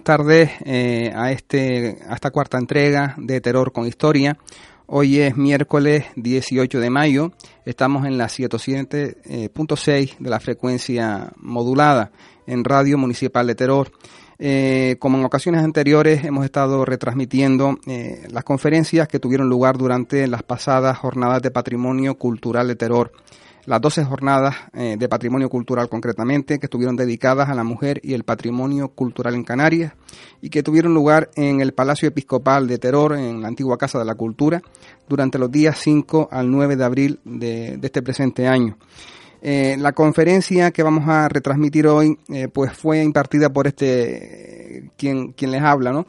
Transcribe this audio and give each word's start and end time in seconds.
Buenas 0.00 0.18
tardes 0.18 0.50
eh, 0.64 1.12
a, 1.14 1.30
este, 1.30 1.98
a 2.08 2.14
esta 2.14 2.30
cuarta 2.30 2.56
entrega 2.56 3.14
de 3.18 3.40
Terror 3.42 3.70
con 3.70 3.86
Historia. 3.86 4.38
Hoy 4.86 5.18
es 5.20 5.36
miércoles 5.36 6.06
18 6.16 6.80
de 6.80 6.88
mayo. 6.88 7.32
Estamos 7.66 8.06
en 8.06 8.16
la 8.16 8.26
107.6 8.26 10.16
de 10.18 10.30
la 10.30 10.40
frecuencia 10.40 11.32
modulada 11.36 12.12
en 12.46 12.64
Radio 12.64 12.96
Municipal 12.96 13.46
de 13.46 13.54
Terror. 13.54 13.92
Eh, 14.38 14.96
como 14.98 15.18
en 15.18 15.24
ocasiones 15.26 15.62
anteriores, 15.62 16.24
hemos 16.24 16.46
estado 16.46 16.86
retransmitiendo 16.86 17.76
eh, 17.86 18.26
las 18.30 18.44
conferencias 18.44 19.06
que 19.06 19.18
tuvieron 19.18 19.50
lugar 19.50 19.76
durante 19.76 20.26
las 20.28 20.42
pasadas 20.42 20.96
jornadas 20.96 21.42
de 21.42 21.50
patrimonio 21.50 22.14
cultural 22.14 22.68
de 22.68 22.76
Terror 22.76 23.12
las 23.70 23.80
12 23.80 24.04
jornadas 24.04 24.56
eh, 24.74 24.96
de 24.98 25.08
patrimonio 25.08 25.48
cultural 25.48 25.88
concretamente, 25.88 26.58
que 26.58 26.66
estuvieron 26.66 26.96
dedicadas 26.96 27.48
a 27.48 27.54
la 27.54 27.62
mujer 27.62 28.00
y 28.02 28.14
el 28.14 28.24
patrimonio 28.24 28.88
cultural 28.88 29.36
en 29.36 29.44
Canarias 29.44 29.92
y 30.42 30.50
que 30.50 30.64
tuvieron 30.64 30.92
lugar 30.92 31.30
en 31.36 31.60
el 31.60 31.72
Palacio 31.72 32.08
Episcopal 32.08 32.66
de 32.66 32.78
Teror, 32.78 33.16
en 33.16 33.40
la 33.40 33.46
antigua 33.46 33.78
Casa 33.78 34.00
de 34.00 34.04
la 34.04 34.16
Cultura, 34.16 34.60
durante 35.08 35.38
los 35.38 35.52
días 35.52 35.78
5 35.78 36.30
al 36.32 36.50
9 36.50 36.74
de 36.74 36.84
abril 36.84 37.20
de, 37.24 37.78
este 37.80 38.02
presente 38.02 38.48
año. 38.48 38.76
Eh, 39.40 39.76
la 39.78 39.92
conferencia 39.92 40.72
que 40.72 40.82
vamos 40.82 41.08
a 41.08 41.28
retransmitir 41.28 41.86
hoy, 41.86 42.18
eh, 42.28 42.48
pues 42.48 42.72
fue 42.72 43.04
impartida 43.04 43.50
por 43.50 43.68
este 43.68 44.69
quien, 45.00 45.32
quien 45.32 45.50
les 45.50 45.62
habla, 45.62 45.92
¿no? 45.92 46.06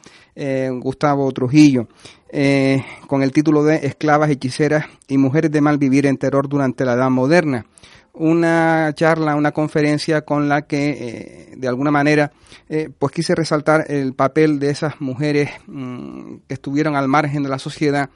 Gustavo 0.80 1.30
Trujillo. 1.32 1.88
Eh, 2.34 2.82
con 3.08 3.22
el 3.22 3.30
título 3.30 3.62
de 3.62 3.86
Esclavas, 3.86 4.30
Hechiceras 4.30 4.86
y 5.06 5.18
Mujeres 5.18 5.50
de 5.50 5.60
Mal 5.60 5.76
Vivir 5.76 6.06
en 6.06 6.16
Terror 6.16 6.48
durante 6.48 6.86
la 6.86 6.94
Edad 6.94 7.10
Moderna. 7.10 7.66
Una 8.14 8.90
charla, 8.94 9.36
una 9.36 9.52
conferencia 9.52 10.22
con 10.22 10.48
la 10.48 10.62
que 10.62 10.90
eh, 10.90 11.54
de 11.54 11.68
alguna 11.68 11.90
manera 11.90 12.32
eh, 12.70 12.88
pues 12.98 13.12
quise 13.12 13.34
resaltar 13.34 13.84
el 13.88 14.14
papel 14.14 14.58
de 14.58 14.70
esas 14.70 14.98
mujeres 14.98 15.50
mm, 15.66 16.36
que 16.48 16.54
estuvieron 16.54 16.96
al 16.96 17.06
margen 17.06 17.42
de 17.42 17.50
la 17.50 17.58
sociedad, 17.58 18.08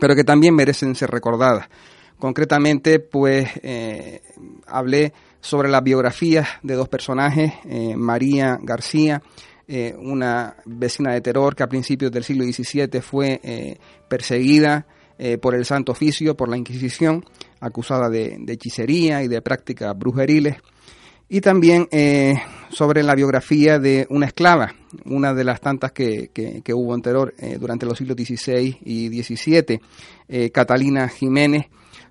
pero 0.00 0.14
que 0.14 0.24
también 0.24 0.54
merecen 0.54 0.94
ser 0.94 1.10
recordadas. 1.10 1.68
Concretamente, 2.18 2.98
pues 2.98 3.50
hablé 4.66 5.12
sobre 5.40 5.68
las 5.68 5.82
biografías 5.82 6.48
de 6.62 6.74
dos 6.74 6.88
personajes, 6.88 7.52
María 7.96 8.58
García 8.62 9.20
eh, 9.66 9.94
una 9.96 10.56
vecina 10.66 11.12
de 11.12 11.22
terror 11.22 11.56
que 11.56 11.62
a 11.62 11.68
principios 11.68 12.12
del 12.12 12.22
siglo 12.22 12.44
XVII 12.44 13.00
fue 13.00 13.40
eh, 13.42 13.78
perseguida 14.08 14.86
eh, 15.18 15.38
por 15.38 15.54
el 15.54 15.64
Santo 15.64 15.92
Oficio, 15.92 16.36
por 16.36 16.50
la 16.50 16.58
Inquisición, 16.58 17.24
acusada 17.60 18.10
de, 18.10 18.38
hechicería 18.46 19.22
y 19.22 19.28
de 19.28 19.40
prácticas 19.40 19.96
brujeriles. 19.98 20.56
Y 21.26 21.40
también 21.40 21.88
sobre 22.68 23.02
la 23.02 23.14
biografía 23.14 23.78
de 23.78 24.06
una 24.10 24.26
esclava, 24.26 24.74
una 25.06 25.32
de 25.32 25.42
las 25.42 25.58
tantas 25.58 25.90
que, 25.90 26.30
que 26.32 26.74
hubo 26.74 26.94
en 26.94 27.00
terror 27.00 27.34
durante 27.58 27.86
los 27.86 27.96
siglos 27.96 28.18
XVI 28.18 28.78
y 28.84 29.22
XVII, 29.22 30.50
Catalina 30.52 31.08
Jiménez, 31.08 31.64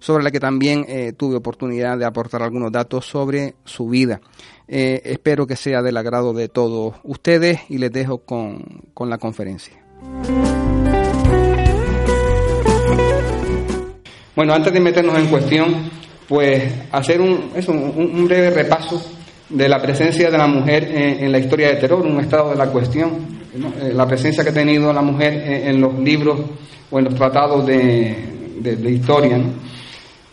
sobre 0.03 0.21
la 0.21 0.31
que 0.31 0.39
también 0.41 0.85
tuve 1.15 1.37
oportunidad 1.37 1.97
de 1.97 2.03
aportar 2.03 2.43
algunos 2.43 2.73
datos 2.73 3.05
sobre 3.05 3.53
su 3.63 3.87
vida. 3.87 4.19
Eh, 4.67 5.01
espero 5.05 5.45
que 5.45 5.55
sea 5.55 5.81
del 5.81 5.97
agrado 5.97 6.33
de 6.33 6.47
todos 6.47 6.95
ustedes 7.03 7.59
y 7.69 7.77
les 7.77 7.91
dejo 7.91 8.19
con, 8.19 8.63
la 9.07 9.17
conferencia. 9.17 9.73
Bueno, 14.35 14.53
antes 14.53 14.73
de 14.73 14.79
meternos 14.79 15.17
en 15.19 15.27
cuestión, 15.27 15.91
pues 16.27 16.73
hacer 16.91 17.19
un, 17.19 17.51
un, 17.55 18.25
breve 18.25 18.49
repaso 18.51 19.01
de 19.49 19.67
la 19.67 19.81
presencia 19.81 20.31
de 20.31 20.37
la 20.37 20.47
mujer 20.47 20.83
en, 20.91 21.31
la 21.31 21.39
historia 21.39 21.67
de 21.67 21.75
terror, 21.75 22.05
un 22.05 22.19
estado 22.19 22.51
de 22.51 22.55
la 22.55 22.67
cuestión, 22.67 23.11
eh, 23.53 23.91
la 23.93 24.07
presencia 24.07 24.43
que 24.43 24.49
ha 24.49 24.53
tenido 24.53 24.91
la 24.93 25.01
mujer 25.01 25.33
en, 25.45 25.79
los 25.79 25.99
libros 25.99 26.39
o 26.89 26.99
en 26.99 27.05
los 27.05 27.15
tratados 27.15 27.65
de, 27.67 28.59
de 28.61 28.89
historia. 28.89 29.37
¿no? 29.37 29.51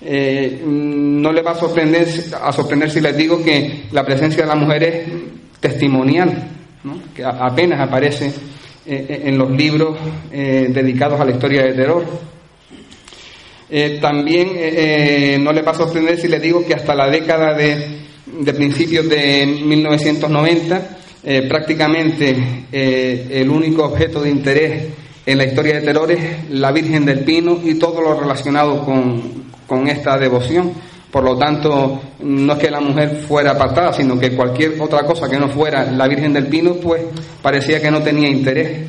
Eh, 0.02 0.62
no 0.64 1.30
le 1.30 1.42
va 1.42 1.50
a 1.50 1.54
sorprender, 1.54 2.08
a 2.42 2.52
sorprender 2.52 2.90
si 2.90 3.00
les 3.00 3.14
digo 3.14 3.42
que 3.44 3.84
la 3.92 4.04
presencia 4.04 4.42
de 4.42 4.48
la 4.48 4.54
mujer 4.54 4.82
es 4.82 4.94
testimonial, 5.60 6.48
que 7.14 7.22
apenas 7.22 7.80
aparece 7.80 8.26
eh, 8.26 8.32
eh, 8.86 9.22
en 9.26 9.36
los 9.36 9.50
libros 9.50 9.98
dedicados 10.30 11.20
a 11.20 11.24
la 11.24 11.32
historia 11.32 11.64
de 11.64 11.74
terror. 11.74 12.04
también 14.00 15.44
no 15.44 15.52
le 15.52 15.62
va 15.62 15.72
a 15.72 15.74
sorprender 15.74 16.18
si 16.18 16.28
les 16.28 16.40
digo 16.40 16.64
que 16.66 16.74
hasta 16.74 16.94
la 16.94 17.10
década 17.10 17.52
de, 17.52 18.00
de 18.40 18.54
principios 18.54 19.06
de 19.06 19.46
1990, 19.46 20.96
prácticamente 21.46 22.34
el 22.72 23.50
único 23.50 23.84
objeto 23.84 24.22
de 24.22 24.30
interés 24.30 24.82
en 25.26 25.36
la 25.36 25.44
historia 25.44 25.74
de 25.74 25.82
terror 25.82 26.10
es 26.10 26.50
la 26.50 26.72
Virgen 26.72 27.04
del 27.04 27.20
Pino 27.20 27.60
y 27.62 27.74
todo 27.74 28.00
lo 28.00 28.18
relacionado 28.18 28.82
con, 28.84 29.39
con 29.70 29.86
esta 29.86 30.18
devoción. 30.18 30.72
Por 31.12 31.22
lo 31.22 31.38
tanto, 31.38 32.00
no 32.24 32.52
es 32.54 32.58
que 32.58 32.72
la 32.72 32.80
mujer 32.80 33.22
fuera 33.28 33.52
apartada, 33.52 33.92
sino 33.92 34.18
que 34.18 34.34
cualquier 34.34 34.80
otra 34.80 35.04
cosa 35.04 35.30
que 35.30 35.38
no 35.38 35.48
fuera 35.48 35.88
la 35.92 36.08
Virgen 36.08 36.32
del 36.32 36.48
Pino, 36.48 36.74
pues 36.74 37.02
parecía 37.40 37.80
que 37.80 37.88
no 37.88 38.02
tenía 38.02 38.28
interés. 38.28 38.88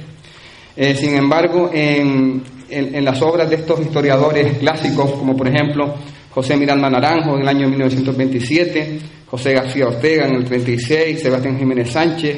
Eh, 0.75 0.95
sin 0.95 1.15
embargo, 1.15 1.69
en, 1.71 2.41
en, 2.67 3.05
las 3.05 3.21
obras 3.21 3.47
de 3.47 3.57
estos 3.57 3.79
historiadores 3.79 4.57
clásicos, 4.57 5.11
como 5.11 5.37
por 5.37 5.47
ejemplo 5.47 5.93
José 6.31 6.57
Miranda 6.57 6.89
Naranjo 6.89 7.35
en 7.35 7.41
el 7.43 7.47
año 7.47 7.69
1927, 7.69 8.99
José 9.27 9.53
García 9.53 9.85
Ortega 9.85 10.25
en 10.25 10.33
el 10.33 10.45
36, 10.45 11.21
Sebastián 11.21 11.59
Jiménez 11.59 11.91
Sánchez 11.91 12.37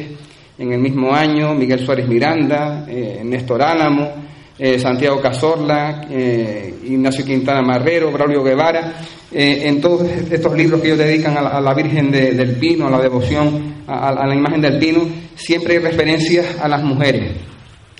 en 0.57 0.73
el 0.73 0.81
mismo 0.81 1.13
año, 1.13 1.53
Miguel 1.53 1.79
Suárez 1.79 2.09
Miranda, 2.09 2.85
eh, 2.89 3.21
Néstor 3.23 3.61
Álamo, 3.61 4.32
eh, 4.57 4.77
Santiago 4.77 5.19
Cazorla, 5.19 6.05
eh, 6.11 6.75
Ignacio 6.85 7.25
Quintana 7.25 7.63
Marrero, 7.63 8.11
Braulio 8.11 8.43
Guevara, 8.43 8.93
eh, 9.31 9.63
en 9.65 9.81
todos 9.81 10.07
estos 10.29 10.55
libros 10.55 10.79
que 10.79 10.87
ellos 10.87 10.99
dedican 10.99 11.35
a 11.37 11.59
la, 11.59 11.73
Virgen 11.73 12.11
del 12.11 12.55
Pino, 12.57 12.85
a 12.85 12.91
la 12.91 13.01
devoción 13.01 13.83
a, 13.87 14.11
la 14.27 14.35
imagen 14.35 14.61
del 14.61 14.77
Pino, 14.77 15.07
siempre 15.35 15.73
hay 15.73 15.79
referencias 15.79 16.59
a 16.61 16.67
las 16.67 16.83
mujeres, 16.83 17.31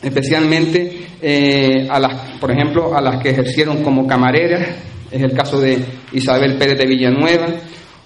especialmente 0.04 1.08
a 1.90 2.00
las, 2.00 2.14
por 2.40 2.52
ejemplo, 2.52 2.96
a 2.96 3.02
las 3.02 3.22
que 3.22 3.32
ejercieron 3.32 3.82
como 3.82 4.06
camareras, 4.06 4.68
es 5.10 5.24
el 5.24 5.34
caso 5.34 5.60
de 5.60 5.80
Isabel 6.12 6.58
Pérez 6.58 6.78
de 6.78 6.86
Villanueva, 6.86 7.48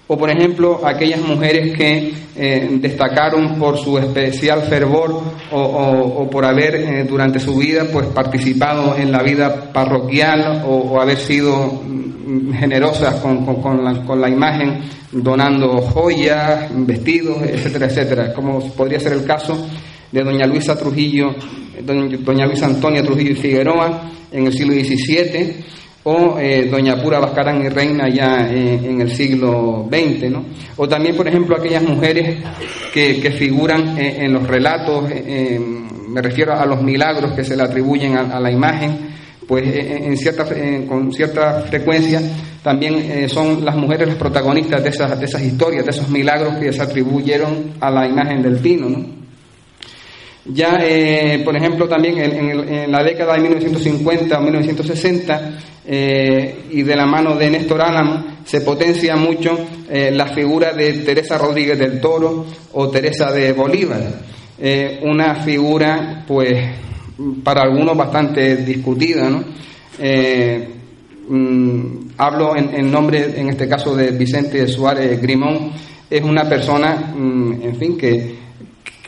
o 0.08 0.16
por 0.16 0.30
ejemplo 0.30 0.80
aquellas 0.84 1.20
mujeres 1.20 1.76
que 1.76 2.12
eh, 2.34 2.68
destacaron 2.80 3.58
por 3.58 3.76
su 3.78 3.98
especial 3.98 4.62
fervor 4.62 5.22
o, 5.52 6.28
por 6.30 6.44
haber 6.44 6.76
eh, 6.76 7.04
durante 7.04 7.38
su 7.38 7.56
vida 7.56 7.84
pues 7.92 8.06
participado 8.06 8.96
en 8.96 9.12
la 9.12 9.22
vida 9.22 9.70
parroquial 9.70 10.62
o, 10.66 10.98
haber 10.98 11.18
sido 11.18 11.82
mm, 11.86 12.54
generosas 12.54 13.16
con, 13.16 13.44
con, 13.44 13.84
la, 13.84 14.28
imagen 14.28 14.80
donando 15.12 15.82
joyas, 15.82 16.70
vestidos, 16.74 17.42
etcétera, 17.42 17.86
etcétera, 17.86 18.32
como 18.32 18.60
podría 18.72 19.00
ser 19.00 19.12
el 19.12 19.24
caso 19.24 19.66
de 20.10 20.22
doña 20.22 20.46
Luisa 20.46 20.76
Trujillo, 20.76 21.34
doña 21.82 22.46
Luisa 22.46 22.66
Antonia 22.66 23.02
Trujillo 23.02 23.32
y 23.32 23.36
Figueroa 23.36 24.10
en 24.32 24.46
el 24.46 24.52
siglo 24.52 24.72
XVII, 24.74 25.56
o 26.10 26.38
eh, 26.38 26.68
Doña 26.70 26.96
Pura 27.02 27.18
Bascarán 27.18 27.62
y 27.62 27.68
Reina 27.68 28.08
ya 28.08 28.50
en 28.50 28.98
el 29.00 29.10
siglo 29.14 29.86
XX, 29.90 30.30
¿no? 30.30 30.44
O 30.76 30.88
también, 30.88 31.14
por 31.14 31.28
ejemplo, 31.28 31.54
aquellas 31.54 31.82
mujeres 31.82 32.38
que, 32.94 33.30
figuran 33.30 33.98
en, 33.98 34.32
los 34.32 34.46
relatos, 34.46 35.04
me 36.08 36.22
refiero 36.22 36.54
a 36.54 36.64
los 36.64 36.82
milagros 36.82 37.32
que 37.32 37.44
se 37.44 37.54
le 37.54 37.62
atribuyen 37.62 38.16
a, 38.16 38.40
la 38.40 38.50
imagen, 38.50 39.10
pues 39.46 39.64
en 39.66 40.86
con 40.86 41.12
cierta 41.12 41.60
frecuencia 41.62 42.22
también 42.62 43.28
son 43.28 43.64
las 43.64 43.76
mujeres 43.76 44.08
las 44.08 44.16
protagonistas 44.16 44.82
de 44.82 44.88
esas, 44.88 45.18
de 45.18 45.26
esas 45.26 45.42
historias, 45.42 45.84
de 45.84 45.90
esos 45.90 46.08
milagros 46.08 46.54
que 46.56 46.72
se 46.72 46.82
atribuyeron 46.82 47.74
a 47.80 47.90
la 47.90 48.08
imagen 48.08 48.42
del 48.42 48.56
pino. 48.56 48.88
¿no? 48.88 49.27
Ya, 50.44 50.78
eh, 50.80 51.42
por 51.44 51.56
ejemplo, 51.56 51.88
también 51.88 52.18
en, 52.18 52.90
la 52.90 53.02
década 53.02 53.34
de 53.34 53.40
1950 53.40 54.38
o 54.38 54.42
1960, 54.42 55.50
eh, 55.86 56.64
y 56.70 56.82
de 56.82 56.96
la 56.96 57.06
mano 57.06 57.36
de 57.36 57.50
Néstor 57.50 57.82
Álamo, 57.82 58.24
se 58.44 58.62
potencia 58.62 59.16
mucho 59.16 59.58
eh, 59.90 60.10
la 60.10 60.28
figura 60.28 60.72
de 60.72 60.92
Teresa 60.98 61.36
Rodríguez 61.36 61.78
del 61.78 62.00
Toro 62.00 62.46
o 62.72 62.88
Teresa 62.88 63.30
de 63.30 63.52
Bolívar. 63.52 64.28
una 65.02 65.36
figura, 65.36 66.24
pues, 66.26 66.58
para 67.44 67.62
algunos 67.62 67.96
bastante 67.96 68.56
discutida. 68.56 69.30
Mm, 71.28 72.12
hablo 72.16 72.56
en, 72.56 72.90
nombre, 72.90 73.38
en 73.38 73.50
este 73.50 73.68
caso, 73.68 73.94
de 73.94 74.12
Vicente 74.12 74.66
Suárez 74.66 75.20
Grimón, 75.20 75.72
es 76.08 76.22
una 76.22 76.48
persona, 76.48 77.12
mm, 77.14 77.62
en 77.62 77.76
fin, 77.76 77.98
que 77.98 78.47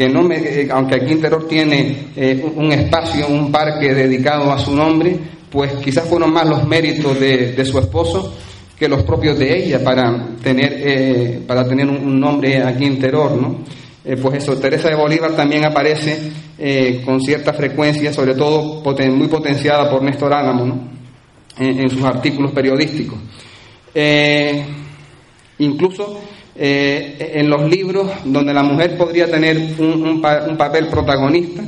que 0.00 0.08
no 0.08 0.23
me, 0.23 0.38
eh, 0.38 0.69
aunque 0.70 0.94
aquí 0.94 1.12
Interior 1.12 1.47
tiene 1.47 2.06
eh, 2.17 2.43
un 2.56 2.73
espacio, 2.73 3.29
un 3.29 3.52
parque 3.52 3.93
dedicado 3.93 4.50
a 4.50 4.58
su 4.58 4.75
nombre, 4.75 5.14
pues 5.50 5.75
quizás 5.75 6.08
fueron 6.08 6.32
más 6.32 6.49
los 6.49 6.67
méritos 6.67 7.20
de, 7.20 7.62
su 7.67 7.79
esposo 7.79 8.35
que 8.79 8.88
los 8.88 9.02
propios 9.02 9.38
de 9.38 9.58
ella 9.58 9.85
para 9.85 10.26
tener, 10.43 10.73
eh, 10.75 11.43
para 11.47 11.69
tener 11.69 11.87
un, 11.87 12.19
nombre 12.19 12.62
aquí 12.62 12.87
en 12.87 12.99
Terror, 12.99 13.32
¿no? 13.32 13.58
pues 14.23 14.43
eso, 14.43 14.56
Teresa 14.56 14.88
de 14.88 14.94
Bolívar 14.94 15.37
también 15.37 15.67
aparece 15.67 16.32
con 17.05 17.20
cierta 17.20 17.53
frecuencia, 17.53 18.11
sobre 18.11 18.35
todo 18.35 18.82
muy 18.82 19.29
potenciada 19.29 19.91
por 19.91 20.03
Néstor 20.03 20.32
Álamo, 20.32 20.64
¿no? 20.64 20.81
en, 21.58 21.91
sus 21.91 22.03
artículos 22.05 22.53
periodísticos. 22.53 23.19
incluso 25.58 26.19
eh, 26.56 27.32
en 27.37 27.49
los 27.49 27.70
libros 27.70 28.11
donde 28.25 28.52
la 28.52 28.62
mujer 28.62 28.97
podría 28.97 29.31
tener 29.31 29.56
un, 29.79 30.20
papel 30.58 30.88
protagonista, 30.88 31.62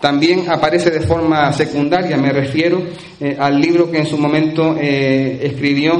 también 0.00 0.48
aparece 0.48 0.90
de 0.90 1.00
forma 1.00 1.52
secundaria, 1.52 2.16
me 2.16 2.30
refiero 2.30 2.80
eh, 3.18 3.36
al 3.38 3.60
libro 3.60 3.90
que 3.90 3.98
en 3.98 4.06
su 4.06 4.16
momento 4.16 4.76
eh, 4.80 5.40
escribió 5.42 5.92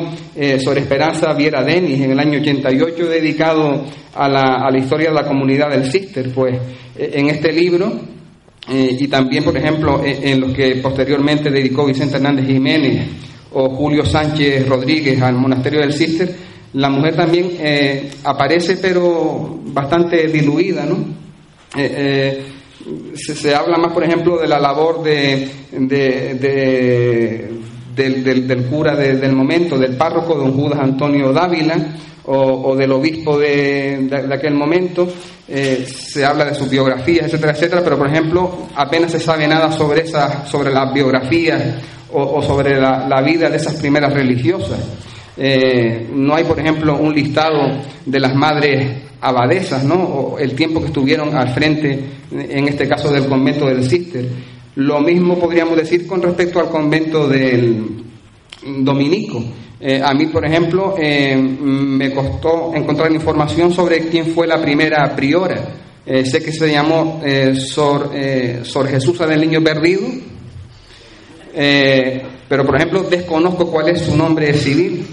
sobre 0.63 0.83
Esperanza 0.83 1.33
Viera 1.33 1.65
Denis 1.65 2.01
en 2.01 2.13
el 2.13 2.21
año 2.21 2.39
88, 2.39 3.07
dedicado 3.07 3.85
a 4.15 4.29
la, 4.29 4.59
a 4.65 4.71
la 4.71 4.79
historia 4.79 5.09
de 5.09 5.15
la 5.15 5.27
comunidad 5.27 5.71
del 5.71 5.91
Sister. 5.91 6.31
Pues 6.33 6.57
en 6.97 7.29
este 7.29 7.53
libro, 7.53 7.93
y 8.71 9.09
también, 9.09 9.43
por 9.43 9.57
ejemplo, 9.57 10.01
en 10.05 10.41
los 10.41 10.53
que 10.53 10.77
posteriormente 10.77 11.51
dedicó 11.51 11.87
Vicente 11.87 12.17
Hernández 12.17 12.47
Jiménez 12.47 13.09
o 13.53 13.71
Julio 13.71 14.05
Sánchez 14.05 14.69
Rodríguez 14.69 15.21
al 15.21 15.35
monasterio 15.35 15.81
del 15.81 15.93
Sister, 15.93 16.48
la 16.75 16.91
mujer 16.91 17.17
también 17.17 17.57
eh, 17.59 18.11
aparece, 18.25 18.77
pero 18.77 19.59
bastante 19.67 20.29
diluida, 20.29 20.85
¿no? 20.85 20.97
Eh, 21.77 21.95
eh, 21.97 22.45
se, 23.15 23.55
habla 23.55 23.79
más, 23.79 23.93
por 23.93 24.05
ejemplo, 24.05 24.39
de 24.39 24.49
la 24.49 24.59
labor 24.59 25.03
de, 25.03 25.49
del, 27.95 28.67
cura 28.71 28.95
del 28.97 29.33
momento, 29.33 29.79
del 29.79 29.97
párroco, 29.97 30.35
don 30.35 30.53
Judas 30.53 30.81
Antonio 30.81 31.33
Dávila, 31.33 31.77
o, 32.25 32.77
del 32.77 32.93
obispo 32.93 33.39
de, 33.39 34.11
aquel 34.31 34.55
momento. 34.55 35.09
se 35.47 36.25
habla 36.25 36.45
de 36.45 36.55
sus 36.55 36.69
biografías, 36.69 37.27
etcétera, 37.27 37.53
etcétera, 37.53 37.83
pero, 37.83 37.97
por 37.99 38.09
ejemplo, 38.09 38.69
apenas 38.75 39.13
se 39.13 39.21
sabe 39.21 39.49
nada 39.49 39.73
sobre, 39.73 40.03
esa, 40.03 40.47
sobre 40.47 40.71
las 40.71 40.93
biografías 40.93 41.63
o, 42.13 42.43
sobre 42.43 42.79
la 42.79 43.23
vida 43.23 43.49
de 43.49 43.57
esas 43.57 43.75
primeras 43.75 44.13
religiosas. 44.13 44.79
Eh, 45.41 46.09
no 46.13 46.35
hay, 46.35 46.43
por 46.43 46.59
ejemplo, 46.59 46.97
un 46.97 47.15
listado 47.15 47.81
de 48.05 48.19
las 48.19 48.35
madres 48.35 49.03
abadesas, 49.21 49.85
¿no? 49.85 49.95
O 49.95 50.39
el 50.39 50.55
tiempo 50.55 50.81
que 50.81 50.87
estuvieron 50.87 51.35
al 51.37 51.55
frente, 51.55 51.99
en 52.33 52.67
este 52.67 52.89
caso 52.89 53.13
del 53.13 53.27
convento 53.27 53.67
del 53.67 53.89
Cister. 53.89 54.27
Lo 54.75 55.01
mismo 55.01 55.39
podríamos 55.39 55.77
decir 55.77 56.09
con 56.09 56.21
respecto 56.23 56.59
al 56.59 56.71
convento 56.71 57.29
del 57.29 58.03
dominico. 58.79 59.45
Eh, 59.81 60.03
a 60.05 60.13
mí, 60.13 60.27
por 60.27 60.45
ejemplo, 60.45 60.97
eh, 60.99 61.37
me 61.37 62.13
costó 62.13 62.75
encontrar 62.75 63.13
información 63.13 63.73
sobre 63.73 64.09
quién 64.09 64.27
fue 64.27 64.47
la 64.47 64.61
primera 64.61 65.15
priora. 65.15 65.69
sé 66.05 66.43
que 66.43 66.51
se 66.53 66.73
llamó 66.73 67.21
Sor, 67.55 68.11
Sor 68.63 68.89
Jesús 68.89 69.19
del 69.19 69.41
Niño 69.41 69.63
Perdido, 69.63 70.09
pero, 72.49 72.65
por 72.65 72.77
ejemplo, 72.77 73.03
desconozco 73.03 73.71
cuál 73.71 73.91
es 73.91 74.01
su 74.01 74.17
nombre 74.17 74.55
civil. 74.55 75.05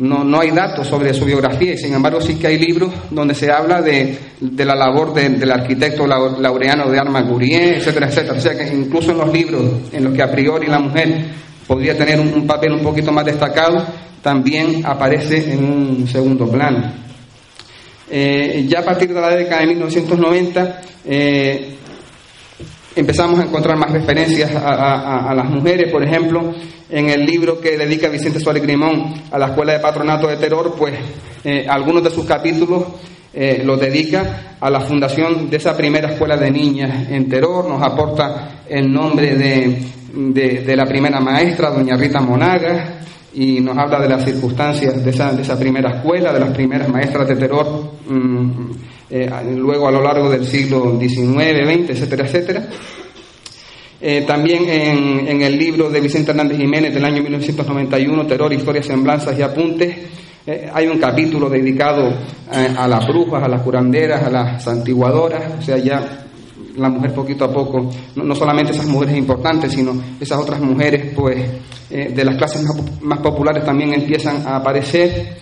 No, 0.00 0.24
no 0.24 0.40
hay 0.40 0.50
datos 0.50 0.88
sobre 0.88 1.12
su 1.12 1.26
biografía 1.26 1.74
y 1.74 1.76
sin 1.76 1.92
embargo 1.92 2.22
sí 2.22 2.36
que 2.36 2.46
hay 2.46 2.58
libros 2.58 2.90
donde 3.10 3.34
se 3.34 3.50
habla 3.50 3.82
de, 3.82 4.18
la 4.40 4.74
labor 4.74 5.12
del 5.12 5.52
arquitecto 5.52 6.06
laureano 6.06 6.90
de 6.90 6.98
Arma 6.98 7.20
Gurien, 7.20 7.74
etcétera, 7.74 8.08
etcétera. 8.08 8.38
O 8.38 8.40
sea 8.40 8.56
que 8.56 8.74
incluso 8.74 9.10
en 9.10 9.18
los 9.18 9.30
libros 9.30 9.62
en 9.92 10.04
los 10.04 10.14
que 10.14 10.22
a 10.22 10.30
priori 10.30 10.68
la 10.68 10.78
mujer 10.78 11.26
podría 11.66 11.98
tener 11.98 12.18
un, 12.18 12.46
papel 12.46 12.72
un 12.72 12.82
poquito 12.82 13.12
más 13.12 13.26
destacado, 13.26 13.84
también 14.22 14.82
aparece 14.86 15.52
en 15.52 15.64
un 15.64 16.08
segundo 16.08 16.50
plano. 16.50 16.92
Eh, 18.10 18.64
ya 18.66 18.80
a 18.80 18.84
partir 18.84 19.12
de 19.12 19.20
la 19.20 19.36
década 19.36 19.60
de 19.60 19.66
1990 19.66 20.80
eh, 21.04 21.76
empezamos 23.00 23.40
a 23.40 23.44
encontrar 23.44 23.76
más 23.76 23.90
referencias 23.90 24.54
a, 24.54 25.32
las 25.34 25.48
mujeres, 25.48 25.90
por 25.90 26.02
ejemplo, 26.02 26.54
en 26.88 27.08
el 27.08 27.24
libro 27.24 27.60
que 27.60 27.76
dedica 27.76 28.08
Vicente 28.08 28.40
Suárez 28.40 28.62
Grimón 28.62 29.14
a 29.30 29.38
la 29.38 29.46
Escuela 29.48 29.72
de 29.72 29.80
Patronato 29.80 30.28
de 30.28 30.36
Terror, 30.36 30.74
pues 30.78 30.94
eh, 31.44 31.66
algunos 31.68 32.04
de 32.04 32.10
sus 32.10 32.26
capítulos 32.26 32.84
eh, 33.32 33.62
los 33.64 33.80
dedica 33.80 34.56
a 34.60 34.68
la 34.68 34.80
fundación 34.80 35.48
de 35.48 35.56
esa 35.56 35.76
primera 35.76 36.10
escuela 36.10 36.36
de 36.36 36.50
niñas 36.50 37.08
en 37.10 37.28
Terror, 37.28 37.66
nos 37.68 37.82
aporta 37.82 38.64
el 38.68 38.92
nombre 38.92 39.34
de, 39.34 40.76
la 40.76 40.84
primera 40.84 41.20
maestra, 41.20 41.70
doña 41.70 41.96
Rita 41.96 42.20
Monaga, 42.20 43.00
y 43.32 43.60
nos 43.60 43.78
habla 43.78 44.00
de 44.00 44.08
las 44.08 44.24
circunstancias 44.24 45.02
de 45.02 45.10
esa, 45.10 45.32
de 45.32 45.42
esa 45.42 45.58
primera 45.58 45.90
escuela, 45.96 46.32
de 46.32 46.40
las 46.40 46.50
primeras 46.50 46.88
maestras 46.88 47.28
de 47.28 47.36
terror, 47.36 47.92
mm, 48.08 48.70
eh, 49.10 49.28
luego 49.56 49.88
a 49.88 49.90
lo 49.90 50.02
largo 50.02 50.30
del 50.30 50.46
siglo 50.46 50.98
XIX, 50.98 51.66
XX, 51.66 51.90
etcétera, 51.90 52.26
etcétera. 52.26 52.68
Eh, 54.02 54.24
también 54.26 54.66
en, 54.66 55.42
el 55.42 55.58
libro 55.58 55.90
de 55.90 56.00
Vicente 56.00 56.30
Hernández 56.30 56.56
Jiménez 56.56 56.94
del 56.94 57.04
año 57.04 57.22
1991, 57.22 58.26
Terror, 58.26 58.50
Historias, 58.50 58.86
Semblanzas 58.86 59.38
y 59.38 59.42
Apuntes, 59.42 59.94
eh, 60.46 60.70
hay 60.72 60.86
un 60.86 60.98
capítulo 60.98 61.50
dedicado 61.50 62.08
eh, 62.08 62.74
a 62.78 62.88
las 62.88 63.06
brujas, 63.06 63.42
a 63.42 63.48
las 63.48 63.60
curanderas, 63.60 64.22
a 64.22 64.30
las 64.30 64.64
santiguadoras, 64.64 65.52
o 65.58 65.62
sea, 65.62 65.76
ya 65.76 66.24
la 66.76 66.88
mujer 66.88 67.12
poquito 67.12 67.44
a 67.44 67.52
poco, 67.52 67.90
no, 68.16 68.34
solamente 68.34 68.72
esas 68.72 68.86
mujeres 68.86 69.18
importantes, 69.18 69.72
sino 69.72 69.92
esas 70.18 70.38
otras 70.38 70.60
mujeres, 70.60 71.12
pues, 71.14 71.36
de 71.90 72.24
las 72.24 72.36
clases 72.36 72.64
más, 73.02 73.18
populares 73.18 73.64
también 73.64 73.92
empiezan 73.92 74.46
a 74.46 74.56
aparecer. 74.56 75.36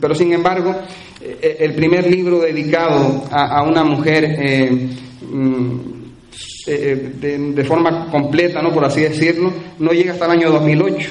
Pero 0.00 0.14
sin 0.14 0.32
embargo, 0.32 0.74
el 1.20 1.74
primer 1.74 2.10
libro 2.10 2.40
dedicado 2.40 3.24
a, 3.30 3.62
una 3.62 3.84
mujer 3.84 4.94
Mm, 5.34 5.80
eh, 6.66 7.12
de, 7.54 7.64
forma 7.64 8.08
completa, 8.10 8.62
¿no? 8.62 8.72
por 8.72 8.84
así 8.84 9.00
decirlo, 9.00 9.52
no 9.78 9.90
llega 9.92 10.12
hasta 10.12 10.26
el 10.26 10.30
año 10.30 10.50
2008, 10.50 11.10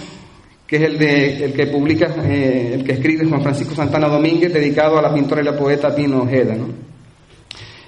que 0.66 0.76
es 0.78 0.82
el, 0.82 0.98
de, 0.98 1.46
el 1.46 1.54
que 1.54 1.68
publica, 1.68 2.16
eh, 2.24 2.72
el 2.76 2.84
que 2.84 2.94
escribe 2.94 3.26
Juan 3.26 3.42
Francisco 3.42 3.76
Santana 3.76 4.08
Domínguez, 4.08 4.54
dedicado 4.54 4.98
a 4.98 5.02
la 5.02 5.14
pintora 5.14 5.42
y 5.42 5.46
la 5.46 5.58
poeta 5.58 5.94
Pino 5.94 6.22
Ojeda. 6.22 6.56
¿no? 6.56 6.68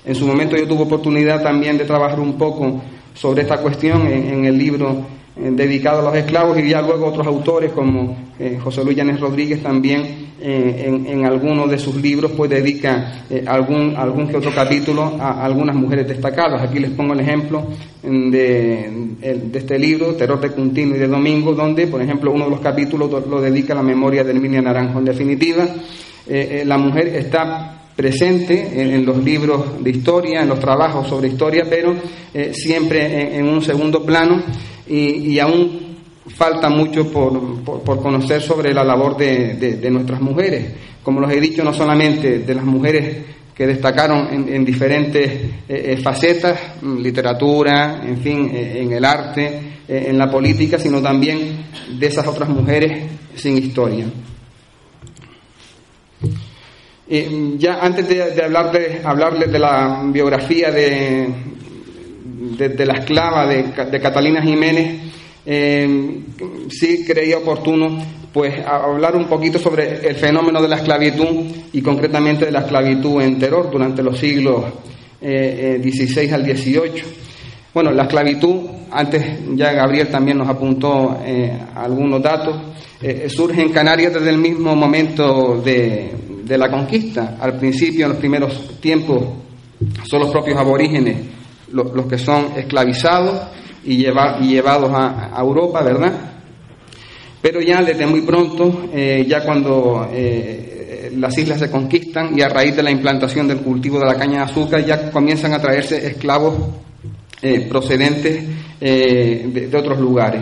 En 0.06 0.14
su 0.14 0.28
momento 0.28 0.56
yo 0.56 0.68
tuve 0.68 0.84
oportunidad 0.84 1.42
también 1.42 1.78
de 1.78 1.86
trabajar 1.86 2.20
un 2.20 2.38
poco 2.38 2.82
sobre 3.14 3.44
esta 3.44 3.58
cuestión 3.58 4.06
en 4.08 4.46
el 4.46 4.58
libro 4.58 4.90
eh, 4.92 5.15
dedicado 5.36 6.00
a 6.00 6.12
los 6.12 6.16
esclavos 6.16 6.58
y 6.58 6.70
ya 6.70 6.82
luego 6.82 7.08
otros 7.08 7.28
autores 7.28 7.72
como 7.74 8.16
eh, 8.40 8.58
José 8.64 8.86
Luis 8.86 8.96
Llanes 8.96 9.20
Rodríguez 9.20 9.62
también 9.62 10.26
eh, 10.42 11.04
en, 11.08 11.26
algunos 11.26 11.70
de 11.70 11.78
sus 11.78 11.96
libros 11.96 12.32
pues 12.32 12.50
dedica 12.50 13.26
algún, 13.46 13.96
algún 13.98 14.28
que 14.28 14.38
otro 14.38 14.52
capítulo 14.54 15.04
a, 15.20 15.44
algunas 15.44 15.76
mujeres 15.76 16.08
destacadas. 16.08 16.62
Aquí 16.62 16.80
les 16.80 16.92
pongo 16.92 17.14
el 17.14 17.20
ejemplo 17.20 17.66
de, 18.02 19.18
de, 19.20 19.60
este 19.60 19.78
libro, 19.78 20.14
Terror 20.16 20.40
de 20.40 20.52
Cuntino 20.52 20.96
y 20.96 21.00
de 21.00 21.08
Domingo, 21.08 21.54
donde 21.54 21.88
por 21.88 22.02
ejemplo 22.02 22.32
uno 22.32 22.46
de 22.46 22.52
los 22.52 22.60
capítulos 22.62 23.10
lo 23.28 23.42
dedica 23.42 23.74
a 23.74 23.78
la 23.78 23.84
memoria 23.84 24.24
de 24.24 24.32
Emilia 24.32 24.62
Naranjo. 24.62 25.00
En 25.00 25.06
definitiva, 25.06 25.68
la 26.66 26.78
mujer 26.78 27.08
está 27.08 27.82
presente 27.96 28.94
en, 28.94 29.06
los 29.06 29.18
libros 29.24 29.84
de 29.84 29.90
historia, 29.90 30.42
en 30.42 30.50
los 30.50 30.60
trabajos 30.60 31.08
sobre 31.08 31.30
historia, 31.30 31.66
pero 31.70 31.96
siempre 32.52 33.38
en, 33.38 33.48
un 33.48 33.62
segundo 33.62 34.06
plano 34.06 34.44
y, 34.88 35.40
aún 35.40 35.96
falta 36.28 36.70
mucho 36.70 37.12
por, 37.12 37.62
por, 37.64 38.02
conocer 38.02 38.42
sobre 38.42 38.74
la 38.74 38.84
labor 38.84 39.16
de, 39.18 39.56
de, 39.56 39.92
nuestras 39.92 40.22
mujeres. 40.22 40.74
Como 41.04 41.20
los 41.20 41.32
he 41.32 41.40
dicho, 41.40 41.64
no 41.64 41.74
solamente 41.74 42.40
de 42.40 42.56
las 42.56 42.66
mujeres 42.66 43.18
que 43.56 43.66
destacaron 43.66 44.50
en, 44.50 44.66
diferentes 44.66 45.32
eh, 45.32 45.52
eh, 45.70 45.98
facetas, 46.04 46.60
mm, 46.82 46.98
literatura, 46.98 48.02
en 48.06 48.18
fin, 48.18 48.52
eh, 48.54 48.82
en 48.82 48.92
el 48.92 49.06
arte, 49.06 49.62
en 49.88 50.18
la 50.18 50.30
política, 50.30 50.78
sino 50.78 51.02
también 51.02 51.68
de 51.98 52.08
esas 52.08 52.28
otras 52.28 52.50
mujeres 52.50 53.04
sin 53.36 53.58
historia. 53.58 54.06
ya 57.58 57.80
antes 57.82 58.10
de, 58.10 58.32
de, 58.32 59.02
hablarles 59.04 59.52
de 59.52 59.60
la 59.60 60.02
biografía 60.12 60.72
de, 60.72 61.30
de, 62.26 62.86
la 62.86 63.00
esclava 63.00 63.48
de, 63.48 63.72
Catalina 64.02 64.42
Jiménez, 64.42 65.02
sí 66.70 67.06
creía 67.06 67.38
oportuno 67.38 67.98
pues 68.36 68.54
hablar 68.68 69.16
un 69.16 69.28
poquito 69.28 69.58
sobre 69.58 70.06
el 70.06 70.16
fenómeno 70.16 70.62
de 70.62 70.68
la 70.68 70.76
esclavitud 70.76 71.46
y 71.72 71.82
concretamente 71.82 72.44
de 72.44 72.52
la 72.52 72.60
esclavitud 72.60 73.22
en 73.22 73.40
Terror 73.40 73.72
durante 73.72 74.04
los 74.04 74.20
siglos 74.20 74.66
eh, 75.22 75.80
XVI 75.82 76.30
al 76.32 76.44
XVIII. 76.44 77.04
Bueno, 77.74 77.92
la 77.92 78.04
esclavitud, 78.04 78.56
antes 78.92 79.40
ya 79.56 79.72
Gabriel 79.72 80.10
también 80.10 80.38
nos 80.38 80.50
apuntó 80.50 81.18
eh, 81.26 81.58
algunos 81.76 82.22
datos, 82.22 82.58
eh, 83.02 83.28
surge 83.30 83.62
en 83.62 83.70
Canarias 83.70 84.14
desde 84.14 84.32
el 84.32 84.38
mismo 84.38 84.76
momento 84.76 85.62
de, 85.64 86.12
la 86.58 86.70
conquista. 86.70 87.38
Al 87.40 87.58
principio, 87.58 88.04
en 88.06 88.12
los 88.12 88.20
primeros 88.20 88.80
tiempos, 88.82 89.24
son 90.04 90.20
los 90.20 90.30
propios 90.30 90.58
aborígenes 90.58 91.18
los, 91.72 92.06
que 92.08 92.18
son 92.18 92.54
esclavizados 92.56 93.42
y, 93.84 93.98
llevados 93.98 94.92
a 94.94 95.40
Europa, 95.40 95.82
¿verdad? 95.84 96.36
Pero 97.46 97.62
ya 97.62 97.84
desde 97.84 98.08
muy 98.08 98.22
pronto, 98.22 98.90
eh, 98.92 99.24
ya 99.30 99.46
cuando 99.46 100.10
eh, 100.12 101.14
las 101.16 101.38
islas 101.38 101.60
se 101.60 101.70
conquistan 101.70 102.36
y 102.36 102.42
a 102.42 102.50
raíz 102.50 102.76
de 102.76 102.82
la 102.82 102.90
implantación 102.90 103.48
del 103.48 103.60
cultivo 103.60 104.00
de 104.00 104.08
la 104.08 104.16
caña 104.16 104.38
de 104.38 104.52
azúcar, 104.52 104.84
ya 104.84 105.12
comienzan 105.12 105.54
a 105.54 105.62
traerse 105.62 106.08
esclavos 106.08 106.56
eh, 107.44 107.68
procedentes 107.70 108.46
de, 108.80 109.70
otros 109.78 110.00
lugares. 110.00 110.42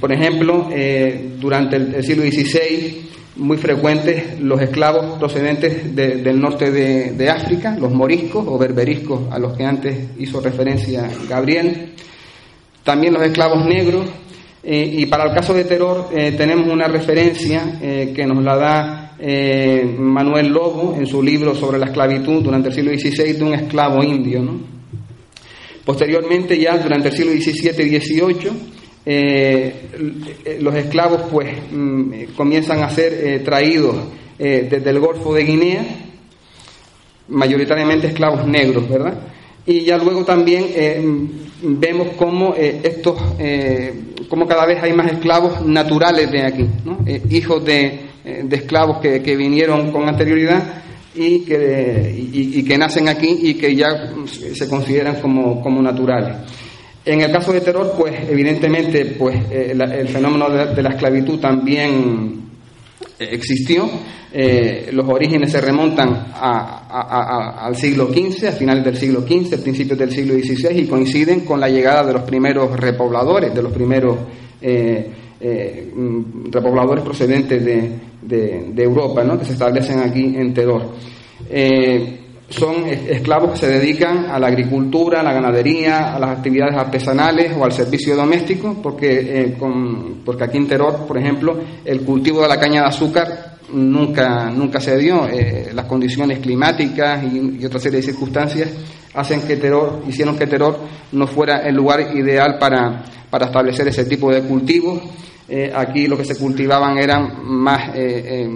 Por 0.00 0.12
ejemplo, 0.12 0.68
durante 1.38 1.76
el, 1.76 2.02
siglo 2.02 2.24
XVI, 2.24 3.10
muy 3.36 3.56
frecuentes 3.56 4.40
los 4.40 4.60
esclavos 4.60 5.18
procedentes 5.18 5.94
del 5.94 6.40
norte 6.40 6.70
de, 6.70 7.30
África, 7.30 7.76
los 7.78 7.92
moriscos 7.92 8.44
o 8.46 8.58
berberiscos 8.58 9.30
a 9.30 9.38
los 9.38 9.56
que 9.56 9.64
antes 9.64 10.08
hizo 10.18 10.40
referencia 10.40 11.08
Gabriel. 11.28 11.94
También 12.82 13.14
los 13.14 13.22
esclavos 13.22 13.64
negros 13.64 14.06
eh, 14.62 14.90
y 14.98 15.06
para 15.06 15.24
el 15.24 15.34
caso 15.34 15.54
de 15.54 15.64
terror 15.64 16.08
eh, 16.12 16.32
tenemos 16.32 16.66
una 16.66 16.86
referencia 16.86 17.78
eh, 17.80 18.12
que 18.14 18.26
nos 18.26 18.42
la 18.42 18.56
da 18.56 19.06
Manuel 19.98 20.48
Lobo 20.48 20.96
en 20.98 21.06
su 21.06 21.22
libro 21.22 21.54
sobre 21.54 21.78
la 21.78 21.86
esclavitud 21.86 22.42
durante 22.42 22.70
el 22.70 22.74
siglo 22.74 22.90
XVI 22.90 23.34
de 23.34 23.44
un 23.44 23.52
esclavo 23.52 24.02
indio. 24.02 24.42
Posteriormente, 25.84 26.58
ya 26.58 26.78
durante 26.78 27.08
el 27.08 27.14
siglo 27.14 27.32
XVII 27.32 27.84
y 27.84 28.00
XVIII, 28.00 28.50
los 29.06 30.74
esclavos 30.74 31.22
pues 31.30 31.48
mm, 31.70 32.34
comienzan 32.36 32.82
a 32.82 32.90
ser 32.90 33.42
traídos 33.44 33.96
desde 34.38 34.90
el 34.90 35.00
Golfo 35.00 35.34
de 35.34 35.44
Guinea, 35.44 35.84
mayoritariamente 37.28 38.06
esclavos 38.06 38.46
negros, 38.46 38.88
¿verdad? 38.88 39.18
Y 39.66 39.84
ya 39.84 39.98
luego 39.98 40.24
también 40.24 40.66
vemos 41.62 42.08
cómo 42.16 42.54
estos 42.56 43.16
como 44.30 44.46
cada 44.46 44.64
vez 44.64 44.82
hay 44.82 44.92
más 44.92 45.10
esclavos 45.12 45.66
naturales 45.66 46.30
de 46.30 46.46
aquí, 46.46 46.66
eh, 47.04 47.20
hijos 47.30 47.64
de, 47.64 47.86
eh, 48.24 48.46
esclavos 48.48 48.98
que, 48.98 49.36
vinieron 49.36 49.90
con 49.90 50.08
anterioridad 50.08 50.82
y 51.14 51.40
que, 51.40 52.16
y, 52.32 52.62
que, 52.62 52.78
nacen 52.78 53.08
aquí 53.08 53.38
y 53.42 53.54
que 53.54 53.74
ya 53.74 53.88
se 54.54 54.68
consideran 54.68 55.16
como, 55.20 55.82
naturales. 55.82 56.36
En 57.04 57.20
el 57.22 57.32
caso 57.32 57.52
de 57.52 57.60
terror, 57.60 57.94
pues 57.96 58.14
evidentemente 58.28 59.04
pues, 59.18 59.36
eh, 59.50 59.72
el 59.72 60.08
fenómeno 60.08 60.50
de, 60.50 60.82
la 60.82 60.90
esclavitud 60.90 61.38
también 61.40 62.42
existió. 63.18 63.88
los 64.92 65.08
orígenes 65.08 65.50
se 65.50 65.60
remontan 65.60 66.32
al 66.34 67.74
siglo 67.76 68.08
XV, 68.08 68.48
a 68.48 68.52
finales 68.52 68.84
del 68.84 68.96
siglo 68.96 69.22
XV, 69.22 69.62
principios 69.62 69.98
del 69.98 70.10
siglo 70.10 70.34
XVI, 70.34 70.78
y 70.78 70.86
coinciden 70.86 71.40
con 71.40 71.58
la 71.58 71.68
llegada 71.68 72.04
de 72.04 72.12
los 72.12 72.22
primeros 72.22 72.78
repobladores, 72.78 73.54
de 73.54 73.62
los 73.62 73.72
primeros 73.72 74.18
eh, 74.62 75.10
eh, 75.42 75.90
repobladores 76.50 77.02
procedentes 77.02 77.64
de, 77.64 78.82
Europa, 78.82 79.24
¿no? 79.24 79.38
que 79.38 79.46
se 79.46 79.52
establecen 79.52 80.00
aquí 80.00 80.34
en 80.36 80.52
Tedor. 80.52 80.82
Eh, 81.48 82.19
son 82.50 82.86
esclavos 82.86 83.52
que 83.52 83.58
se 83.58 83.68
dedican 83.68 84.26
a 84.26 84.38
la 84.38 84.48
agricultura, 84.48 85.20
a 85.20 85.22
la 85.22 85.32
ganadería, 85.32 86.14
a 86.14 86.18
las 86.18 86.30
actividades 86.30 86.76
artesanales 86.76 87.52
o 87.56 87.64
al 87.64 87.72
servicio 87.72 88.16
doméstico, 88.16 88.76
porque, 88.82 89.56
porque 90.24 90.44
aquí 90.44 90.58
en 90.58 90.68
Teror, 90.68 91.06
por 91.06 91.16
ejemplo, 91.16 91.58
el 91.84 92.02
cultivo 92.02 92.42
de 92.42 92.48
la 92.48 92.58
caña 92.58 92.82
de 92.82 92.88
azúcar 92.88 93.58
nunca, 93.72 94.50
nunca 94.50 94.80
se 94.80 94.96
dio. 94.98 95.28
las 95.72 95.86
condiciones 95.86 96.40
climáticas 96.40 97.22
y, 97.24 97.64
otra 97.64 97.78
serie 97.78 98.00
de 98.00 98.06
circunstancias 98.06 98.68
hacen 99.14 99.42
que 99.42 99.56
Teror, 99.56 100.02
hicieron 100.08 100.36
que 100.36 100.46
Teror 100.46 100.78
no 101.12 101.26
fuera 101.26 101.58
el 101.58 101.74
lugar 101.74 102.16
ideal 102.16 102.58
para, 102.58 103.04
para 103.30 103.46
establecer 103.46 103.88
ese 103.88 104.04
tipo 104.04 104.32
de 104.32 104.42
cultivos. 104.42 105.00
Eh, 105.48 105.72
aquí 105.74 106.06
lo 106.06 106.16
que 106.16 106.24
se 106.24 106.36
cultivaban 106.36 106.98
eran 106.98 107.44
más, 107.44 107.88
eh, 107.94 108.22
eh, 108.24 108.50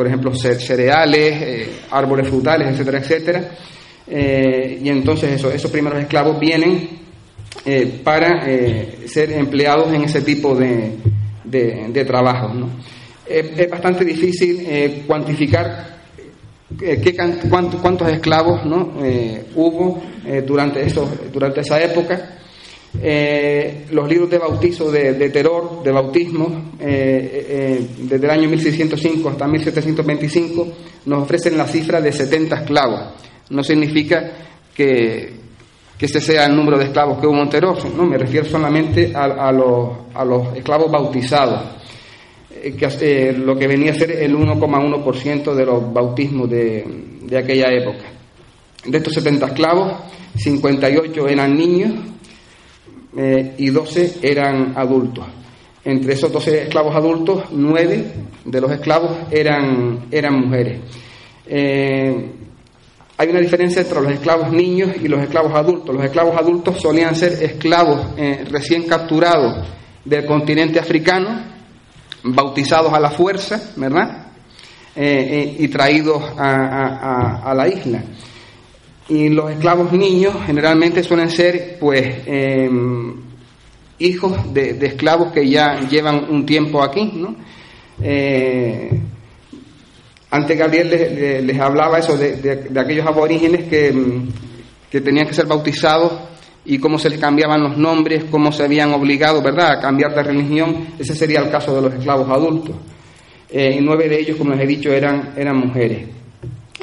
por 0.00 0.06
ejemplo, 0.06 0.34
cereales, 0.34 1.68
árboles 1.90 2.26
frutales, 2.26 2.68
etcétera, 2.68 2.98
etcétera. 3.00 3.50
y 4.08 4.88
entonces 4.88 5.32
eso, 5.32 5.50
esos 5.52 5.70
primeros 5.70 6.00
esclavos 6.00 6.40
vienen 6.40 6.88
para 8.02 8.46
ser 9.04 9.30
empleados 9.32 9.92
en 9.92 10.04
ese 10.04 10.22
tipo 10.22 10.54
de, 10.54 10.92
de, 11.44 12.04
trabajos. 12.06 12.50
es 13.28 13.68
bastante 13.68 14.02
difícil 14.06 15.04
cuantificar 15.06 15.98
qué, 16.78 17.14
cuántos, 17.50 18.10
esclavos 18.10 18.64
¿no? 18.64 18.94
hubo 19.54 20.02
durante, 20.46 20.86
durante 21.30 21.60
esa 21.60 21.78
época. 21.78 22.38
Eh, 22.98 23.86
los 23.92 24.08
libros 24.08 24.28
de 24.30 24.38
bautizo 24.38 24.90
de, 24.90 25.30
terror, 25.30 25.82
de 25.82 25.92
bautismo, 25.92 26.72
eh, 26.80 27.46
eh, 27.48 27.86
desde 27.98 28.24
el 28.24 28.30
año 28.30 28.48
1605 28.48 29.28
hasta 29.28 29.46
1725, 29.46 30.68
nos 31.06 31.22
ofrecen 31.22 31.56
la 31.56 31.66
cifra 31.66 32.00
de 32.00 32.12
70 32.12 32.62
esclavos. 32.62 33.00
No 33.50 33.62
significa 33.62 34.32
que, 34.74 35.38
este 36.00 36.20
sea 36.20 36.46
el 36.46 36.56
número 36.56 36.78
de 36.78 36.84
esclavos 36.86 37.20
que 37.20 37.26
hubo 37.26 37.40
en 37.40 37.48
terror, 37.50 37.78
no, 37.94 38.06
me 38.06 38.16
refiero 38.16 38.46
solamente 38.46 39.12
a, 39.14 39.52
los, 39.52 39.90
a 40.14 40.24
los, 40.24 40.56
esclavos 40.56 40.90
bautizados, 40.90 41.62
que, 42.50 43.32
lo 43.32 43.56
que 43.56 43.66
venía 43.66 43.92
a 43.92 43.94
ser 43.94 44.10
el 44.12 44.34
1,1% 44.34 45.54
de 45.54 45.66
los 45.66 45.92
bautismos 45.92 46.48
de, 46.48 46.84
de 47.22 47.38
aquella 47.38 47.70
época. 47.70 48.04
De 48.86 48.96
estos 48.96 49.12
70 49.12 49.46
esclavos, 49.46 49.92
58 50.36 51.28
eran 51.28 51.54
niños, 51.54 51.92
eh, 53.16 53.54
y 53.58 53.70
12 53.70 54.18
eran 54.22 54.74
adultos. 54.76 55.24
Entre 55.84 56.12
esos 56.12 56.32
12 56.32 56.64
esclavos 56.64 56.94
adultos, 56.94 57.44
9 57.50 58.12
de 58.44 58.60
los 58.60 58.70
esclavos 58.70 59.12
eran, 59.30 60.06
eran 60.10 60.40
mujeres. 60.40 60.80
Eh, 61.46 62.32
hay 63.16 63.28
una 63.28 63.40
diferencia 63.40 63.82
entre 63.82 64.00
los 64.00 64.12
esclavos 64.12 64.52
niños 64.52 64.90
y 65.02 65.08
los 65.08 65.22
esclavos 65.22 65.52
adultos. 65.54 65.94
Los 65.94 66.04
esclavos 66.04 66.36
adultos 66.36 66.80
solían 66.80 67.14
ser 67.14 67.42
esclavos 67.42 68.14
eh, 68.16 68.44
recién 68.50 68.84
capturados 68.84 69.66
del 70.04 70.24
continente 70.24 70.78
africano, 70.78 71.42
bautizados 72.22 72.92
a 72.92 73.00
la 73.00 73.10
fuerza, 73.10 73.72
¿verdad? 73.76 74.26
y 74.96 75.68
traídos 75.68 76.22
a 76.36 77.54
la 77.56 77.68
isla. 77.68 78.02
Y 79.10 79.28
los 79.28 79.50
esclavos 79.50 79.92
niños 79.92 80.34
generalmente 80.46 81.02
suelen 81.02 81.30
ser, 81.30 81.78
pues, 81.80 82.18
em, 82.26 83.12
hijos 83.98 84.54
de, 84.54 84.78
esclavos 84.86 85.32
que 85.32 85.48
ya 85.48 85.80
llevan 85.80 86.30
un 86.30 86.46
tiempo 86.46 86.80
aquí, 86.80 87.10
¿no? 87.16 87.34
Eh, 88.00 88.88
antes 90.30 90.56
Gabriel 90.56 91.44
les, 91.44 91.58
hablaba 91.58 91.98
eso 91.98 92.16
de, 92.16 92.70
aquellos 92.78 93.04
aborígenes 93.04 93.64
que, 93.64 93.92
que, 94.88 95.00
tenían 95.00 95.26
que 95.26 95.34
ser 95.34 95.46
bautizados 95.46 96.12
y 96.64 96.78
cómo 96.78 96.96
se 96.96 97.10
les 97.10 97.18
cambiaban 97.18 97.60
los 97.60 97.76
nombres, 97.76 98.26
cómo 98.30 98.52
se 98.52 98.62
habían 98.62 98.92
obligado, 98.92 99.42
¿verdad?, 99.42 99.72
a 99.72 99.80
cambiar 99.80 100.14
de 100.14 100.22
religión. 100.22 100.86
Ese 101.00 101.16
sería 101.16 101.40
el 101.40 101.50
caso 101.50 101.74
de 101.74 101.82
los 101.82 101.94
esclavos 101.94 102.30
adultos. 102.30 102.76
Eh, 103.50 103.80
nueve 103.82 104.08
de 104.08 104.20
ellos, 104.20 104.36
como 104.36 104.52
les 104.52 104.62
he 104.62 104.66
dicho, 104.68 104.92
eran, 104.92 105.34
eran 105.36 105.56
mujeres. 105.56 106.19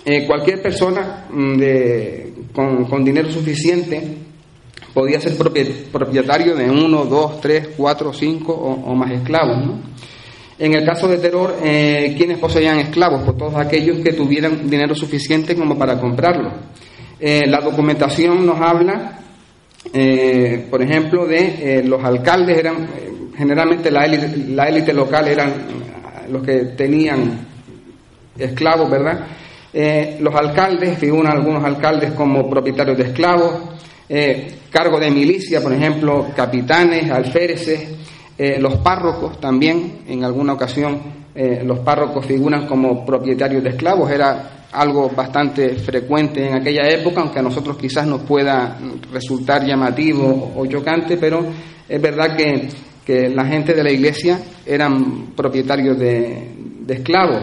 Eh, 0.10 0.26
cualquier 0.26 0.62
persona 0.62 1.26
mm, 1.30 1.62
con, 2.54 3.04
dinero 3.04 3.30
suficiente 3.30 4.02
podía 4.94 5.20
ser 5.20 5.34
propietario 5.92 6.56
de 6.56 6.70
uno, 6.70 7.04
dos, 7.04 7.42
tres, 7.42 7.72
cuatro, 7.76 8.14
cinco 8.14 8.54
o, 8.54 8.96
más 8.96 9.12
esclavos. 9.12 9.82
En 10.58 10.76
el 10.76 10.86
caso 10.86 11.10
de 11.10 11.18
terror, 11.18 11.58
eh, 11.62 12.16
¿quiénes 12.18 12.38
poseían 12.38 12.80
esclavos? 12.80 13.24
Pues 13.26 13.38
todos 13.38 13.56
aquellos 13.56 14.00
que 14.00 14.14
tuvieran 14.14 14.70
dinero 14.70 14.96
suficiente 14.96 15.58
como 15.58 15.78
para 15.78 16.00
comprarlo. 16.00 16.54
Eh, 17.20 17.46
la 17.46 17.60
documentación 17.60 18.46
nos 18.46 18.62
habla, 18.62 19.20
por 20.70 20.82
ejemplo, 20.82 21.26
de 21.26 21.84
los 21.86 22.02
alcaldes, 22.02 22.58
eran 22.58 22.88
generalmente 23.38 23.92
la 23.92 24.06
élite, 24.06 24.38
la 24.52 24.70
élite 24.70 24.94
local 24.94 25.28
eran 25.28 25.54
los 26.32 26.42
que 26.44 26.60
tenían 26.78 27.46
esclavos, 28.38 28.90
¿verdad? 28.90 29.28
Los 29.74 30.34
alcaldes, 30.34 30.98
figuran 30.98 31.34
algunos 31.34 31.64
alcaldes 31.64 32.12
como 32.12 32.50
propietarios 32.50 32.98
de 32.98 33.04
esclavos, 33.04 33.54
cargo 34.72 35.00
de 35.00 35.12
milicia, 35.12 35.62
por 35.62 35.74
ejemplo, 35.74 36.28
capitanes, 36.36 37.12
alféreces, 37.12 37.98
eh, 38.40 38.58
los 38.60 38.76
párrocos 38.78 39.40
también, 39.40 40.04
en 40.08 40.24
alguna 40.24 40.54
ocasión, 40.54 41.00
eh, 41.34 41.64
los 41.66 41.80
párrocos 41.80 42.24
figuran 42.24 42.68
como 42.68 43.04
propietarios 43.04 43.64
de 43.64 43.72
esclavos. 43.72 44.12
Era 44.12 44.68
algo 44.72 45.10
bastante 45.10 45.76
frecuente 45.76 46.48
en 46.48 46.56
aquella 46.56 46.88
época, 46.88 47.22
aunque 47.22 47.40
a 47.40 47.42
nosotros 47.42 47.78
quizás 47.78 48.06
nos 48.06 48.22
pueda 48.22 48.78
resultar 49.12 49.66
llamativo 49.66 50.54
o 50.56 50.68
chocante, 50.68 51.18
pero 51.18 51.46
es 51.90 52.00
verdad 52.00 52.36
que, 52.36 52.70
que 53.04 53.30
la 53.30 53.46
gente 53.46 53.74
de 53.74 53.84
la 53.84 53.92
iglesia 53.92 54.40
eran 54.64 55.32
propietarios 55.36 55.98
de, 55.98 56.52
esclavos. 56.88 57.42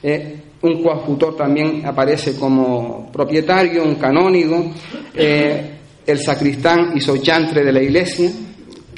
Eh, 0.00 0.42
un 0.66 0.82
coadjutor 0.82 1.36
también 1.36 1.84
aparece 1.86 2.36
como 2.36 3.10
propietario, 3.12 3.84
un 3.84 3.94
canónigo, 3.96 4.72
el 5.14 6.18
sacristán 6.18 6.96
y 6.96 7.00
sochantre 7.00 7.64
de 7.64 7.72
la 7.72 7.82
iglesia, 7.82 8.30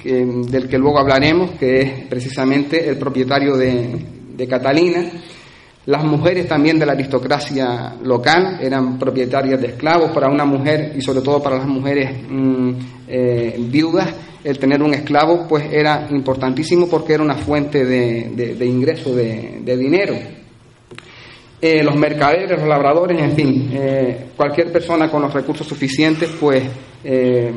del 0.04 0.68
que 0.68 0.78
luego 0.78 0.98
hablaremos, 0.98 1.52
que 1.52 1.80
es 1.80 1.90
precisamente 2.08 2.88
el 2.88 2.96
propietario 2.96 3.56
de, 3.56 4.46
Catalina. 4.48 5.10
Las 5.87 6.04
mujeres 6.04 6.46
también 6.46 6.78
de 6.78 6.87
la 6.87 6.92
aristocracia 6.92 7.96
local 8.04 8.58
eran 8.60 8.98
propietarias 8.98 9.60
de 9.60 9.68
esclavos. 9.68 10.12
Para 10.12 10.28
una 10.28 10.44
mujer, 10.44 10.92
y 10.96 11.00
sobre 11.00 11.22
todo 11.22 11.42
para 11.42 11.56
las 11.56 11.66
mujeres 11.66 12.10
mm, 12.28 12.72
eh, 13.08 13.56
viudas, 13.58 14.14
el 14.44 14.58
tener 14.58 14.82
un 14.82 14.94
esclavo 14.94 15.46
pues 15.48 15.64
era 15.72 16.06
importantísimo 16.10 16.88
porque 16.88 17.14
era 17.14 17.22
una 17.22 17.34
fuente 17.34 17.84
de, 17.84 18.64
ingreso 18.64 19.14
de, 19.14 19.76
dinero. 19.76 20.14
Eh, 21.61 21.83
los 21.83 21.97
mercaderes, 21.97 22.57
los 22.57 22.69
labradores, 22.69 23.21
en 23.21 23.33
fin, 23.33 23.71
eh, 23.73 24.27
cualquier 24.37 24.71
persona 24.71 25.11
con 25.11 25.23
los 25.23 25.35
recursos 25.35 25.67
suficientes 25.67 26.31
pues 26.38 26.62
eh, 27.03 27.53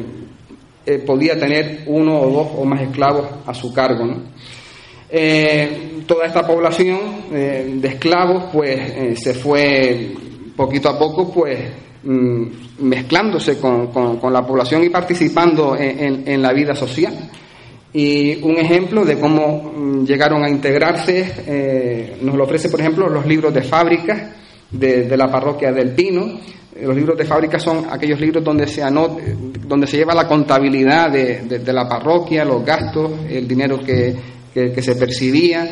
podía 1.05 1.39
tener 1.39 1.83
uno 1.85 2.19
o 2.19 2.31
dos 2.31 2.47
o 2.57 2.65
más 2.65 2.81
esclavos 2.81 3.27
a 3.45 3.53
su 3.53 3.71
cargo. 3.71 4.07
Toda 6.07 6.25
esta 6.25 6.47
población 6.47 6.99
de 7.31 7.87
esclavos 7.87 8.45
pues 8.51 9.19
se 9.19 9.33
fue 9.35 10.13
poquito 10.55 10.89
a 10.89 10.97
poco 10.97 11.31
pues 11.31 11.59
mm, 12.03 12.45
mezclándose 12.79 13.59
con, 13.59 13.91
la 14.33 14.45
población 14.45 14.83
y 14.83 14.89
participando 14.89 15.75
en, 15.77 16.41
la 16.41 16.53
vida 16.53 16.73
social. 16.73 17.13
Y 17.93 18.41
un 18.43 18.57
ejemplo 18.57 19.03
de 19.03 19.19
cómo 19.19 19.73
mm, 19.75 20.05
llegaron 20.05 20.43
a 20.43 20.49
integrarse 20.49 22.15
nos 22.21 22.35
lo 22.35 22.43
ofrece, 22.43 22.69
por 22.69 22.79
ejemplo, 22.79 23.09
los 23.09 23.25
libros 23.25 23.53
de 23.53 23.63
fábricas 23.63 24.29
de, 24.69 25.03
de 25.03 25.17
la 25.17 25.29
parroquia 25.29 25.71
del 25.71 25.91
Pino, 25.91 26.39
los 26.79 26.95
libros 26.95 27.17
de 27.17 27.25
fábrica 27.25 27.59
son 27.59 27.85
aquellos 27.89 28.19
libros 28.19 28.43
donde 28.43 28.65
se, 28.65 28.81
donde 28.81 29.87
se 29.87 29.97
lleva 29.97 30.13
la 30.13 30.27
contabilidad 30.27 31.11
de, 31.11 31.73
la 31.73 31.87
parroquia, 31.87 32.45
los 32.45 32.65
gastos, 32.65 33.11
el 33.29 33.47
dinero 33.47 33.79
que, 33.79 34.15
se 34.53 34.95
percibía, 34.95 35.69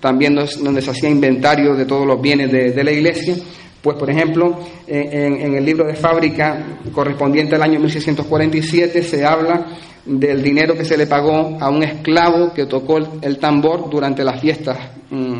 también 0.00 0.34
donde 0.34 0.82
se 0.82 0.90
hacía 0.90 1.08
inventario 1.08 1.74
de 1.74 1.84
todos 1.84 2.06
los 2.06 2.20
bienes 2.20 2.50
de, 2.50 2.84
la 2.84 2.90
iglesia. 2.90 3.36
Pues, 3.82 3.96
por 3.96 4.10
ejemplo, 4.10 4.58
en, 4.86 5.54
el 5.54 5.64
libro 5.64 5.86
de 5.86 5.94
fábrica 5.94 6.62
correspondiente 6.92 7.54
al 7.54 7.62
año 7.62 7.80
1647 7.80 9.02
se 9.02 9.24
habla 9.24 9.66
del 10.04 10.42
dinero 10.42 10.74
que 10.74 10.84
se 10.84 10.96
le 10.96 11.06
pagó 11.06 11.56
a 11.60 11.70
un 11.70 11.82
esclavo 11.82 12.52
que 12.52 12.66
tocó 12.66 12.98
el, 12.98 13.38
tambor 13.38 13.88
durante 13.88 14.24
las 14.24 14.40
fiestas 14.40 14.76
mm, 15.10 15.38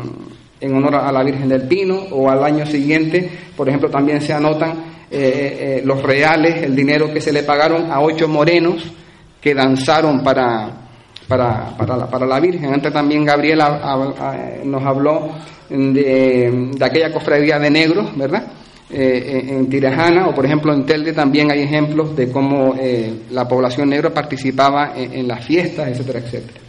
en 0.61 0.75
honor 0.75 0.95
a 0.95 1.11
la 1.11 1.23
Virgen 1.23 1.49
del 1.49 1.67
Pino, 1.67 1.95
o 2.11 2.29
al 2.29 2.43
año 2.43 2.65
siguiente, 2.65 3.29
por 3.57 3.67
ejemplo, 3.67 3.89
también 3.89 4.21
se 4.21 4.31
anotan 4.31 4.71
eh, 4.71 4.77
eh, 5.11 5.57
eh, 5.59 5.81
los 5.83 6.01
reales, 6.03 6.63
el 6.63 6.75
dinero 6.75 7.11
que 7.11 7.19
se 7.19 7.33
le 7.33 7.43
pagaron 7.43 7.91
a 7.91 7.99
ocho 7.99 8.27
morenos 8.27 8.83
que 9.41 9.55
danzaron 9.55 10.23
para, 10.23 10.80
para, 11.31 12.07
para, 12.09 12.25
la, 12.25 12.39
Virgen. 12.41 12.73
Antes 12.73 12.91
también 12.91 13.23
Gabriela 13.23 13.97
nos 14.65 14.83
habló 14.83 15.29
de, 15.69 16.71
aquella 16.81 17.13
cofradía 17.13 17.57
de 17.57 17.69
negros, 17.69 18.17
¿verdad? 18.17 18.51
en 18.93 19.69
Tirajana 19.69 20.27
o 20.27 20.35
por 20.35 20.45
ejemplo 20.45 20.73
en 20.73 20.85
Telde 20.85 21.13
también 21.13 21.49
hay 21.49 21.61
ejemplos 21.61 22.13
de 22.13 22.29
cómo 22.29 22.75
la 23.31 23.47
población 23.47 23.89
negra 23.89 24.09
participaba 24.09 24.91
en, 24.97 25.25
las 25.25 25.45
fiestas, 25.45 25.87
etcétera, 25.87 26.19
etcétera. 26.19 26.59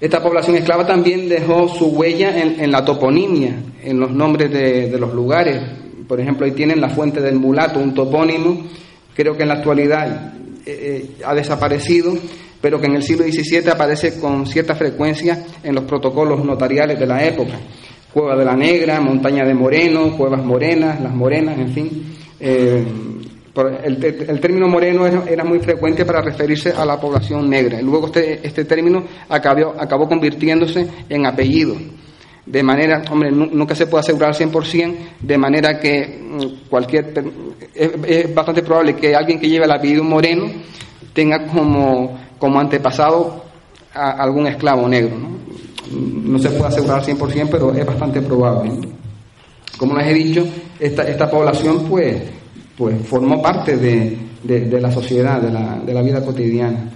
Esta 0.00 0.22
población 0.22 0.56
esclava 0.56 0.86
también 0.86 1.28
dejó 1.28 1.66
su 1.66 1.86
huella 1.86 2.38
en, 2.38 2.70
la 2.70 2.84
toponimia, 2.84 3.56
en 3.82 3.98
los 3.98 4.12
nombres 4.12 4.52
de, 4.52 4.88
de 4.88 4.98
los 4.98 5.12
lugares. 5.12 5.60
Por 6.06 6.20
ejemplo, 6.20 6.46
ahí 6.46 6.52
tienen 6.52 6.80
la 6.80 6.90
fuente 6.90 7.20
del 7.20 7.34
mulato, 7.34 7.80
un 7.80 7.92
topónimo, 7.92 8.62
creo 9.14 9.36
que 9.36 9.42
en 9.42 9.48
la 9.48 9.54
actualidad 9.54 10.34
eh, 10.68 11.06
eh, 11.18 11.24
ha 11.24 11.32
desaparecido, 11.32 12.12
pero 12.66 12.80
que 12.80 12.86
en 12.88 12.96
el 12.96 13.04
siglo 13.04 13.22
XVII 13.22 13.70
aparece 13.70 14.18
con 14.18 14.44
cierta 14.44 14.74
frecuencia 14.74 15.38
en 15.62 15.72
los 15.72 15.84
protocolos 15.84 16.44
notariales 16.44 16.98
de 16.98 17.06
la 17.06 17.24
época. 17.24 17.52
Cueva 18.12 18.34
de 18.34 18.44
la 18.44 18.56
Negra, 18.56 19.00
Montaña 19.00 19.44
de 19.44 19.54
Moreno, 19.54 20.16
Cuevas 20.16 20.44
Morenas, 20.44 21.00
Las 21.00 21.14
Morenas, 21.14 21.56
en 21.60 21.68
fin. 21.68 22.16
Eh, 22.40 22.84
el, 23.84 24.40
término 24.40 24.66
moreno 24.66 25.06
era, 25.06 25.44
muy 25.44 25.60
frecuente 25.60 26.04
para 26.04 26.20
referirse 26.22 26.72
a 26.72 26.84
la 26.84 26.98
población 26.98 27.48
negra. 27.48 27.80
Luego 27.80 28.06
este, 28.06 28.44
este 28.44 28.64
término 28.64 29.04
acabó, 29.28 29.76
acabó 29.78 30.08
convirtiéndose 30.08 30.88
en 31.08 31.24
apellido 31.24 31.76
de 32.46 32.62
manera, 32.64 33.04
hombre, 33.12 33.30
nunca 33.30 33.76
se 33.76 33.86
puede 33.86 34.00
asegurar 34.00 34.30
al 34.30 34.34
100%, 34.34 34.94
de 35.20 35.38
manera 35.38 35.78
que 35.78 36.20
mm, 36.20 36.68
cualquier, 36.68 37.12
es, 37.74 38.34
bastante 38.34 38.64
probable 38.64 38.96
que 38.96 39.14
alguien 39.14 39.38
que 39.38 39.48
lleve 39.48 39.66
el 39.66 39.72
apellido 39.72 40.02
moreno 40.02 40.46
tenga 41.16 41.46
como, 41.46 42.25
como 42.38 42.60
antepasado 42.60 43.44
a 43.94 44.10
algún 44.10 44.46
esclavo 44.46 44.88
negro. 44.88 45.16
¿no? 45.16 46.38
se 46.38 46.50
puede 46.50 46.66
asegurar 46.66 46.98
al 46.98 47.04
100%, 47.04 47.48
pero 47.50 47.72
es 47.72 47.86
bastante 47.86 48.20
probable. 48.20 48.72
Como 49.78 49.96
les 49.96 50.08
he 50.08 50.14
dicho, 50.14 50.46
esta, 50.80 51.02
esta 51.04 51.30
población 51.30 51.84
pues, 51.88 52.22
pues 52.76 53.06
formó 53.06 53.40
parte 53.40 53.76
de, 53.76 54.16
de, 54.42 54.80
la 54.80 54.90
sociedad, 54.90 55.40
de 55.40 55.50
la, 55.50 55.78
de 55.84 55.94
la, 55.94 56.02
vida 56.02 56.24
cotidiana. 56.24 56.90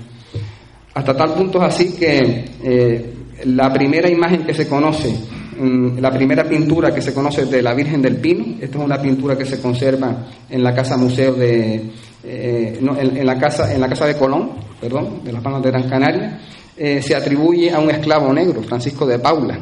Hasta 0.94 1.16
tal 1.16 1.35
punto 1.35 1.59
es 1.59 1.64
así 1.64 1.92
que 1.94 2.44
eh, 2.62 3.14
la 3.44 3.72
primera 3.72 4.11
imagen 4.11 4.44
que 4.44 4.55
se 4.55 4.66
conoce 4.66 5.14
la 5.61 6.11
primera 6.11 6.44
pintura 6.44 6.94
que 6.94 7.03
se 7.03 7.12
conoce 7.12 7.44
de 7.44 7.62
la 7.62 7.74
Virgen 7.74 8.00
del 8.00 8.16
Pino. 8.16 8.57
Esta 8.61 8.79
es 8.79 8.85
una 8.85 9.00
pintura 9.00 9.37
que 9.37 9.44
se 9.44 9.61
conserva 9.61 10.26
en 10.48 10.62
la 10.62 10.74
casa 10.74 10.96
museo 10.96 11.35
de 11.35 11.90
eh, 12.22 12.78
en, 12.80 13.26
la 13.26 13.38
casa 13.38 13.72
en 13.72 13.80
la 13.80 13.88
casa 13.88 14.06
de 14.06 14.16
Colón, 14.16 14.50
perdón, 14.80 15.24
de 15.24 15.33
las 15.33 15.42
Palmas 15.42 15.62
de 15.62 15.70
Gran 15.70 15.88
Canaria. 15.88 16.40
Eh, 16.76 17.02
se 17.02 17.14
atribuye 17.14 17.70
a 17.70 17.78
un 17.78 17.90
esclavo 17.90 18.33
negro, 18.33 18.62
Francisco 18.62 19.06
de 19.06 19.18
Paula, 19.18 19.59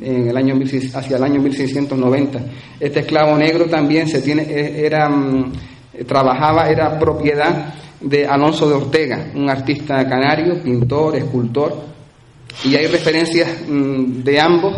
en 0.00 0.28
el 0.28 0.36
año 0.36 0.54
hacia 0.94 1.16
el 1.16 1.22
año 1.22 1.40
1690. 1.40 2.40
Este 2.80 3.00
esclavo 3.00 3.36
negro 3.36 3.66
también 3.66 4.08
se 4.08 4.20
tiene 4.20 4.42
eh, 4.42 4.86
era 4.86 5.08
mm, 5.08 5.52
trabajaba 6.06 6.68
era 6.68 6.98
propiedad 6.98 7.74
de 8.00 8.26
Alonso 8.26 8.68
de 8.68 8.74
Ortega, 8.74 9.30
un 9.34 9.50
artista 9.50 10.08
canario, 10.08 10.62
pintor, 10.62 11.16
escultor, 11.16 11.74
y 12.64 12.76
hay 12.76 12.86
referencias 12.86 13.48
mm, 13.68 14.22
de 14.22 14.40
ambos 14.40 14.74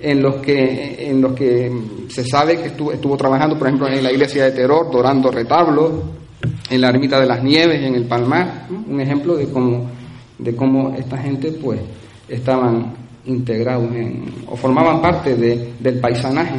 en 0.00 0.22
los 0.22 0.36
que, 0.36 1.08
en 1.08 1.20
los 1.20 1.32
que 1.32 1.72
se 2.08 2.24
sabe 2.24 2.58
que 2.58 2.68
estuvo, 2.68 2.92
estuvo 2.92 3.16
trabajando, 3.16 3.56
por 3.56 3.68
ejemplo, 3.68 3.88
en 3.88 4.02
la 4.02 4.12
iglesia 4.12 4.44
de 4.44 4.52
Terror, 4.52 4.90
dorando 4.90 5.30
retablos, 5.30 5.92
en 6.70 6.80
la 6.80 6.88
ermita 6.88 7.20
de 7.20 7.26
las 7.26 7.42
Nieves, 7.42 7.82
en 7.82 7.94
el 7.94 8.04
Palmar, 8.04 8.66
un 8.70 9.00
ejemplo 9.00 9.36
de 9.36 9.48
cómo, 9.48 9.90
de 10.38 10.54
cómo 10.54 10.94
esta 10.96 11.18
gente 11.18 11.52
pues 11.52 11.80
estaban 12.28 12.92
integrados 13.26 13.94
en, 13.94 14.24
o 14.46 14.56
formaban 14.56 15.00
parte 15.00 15.34
del 15.36 16.00
paisanaje. 16.00 16.56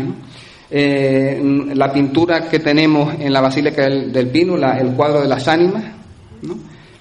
Eh, 0.69 1.41
la 1.76 1.91
pintura 1.91 2.50
que 2.50 2.60
tenemos 2.60 3.13
en 3.19 3.32
la 3.32 3.41
Basílica 3.41 3.84
del, 3.84 4.28
Pino, 4.30 4.56
el 4.56 4.93
cuadro 4.93 5.21
de 5.21 5.28
las 5.28 5.48
ánimas, 5.48 5.84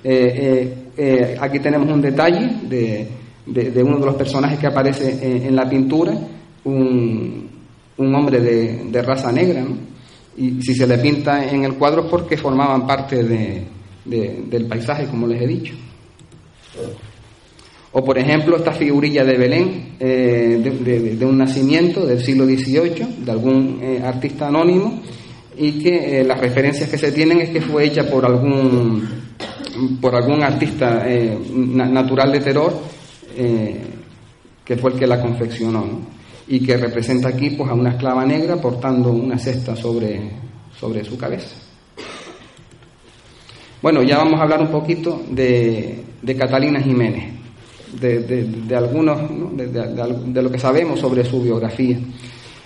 eh, 0.05 0.75
eh, 0.97 1.37
aquí 1.41 1.59
tenemos 1.61 1.91
un 1.91 2.03
detalle 2.03 2.61
de 2.69 3.09
de, 3.47 3.83
uno 3.83 3.99
de 3.99 4.07
los 4.07 4.15
personajes 4.15 4.59
que 4.59 4.67
aparece 4.67 5.47
en, 5.47 5.55
la 5.55 5.69
pintura, 5.69 6.15
un, 6.65 7.49
un 7.97 8.15
hombre 8.15 8.41
de, 8.41 9.03
raza 9.03 9.31
negra, 9.31 9.65
y 10.37 10.63
si 10.63 10.75
se 10.75 10.87
le 10.87 10.99
pinta 10.99 11.49
en 11.49 11.65
el 11.65 11.75
cuadro 11.75 12.09
porque 12.09 12.37
formaban 12.37 12.87
parte 12.87 13.23
de, 13.23 13.67
del 14.05 14.67
paisaje, 14.67 15.07
como 15.07 15.27
les 15.27 15.43
he 15.43 15.47
dicho. 15.47 15.75
O 17.93 18.05
por 18.05 18.19
ejemplo 18.19 18.57
esta 18.57 18.73
figurilla 18.73 19.25
de 19.25 19.37
Belén, 19.37 19.97
de, 19.99 21.17
de, 21.17 21.27
un 21.27 21.39
nacimiento 21.39 22.05
del 22.05 22.21
siglo 22.21 22.45
XVIII, 22.45 23.25
de 23.25 23.31
algún 23.31 23.81
artista 24.05 24.49
anónimo, 24.49 25.01
y 25.57 25.73
que 25.81 26.25
las 26.25 26.41
referencias 26.41 26.91
que 26.91 26.99
se 26.99 27.13
tienen 27.13 27.41
es 27.41 27.51
que 27.51 27.61
fue 27.61 27.85
hecha 27.85 28.11
por 28.11 28.27
algún, 28.27 29.09
por 30.01 30.17
algún 30.17 30.43
artista 30.43 31.07
natural 31.53 32.33
de 32.33 32.41
terror 32.41 32.73
que 34.65 34.77
fue 34.77 34.93
el 34.93 34.99
que 34.99 35.07
la 35.07 35.21
confeccionó, 35.21 35.85
y 36.47 36.61
que 36.61 36.77
representa 36.77 37.29
aquí 37.29 37.51
pues, 37.51 37.71
a 37.71 37.75
una 37.75 37.91
esclava 37.91 38.25
negra 38.25 38.57
portando 38.57 39.11
una 39.11 39.39
cesta 39.39 39.75
sobre, 39.75 40.31
sobre 40.79 41.05
su 41.05 41.17
cabeza. 41.17 41.57
Bueno, 43.81 44.03
ya 44.03 44.17
vamos 44.17 44.41
a 44.41 44.45
hablar 44.45 44.61
un 44.63 44.71
poquito 44.71 45.23
de, 45.29 46.03
de 46.23 46.37
Catalina 46.37 46.81
Jiménez, 46.81 47.35
de, 48.01 48.21
de, 48.21 48.77
algunos, 48.77 49.19
de, 49.57 50.43
lo 50.43 50.51
que 50.51 50.59
sabemos 50.59 51.01
sobre 51.01 51.25
su 51.25 51.43
biografía. 51.43 51.99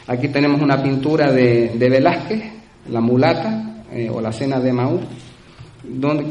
Aquí 0.07 0.29
tenemos 0.29 0.63
una 0.63 0.81
pintura 0.83 1.33
de, 1.33 1.77
Velázquez, 1.77 2.41
La 2.91 3.01
mulata 3.01 3.85
eh, 3.93 4.09
o 4.09 4.21
la 4.21 4.33
cena 4.33 4.61
de 4.61 4.73
Maú, 4.73 5.01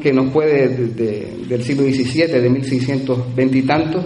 que 0.01 0.13
nos 0.13 0.31
puede 0.31 0.69
del 0.69 1.63
siglo 1.63 1.83
XVII, 1.83 2.39
de 2.39 2.49
1620 2.49 3.57
y 3.57 3.61
tantos, 3.63 4.05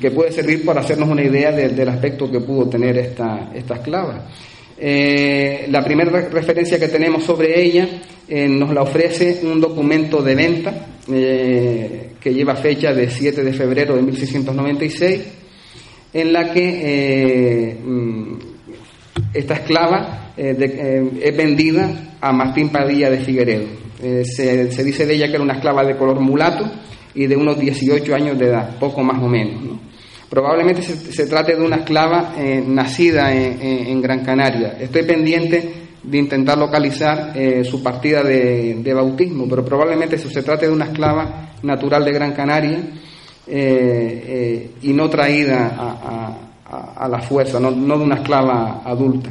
que 0.00 0.10
puede 0.10 0.30
servir 0.30 0.64
para 0.64 0.80
hacernos 0.80 1.08
una 1.08 1.22
idea 1.22 1.50
del 1.50 1.88
aspecto 1.88 2.30
que 2.30 2.40
pudo 2.40 2.68
tener 2.68 2.96
esta, 2.98 3.50
esta 3.54 3.74
esclava. 3.74 4.28
Eh, 4.78 5.66
la 5.70 5.84
primera 5.84 6.10
referencia 6.28 6.78
que 6.78 6.88
tenemos 6.88 7.24
sobre 7.24 7.60
ella 7.60 7.88
eh, 8.28 8.48
nos 8.48 8.72
la 8.74 8.82
ofrece 8.82 9.40
un 9.44 9.60
documento 9.60 10.22
de 10.22 10.34
venta 10.34 10.86
eh, 11.08 12.12
que 12.20 12.34
lleva 12.34 12.56
fecha 12.56 12.92
de 12.92 13.08
7 13.08 13.42
de 13.42 13.52
febrero 13.52 13.96
de 13.96 14.02
1696, 14.02 15.20
en 16.14 16.32
la 16.32 16.52
que 16.52 17.76
mm, 17.80 18.34
esta 19.34 19.54
esclava 19.54 20.32
es 20.36 21.36
vendida 21.36 22.16
a 22.20 22.32
Martín 22.32 22.70
Padilla 22.70 23.10
de 23.10 23.18
Figueredo. 23.18 23.66
Se, 24.00 24.72
se 24.72 24.84
dice 24.84 25.06
de 25.06 25.14
ella 25.14 25.26
que 25.28 25.34
era 25.34 25.44
una 25.44 25.54
esclava 25.54 25.84
de 25.84 25.96
color 25.96 26.18
mulato, 26.20 26.64
y 27.14 27.26
de 27.26 27.36
unos 27.36 27.58
18 27.58 28.14
años 28.14 28.38
de 28.38 28.46
edad, 28.46 28.76
poco 28.78 29.02
más 29.02 29.22
o 29.22 29.28
menos. 29.28 29.60
Probablemente 30.32 30.80
se, 30.80 31.26
trate 31.26 31.54
de 31.54 31.62
una 31.62 31.76
esclava 31.76 32.32
eh, 32.38 32.64
nacida 32.66 33.34
en, 33.34 34.00
Gran 34.00 34.24
Canaria. 34.24 34.78
Estoy 34.80 35.02
pendiente 35.02 35.74
de 36.02 36.18
intentar 36.18 36.56
localizar 36.56 37.32
eh, 37.34 37.62
su 37.64 37.82
partida 37.82 38.22
de, 38.22 38.94
bautismo, 38.94 39.46
pero 39.46 39.62
probablemente 39.62 40.16
se 40.16 40.42
trate 40.42 40.68
de 40.68 40.72
una 40.72 40.86
esclava 40.86 41.50
natural 41.62 42.02
de 42.06 42.12
Gran 42.12 42.32
Canaria 42.32 42.80
eh, 43.46 44.70
y 44.80 44.92
no 44.94 45.10
traída 45.10 46.38
a, 46.66 47.08
la 47.08 47.20
fuerza, 47.20 47.60
no, 47.60 47.70
de 47.70 48.04
una 48.04 48.14
esclava 48.14 48.80
adulta. 48.86 49.28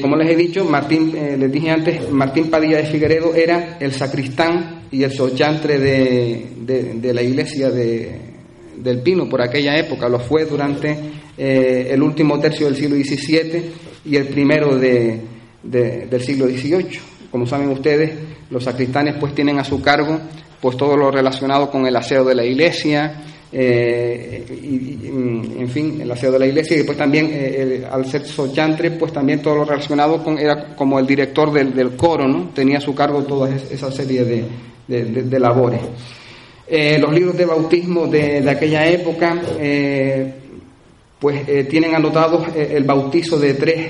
como 0.00 0.14
les 0.14 0.30
he 0.30 0.36
dicho, 0.36 0.64
Martín, 0.64 1.12
les 1.12 1.50
dije 1.50 1.70
antes, 1.70 2.08
Martín 2.08 2.50
Padilla 2.50 2.76
de 2.76 2.84
Figueredo 2.84 3.34
era 3.34 3.78
el 3.80 3.90
sacristán 3.90 4.83
y 4.94 5.02
el 5.02 5.10
sochantre 5.10 5.76
de, 5.80 7.12
la 7.12 7.20
iglesia 7.20 7.68
del 7.68 9.00
Pino 9.02 9.28
por 9.28 9.42
aquella 9.42 9.76
época, 9.76 10.08
lo 10.08 10.20
fue 10.20 10.44
durante 10.44 10.96
eh, 11.36 11.88
el 11.90 12.00
último 12.00 12.38
tercio 12.38 12.66
del 12.66 12.76
siglo 12.76 12.94
XVII 12.94 13.72
y 14.04 14.14
el 14.14 14.28
primero 14.28 14.78
del 14.78 16.20
siglo 16.20 16.46
XVIII. 16.46 17.00
Como 17.28 17.44
saben 17.44 17.70
ustedes, 17.70 18.12
los 18.50 18.62
sacristanes 18.62 19.16
pues 19.18 19.34
tienen 19.34 19.58
a 19.58 19.64
su 19.64 19.82
cargo 19.82 20.20
pues 20.60 20.76
todo 20.76 20.96
lo 20.96 21.10
relacionado 21.10 21.68
con 21.72 21.86
el 21.86 21.96
aseo 21.96 22.24
de 22.24 22.36
la 22.36 22.44
iglesia, 22.44 23.20
eh, 23.52 24.44
y, 24.62 25.06
en 25.08 25.68
fin, 25.68 26.00
el 26.00 26.10
aseo 26.10 26.32
de 26.32 26.38
la 26.38 26.46
iglesia 26.46 26.74
y 26.74 26.78
después 26.78 26.96
también 26.96 27.28
eh, 27.32 27.84
al 27.90 28.06
ser 28.06 28.24
sochantre, 28.24 28.92
pues 28.92 29.12
también 29.12 29.42
todo 29.42 29.56
lo 29.56 29.64
relacionado 29.64 30.22
con, 30.24 30.38
era 30.38 30.74
como 30.74 30.98
el 30.98 31.06
director 31.06 31.52
del, 31.52 31.74
del 31.74 31.96
coro, 31.96 32.26
¿no? 32.26 32.50
Tenía 32.54 32.78
a 32.78 32.80
su 32.80 32.94
cargo 32.94 33.22
toda 33.24 33.54
esa 33.54 33.92
serie 33.92 34.24
de, 34.24 34.44
de, 34.88 35.40
labores. 35.40 35.80
Eh, 36.66 36.98
los 36.98 37.12
libros 37.12 37.36
de 37.36 37.44
bautismo 37.44 38.06
de, 38.06 38.48
aquella 38.48 38.86
época 38.86 39.40
eh, 39.58 40.34
pues 41.18 41.48
eh, 41.48 41.64
tienen 41.64 41.94
anotados 41.94 42.46
el 42.54 42.84
bautizo 42.84 43.38
de 43.38 43.54
tres 43.54 43.86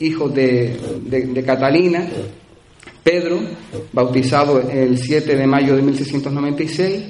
hijos 0.00 0.34
de, 0.34 1.42
Catalina, 1.44 2.06
Pedro, 3.02 3.40
bautizado 3.92 4.60
el 4.60 4.98
7 4.98 5.36
de 5.36 5.46
mayo 5.46 5.76
de 5.76 5.82
1696, 5.82 7.04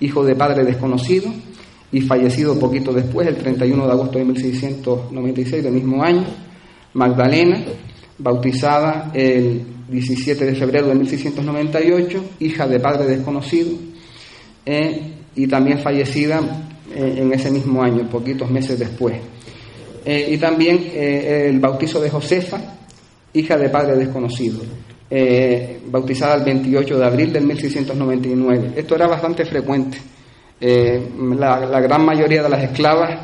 hijo 0.00 0.24
de 0.24 0.34
padre 0.34 0.64
desconocido 0.64 1.32
y 1.92 2.00
fallecido 2.00 2.58
poquito 2.58 2.92
después, 2.92 3.28
el 3.28 3.36
31 3.36 3.86
de 3.86 3.92
agosto 3.92 4.18
de 4.18 4.24
1696 4.24 5.62
del 5.62 5.72
mismo 5.72 6.02
año, 6.02 6.24
Magdalena, 6.94 7.64
bautizada 8.18 9.10
el 9.14 9.75
17 9.88 10.44
de 10.44 10.54
febrero 10.54 10.88
de 10.88 10.94
1698, 10.94 12.24
hija 12.40 12.66
de 12.66 12.80
padre 12.80 13.06
desconocido, 13.06 13.70
eh, 14.64 15.12
y 15.34 15.46
también 15.46 15.78
fallecida 15.78 16.40
eh, 16.94 17.14
en 17.18 17.32
ese 17.32 17.50
mismo 17.50 17.82
año, 17.82 18.08
poquitos 18.08 18.50
meses 18.50 18.78
después. 18.78 19.16
Eh, 20.04 20.28
y 20.32 20.38
también 20.38 20.90
el 20.94 21.58
bautizo 21.58 22.00
de 22.00 22.10
Josefa, 22.10 22.58
hija 23.32 23.56
de 23.56 23.68
padre 23.68 23.96
desconocido, 23.96 24.60
bautizada 25.90 26.36
el 26.36 26.44
28 26.44 26.98
de 26.98 27.04
abril 27.04 27.32
de 27.32 27.40
1699. 27.40 28.72
Esto 28.76 28.94
era 28.94 29.08
bastante 29.08 29.44
frecuente. 29.44 29.98
la 30.60 31.80
gran 31.80 32.04
mayoría 32.04 32.44
de 32.44 32.48
las 32.48 32.62
esclavas 32.62 33.18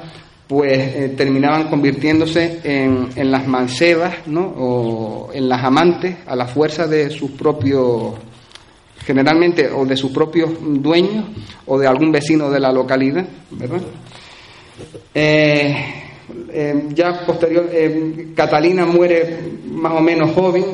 pues 0.53 0.77
eh, 0.77 1.15
terminaban 1.17 1.71
convirtiéndose 1.71 2.61
en, 2.63 3.09
en, 3.17 3.31
las 3.31 3.49
mancebas, 3.49 4.27
¿no? 4.27 4.43
O 4.59 5.31
en 5.33 5.49
las 5.49 5.65
amantes 5.65 6.15
a 6.27 6.37
la 6.37 6.45
fuerza 6.47 6.87
de 6.87 7.09
sus 7.09 7.31
propios, 7.31 8.13
generalmente 8.99 9.71
o 9.71 9.87
de 9.87 9.97
sus 9.97 10.13
propios 10.13 10.51
dueños 10.61 11.25
o 11.65 11.79
de 11.79 11.87
algún 11.87 12.13
vecino 12.13 12.51
de 12.51 12.61
la 12.61 12.71
localidad, 12.71 13.27
¿verdad? 13.53 13.81
Eh, 15.15 15.75
eh, 16.53 16.85
ya 16.91 17.25
posterior, 17.25 17.71
Catalina 18.37 18.85
muere 18.85 19.39
más 19.71 19.95
o 19.95 20.03
menos 20.03 20.33
joven, 20.33 20.65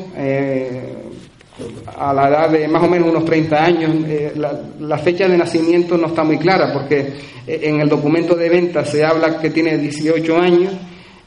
a 1.97 2.12
la 2.12 2.29
edad 2.29 2.51
de 2.51 2.68
más 2.68 2.83
o 2.83 2.88
menos 2.88 3.09
unos 3.09 3.25
30 3.25 3.64
años. 3.64 3.90
Eh, 4.07 4.33
la, 4.37 4.99
fecha 4.99 5.29
de 5.29 5.37
nacimiento 5.37 5.97
no 5.97 6.09
está 6.09 6.25
muy 6.25 6.38
clara 6.38 6.73
porque 6.73 6.99
eh, 7.47 7.61
en 7.62 7.81
el 7.81 7.88
documento 7.88 8.35
de 8.35 8.49
venta 8.49 8.85
se 8.85 9.05
habla 9.05 9.40
que 9.40 9.51
tiene 9.51 9.79
18 9.79 10.37
años 10.38 10.75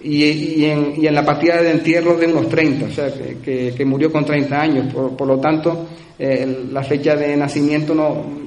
y, 0.04 0.66
en, 0.66 1.14
la 1.14 1.24
partida 1.24 1.62
de 1.62 1.72
entierro 1.72 2.18
de 2.18 2.26
unos 2.26 2.50
30, 2.50 2.86
o 2.86 2.90
sea, 2.90 3.12
que, 3.44 3.86
murió 3.86 4.12
con 4.12 4.26
30 4.26 4.60
años. 4.60 4.94
Por, 4.94 5.28
lo 5.28 5.40
tanto, 5.40 5.88
eh, 6.18 6.66
la 6.72 6.84
fecha 6.84 7.16
de 7.16 7.38
nacimiento 7.38 7.94
no 7.94 8.42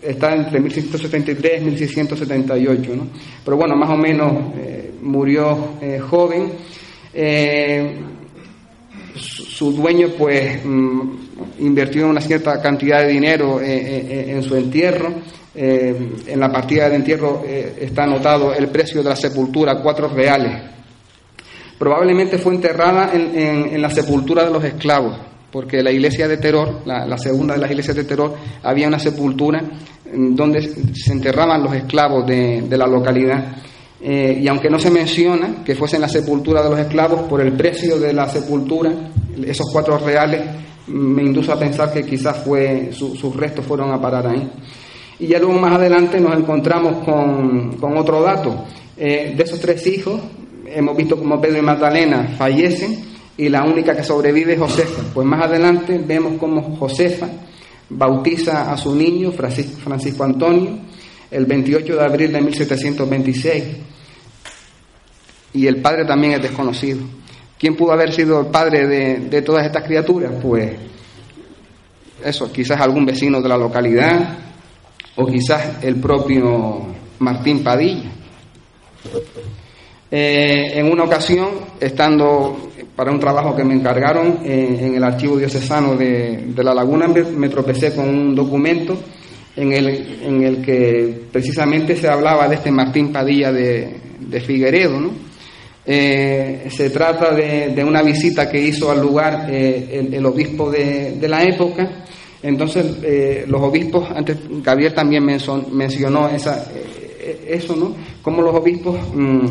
está 0.00 0.32
entre 0.34 0.60
1673 0.60 1.62
y 1.62 1.64
1678. 1.64 2.96
¿no? 2.96 3.06
Pero 3.44 3.56
bueno, 3.56 3.74
más 3.76 3.90
o 3.90 3.96
menos 3.96 4.32
murió 5.02 5.74
joven 6.08 6.52
su 9.16 9.72
dueño 9.72 10.08
pues 10.16 10.64
mm, 10.64 11.00
invirtió 11.60 12.08
una 12.08 12.20
cierta 12.20 12.60
cantidad 12.60 13.02
de 13.02 13.08
dinero 13.08 13.60
eh, 13.60 13.66
eh, 13.66 14.06
eh, 14.10 14.24
en 14.32 14.42
su 14.42 14.56
entierro. 14.56 15.12
en 15.54 16.38
la 16.38 16.50
partida 16.50 16.88
de 16.88 16.96
entierro 16.96 17.42
está 17.44 18.04
anotado 18.04 18.54
el 18.54 18.68
precio 18.68 19.02
de 19.02 19.08
la 19.08 19.16
sepultura, 19.16 19.80
cuatro 19.82 20.08
reales. 20.08 20.62
Probablemente 21.78 22.38
fue 22.38 22.54
enterrada 22.54 23.10
en, 23.12 23.80
la 23.82 23.90
sepultura 23.90 24.44
de 24.44 24.50
los 24.50 24.62
esclavos, 24.62 25.16
porque 25.50 25.82
la 25.82 25.90
iglesia 25.90 26.28
de 26.28 26.36
Teror, 26.36 26.82
la, 26.84 27.18
segunda 27.18 27.54
de 27.54 27.60
las 27.60 27.70
iglesias 27.70 27.96
de 27.96 28.04
Teror, 28.04 28.36
había 28.62 28.86
una 28.86 28.98
sepultura 28.98 29.62
donde 30.12 30.94
se 30.94 31.12
enterraban 31.12 31.62
los 31.62 31.74
esclavos 31.74 32.26
de 32.26 32.76
la 32.76 32.86
localidad. 32.86 33.56
Y 34.02 34.48
aunque 34.48 34.70
no 34.70 34.78
se 34.78 34.90
menciona 34.90 35.62
que 35.64 35.74
fuese 35.74 35.96
en 35.96 36.02
la 36.02 36.08
sepultura 36.08 36.62
de 36.62 36.70
los 36.70 36.78
esclavos, 36.78 37.22
por 37.22 37.40
el 37.40 37.52
precio 37.52 37.98
de 37.98 38.12
la 38.12 38.28
sepultura 38.28 39.10
esos 39.46 39.70
cuatro 39.70 39.98
reales 39.98 40.42
me 40.88 41.22
induce 41.22 41.52
a 41.52 41.58
pensar 41.58 41.92
que 41.92 42.04
quizás 42.04 42.42
sus 42.92 43.36
restos 43.36 43.64
fueron 43.64 43.92
a 43.92 44.00
parar 44.00 44.26
ahí. 44.26 44.50
Y 45.18 45.26
ya 45.28 45.38
luego 45.38 45.58
más 45.58 45.74
adelante 45.74 46.18
nos 46.20 46.36
encontramos 46.36 47.04
con, 47.04 47.76
con 47.76 47.96
otro 47.96 48.22
dato. 48.22 48.64
Eh, 48.96 49.34
de 49.36 49.42
esos 49.42 49.60
tres 49.60 49.86
hijos, 49.86 50.20
hemos 50.66 50.96
visto 50.96 51.16
como 51.16 51.40
Pedro 51.40 51.58
y 51.58 51.62
Magdalena 51.62 52.34
fallecen 52.36 52.98
y 53.36 53.48
la 53.48 53.62
única 53.64 53.94
que 53.94 54.02
sobrevive 54.02 54.54
es 54.54 54.58
Josefa. 54.58 55.02
Pues 55.14 55.26
más 55.26 55.44
adelante 55.44 56.00
vemos 56.04 56.38
como 56.38 56.76
Josefa 56.76 57.28
bautiza 57.88 58.72
a 58.72 58.76
su 58.76 58.94
niño, 58.94 59.32
Francisco 59.32 60.24
Antonio, 60.24 60.78
el 61.30 61.46
28 61.46 61.96
de 61.96 62.04
abril 62.04 62.32
de 62.32 62.40
1726. 62.40 63.64
Y 65.52 65.66
el 65.66 65.80
padre 65.80 66.04
también 66.04 66.34
es 66.34 66.42
desconocido. 66.42 67.00
¿Quién 67.58 67.76
pudo 67.76 67.92
haber 67.92 68.12
sido 68.12 68.40
el 68.40 68.46
padre 68.46 68.86
de, 68.86 69.42
todas 69.42 69.66
estas 69.66 69.84
criaturas? 69.84 70.32
Pues 70.40 70.72
eso, 72.24 72.50
quizás 72.50 72.80
algún 72.80 73.04
vecino 73.04 73.40
de 73.42 73.48
la 73.48 73.56
localidad 73.56 74.38
o 75.16 75.26
quizás 75.26 75.82
el 75.82 75.96
propio 75.96 76.86
Martín 77.18 77.62
Padilla. 77.62 78.10
Eh, 80.10 80.72
en 80.74 80.90
una 80.90 81.04
ocasión, 81.04 81.48
estando 81.78 82.70
para 82.96 83.12
un 83.12 83.20
trabajo 83.20 83.54
que 83.54 83.64
me 83.64 83.74
encargaron 83.74 84.40
eh, 84.44 84.78
en 84.80 84.94
el 84.94 85.04
archivo 85.04 85.36
diocesano 85.36 85.96
de, 85.96 86.52
La 86.56 86.74
Laguna, 86.74 87.08
me, 87.08 87.48
tropecé 87.48 87.94
con 87.94 88.08
un 88.08 88.34
documento 88.34 88.94
en 89.60 89.72
el, 89.72 89.88
en 90.22 90.42
el 90.42 90.62
que 90.62 91.22
precisamente 91.30 91.96
se 91.96 92.08
hablaba 92.08 92.48
de 92.48 92.56
este 92.56 92.70
Martín 92.70 93.12
Padilla 93.12 93.52
de, 93.52 94.40
Figueredo. 94.46 95.10
Eh, 95.84 96.68
se 96.70 96.90
trata 96.90 97.34
de, 97.34 97.82
una 97.84 98.02
visita 98.02 98.48
que 98.48 98.60
hizo 98.60 98.90
al 98.90 99.00
lugar 99.00 99.50
el, 99.50 100.24
obispo 100.24 100.70
de, 100.70 101.26
la 101.28 101.42
época. 101.42 102.04
Entonces, 102.42 103.46
los 103.46 103.60
obispos, 103.60 104.08
antes 104.14 104.38
Gabriel 104.62 104.94
también 104.94 105.24
mencionó 105.24 106.28
esa, 106.28 106.66
eso, 107.46 107.76
¿no? 107.76 107.94
Como 108.22 108.42
los 108.42 108.54
obispos 108.54 108.98
mm, 109.14 109.46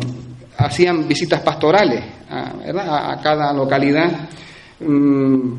hacían 0.56 1.06
visitas 1.06 1.40
pastorales 1.40 2.02
a, 2.28 3.18
cada 3.22 3.52
localidad 3.52 4.28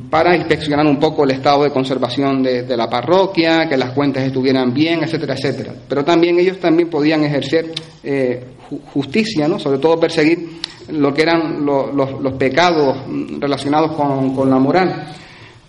para 0.10 0.36
inspeccionar 0.36 0.86
un 0.88 1.00
poco 1.00 1.24
el 1.26 1.32
estado 1.32 1.64
de 1.64 1.70
conservación 1.70 2.42
de, 2.42 2.76
la 2.76 2.90
parroquia, 2.90 3.70
que 3.70 3.78
las 3.78 3.92
cuentas 3.92 4.24
estuvieran 4.24 4.74
bien, 4.74 5.04
etcétera, 5.04 5.36
etcétera. 5.36 5.74
Pero 5.88 6.04
también 6.04 6.40
ellos 6.40 6.60
también 6.60 6.90
podían 6.90 7.24
ejercer 7.24 7.72
eh, 8.04 8.44
justicia, 8.92 9.48
¿no? 9.48 9.60
sobre 9.60 9.78
todo 9.78 10.00
perseguir 10.00 10.62
lo 10.90 11.14
que 11.14 11.22
eran 11.22 11.64
los, 11.64 12.34
pecados 12.40 12.98
relacionados 13.40 13.92
con, 13.96 14.50
la 14.50 14.58
moral. 14.58 15.14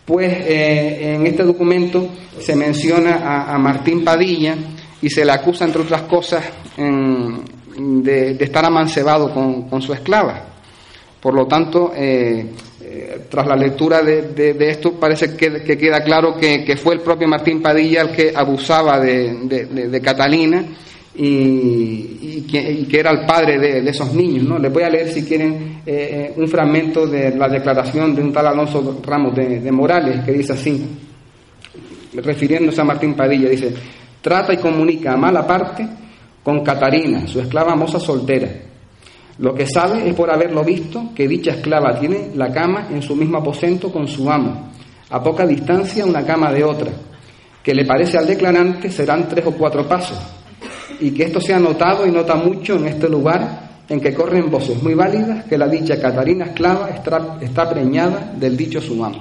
Pues 0.07 0.33
eh, 0.33 1.15
en 1.15 1.27
este 1.27 1.43
documento 1.43 2.09
se 2.41 2.57
menciona 2.57 3.53
a, 3.53 3.59
Martín 3.59 4.03
Padilla 4.03 4.57
y 5.03 5.11
se 5.11 5.27
le 5.27 5.33
acusa, 5.33 5.67
entre 5.67 5.83
otras 5.83 6.03
cosas, 6.03 6.43
de, 6.77 8.37
estar 8.41 8.65
amancebado 8.65 9.31
con 9.69 9.83
su 9.83 9.93
esclava. 9.93 10.53
Por 11.23 11.35
lo 11.35 11.47
tanto, 11.47 11.93
eh, 11.95 12.51
tras 13.28 13.46
la 13.46 13.57
lectura 13.57 14.02
de, 14.02 14.57
esto, 14.68 14.92
parece 14.92 15.37
que, 15.37 15.62
queda 15.78 16.02
claro 16.02 16.35
que, 16.37 16.76
fue 16.76 16.94
el 16.94 17.00
propio 17.00 17.28
Martín 17.28 17.62
Padilla 17.62 18.02
el 18.02 18.11
que 18.11 18.33
abusaba 18.35 18.98
de, 19.00 20.00
Catalina 20.02 20.64
y, 21.14 22.42
que, 22.42 22.87
era 22.98 23.11
el 23.11 23.26
padre 23.26 23.59
de, 23.59 23.88
esos 23.88 24.12
niños. 24.14 24.44
¿no? 24.44 24.59
Les 24.59 24.72
voy 24.72 24.83
a 24.83 24.90
leer, 24.90 25.09
si 25.09 25.24
quieren, 25.24 25.83
eh, 25.87 26.33
un 26.37 26.48
fragmento 26.48 27.07
de 27.07 27.35
la 27.37 27.48
declaración 27.48 28.14
de 28.14 28.22
un 28.22 28.33
tal 28.33 28.46
Alonso 28.46 29.00
Ramos 29.05 29.35
de 29.35 29.72
Morales, 29.72 30.24
que 30.24 30.33
dice 30.33 30.52
así, 30.52 30.85
refiriéndose 32.14 32.81
a 32.81 32.85
Martín 32.85 33.14
Padilla, 33.14 33.48
dice, 33.48 33.72
trata 34.20 34.52
y 34.52 34.59
comunica 34.59 35.12
a 35.12 35.16
mala 35.16 35.46
parte 35.46 35.87
con 36.42 36.62
Catarina, 36.62 37.26
su 37.26 37.40
esclava 37.40 37.74
moza 37.74 38.00
soltera 38.00 38.72
lo 39.38 39.55
que 39.55 39.66
sabe 39.66 40.09
es 40.09 40.14
por 40.14 40.31
haberlo 40.31 40.62
visto 40.62 41.11
que 41.14 41.27
dicha 41.27 41.53
esclava 41.53 41.99
tiene 41.99 42.31
la 42.35 42.53
cama 42.53 42.88
en 42.90 43.03
su 43.03 43.16
mismo 43.16 43.38
aposento 43.38 43.90
con 43.90 44.07
su 44.07 44.31
amo, 44.31 44.71
a 45.11 45.23
poca 45.23 45.47
distancia 45.47 46.05
una 46.05 46.25
cama 46.25 46.53
de 46.53 46.64
otra, 46.64 46.90
que 47.62 47.75
le 47.75 47.85
parece 47.85 48.18
al 48.18 48.27
declarante 48.27 48.90
serán 48.90 49.29
tres 49.29 49.47
o 49.47 49.53
cuatro 49.53 49.88
pasos, 49.88 50.18
y 51.01 51.12
que 51.12 51.25
esto 51.25 51.40
se 51.40 51.55
ha 51.55 51.59
notado 51.59 52.07
y 52.07 52.11
nota 52.11 52.35
mucho 52.35 52.77
en 52.77 52.87
este 52.88 53.09
lugar 53.09 53.71
en 53.88 54.01
que 54.01 54.14
corren 54.14 54.51
voces 54.51 54.83
muy 54.83 54.95
válidas 54.95 55.45
que 55.45 55.59
la 55.59 55.68
dicha 55.68 56.01
Catarina 56.01 56.47
esclava 56.47 56.90
está, 56.90 57.68
preñada 57.68 58.33
del 58.37 58.57
dicho 58.57 58.81
su 58.81 59.05
amo. 59.05 59.21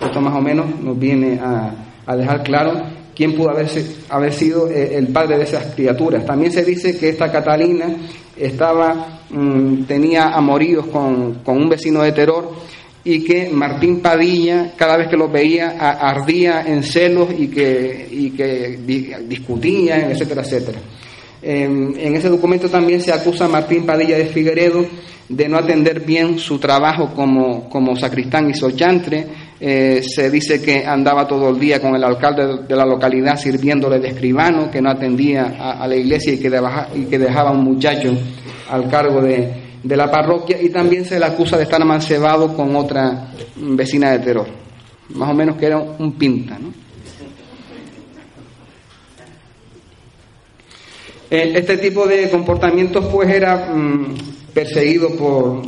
Esto 0.00 0.20
más 0.20 0.34
o 0.34 0.40
menos 0.40 0.66
nos 0.80 0.98
viene 0.98 1.38
a, 1.40 1.72
a 2.06 2.16
dejar 2.16 2.42
claro 2.42 2.93
quién 3.14 3.34
pudo 3.34 3.50
haber 3.50 4.32
sido 4.32 4.68
eh, 4.70 4.96
el 4.96 5.08
padre 5.08 5.38
de 5.38 5.44
esas 5.44 5.74
criaturas. 5.74 6.24
También 6.24 6.52
se 6.52 6.64
dice 6.64 6.96
que 6.98 7.10
esta 7.10 7.30
Catalina 7.30 7.86
estaba, 8.36 9.20
mm, 9.30 9.84
tenía 9.84 10.28
amoríos 10.28 10.86
con, 10.86 11.40
un 11.44 11.68
vecino 11.68 12.02
de 12.02 12.12
Terror 12.12 12.50
y 13.04 13.22
que 13.24 13.50
Martín 13.50 14.00
Padilla, 14.00 14.72
cada 14.76 14.96
vez 14.96 15.08
que 15.08 15.16
los 15.16 15.30
veía, 15.30 15.70
ardía 15.78 16.62
en 16.66 16.82
celos 16.82 17.28
y 17.38 17.48
que, 17.48 18.08
y 18.10 18.30
que 18.30 18.78
discutían, 19.28 20.10
etcétera, 20.10 20.42
etcétera. 20.42 20.78
en 21.42 22.16
ese 22.16 22.30
documento 22.30 22.70
también 22.70 23.02
se 23.02 23.12
acusa 23.12 23.44
a 23.44 23.48
Martín 23.48 23.84
Padilla 23.84 24.16
de 24.16 24.26
Figueredo 24.26 24.86
de 25.28 25.48
no 25.48 25.56
atender 25.56 26.00
bien 26.00 26.38
su 26.38 26.58
trabajo 26.58 27.12
como, 27.14 27.96
sacristán 27.96 28.50
y 28.50 28.54
solchantre, 28.54 29.26
eh, 29.60 30.02
se 30.02 30.30
dice 30.30 30.60
que 30.60 30.84
andaba 30.84 31.28
todo 31.28 31.50
el 31.50 31.58
día 31.58 31.80
con 31.80 31.94
el 31.94 32.02
alcalde 32.02 32.64
de 32.66 32.76
la 32.76 32.84
localidad 32.84 33.36
sirviéndole 33.36 34.00
de 34.00 34.08
escribano, 34.08 34.70
que 34.70 34.82
no 34.82 34.90
atendía 34.90 35.56
a, 35.80 35.86
la 35.86 35.94
iglesia 35.94 36.32
y 36.32 36.38
que, 36.38 36.50
y 36.96 37.04
que, 37.04 37.18
dejaba 37.18 37.52
un 37.52 37.62
muchacho 37.62 38.12
al 38.70 38.88
cargo 38.90 39.22
de, 39.22 39.62
la 39.84 40.10
parroquia 40.10 40.60
y 40.60 40.70
también 40.70 41.04
se 41.04 41.18
le 41.18 41.26
acusa 41.26 41.56
de 41.56 41.64
estar 41.64 41.80
amancebado 41.80 42.54
con 42.54 42.74
otra 42.74 43.28
vecina 43.56 44.10
de 44.10 44.18
terror, 44.18 44.46
más 45.10 45.30
o 45.30 45.34
menos 45.34 45.56
que 45.56 45.66
era 45.66 45.78
un 45.78 46.12
pinta. 46.12 46.58
Eh, 51.30 51.52
este 51.56 51.78
tipo 51.78 52.06
de 52.06 52.28
comportamientos 52.30 53.06
pues 53.06 53.28
era 53.28 53.72
mm, 53.72 54.14
perseguido 54.52 55.10
por, 55.16 55.62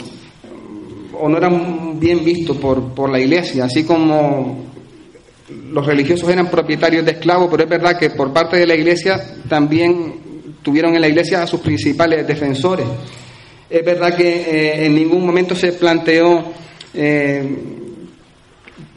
o 1.20 1.28
no 1.28 1.38
eran 1.38 1.98
bien 1.98 2.24
vistos 2.24 2.56
por, 2.56 2.94
por 2.94 3.10
la 3.10 3.20
iglesia, 3.20 3.64
así 3.64 3.84
como 3.84 4.66
los 5.48 5.86
religiosos 5.86 6.28
eran 6.28 6.50
propietarios 6.50 7.04
de 7.04 7.12
esclavos, 7.12 7.48
pero 7.50 7.64
es 7.64 7.68
verdad 7.68 7.98
que 7.98 8.10
por 8.10 8.32
parte 8.32 8.56
de 8.56 8.66
la 8.66 8.74
iglesia 8.74 9.20
también 9.48 10.14
tuvieron 10.62 10.94
en 10.94 11.00
la 11.00 11.08
iglesia 11.08 11.42
a 11.42 11.46
sus 11.46 11.60
principales 11.60 12.26
defensores. 12.26 12.86
Es 13.68 13.84
verdad 13.84 14.16
que 14.16 14.28
eh, 14.28 14.86
en 14.86 14.94
ningún 14.94 15.24
momento 15.24 15.54
se 15.54 15.72
planteó, 15.72 16.44
eh, 16.94 17.56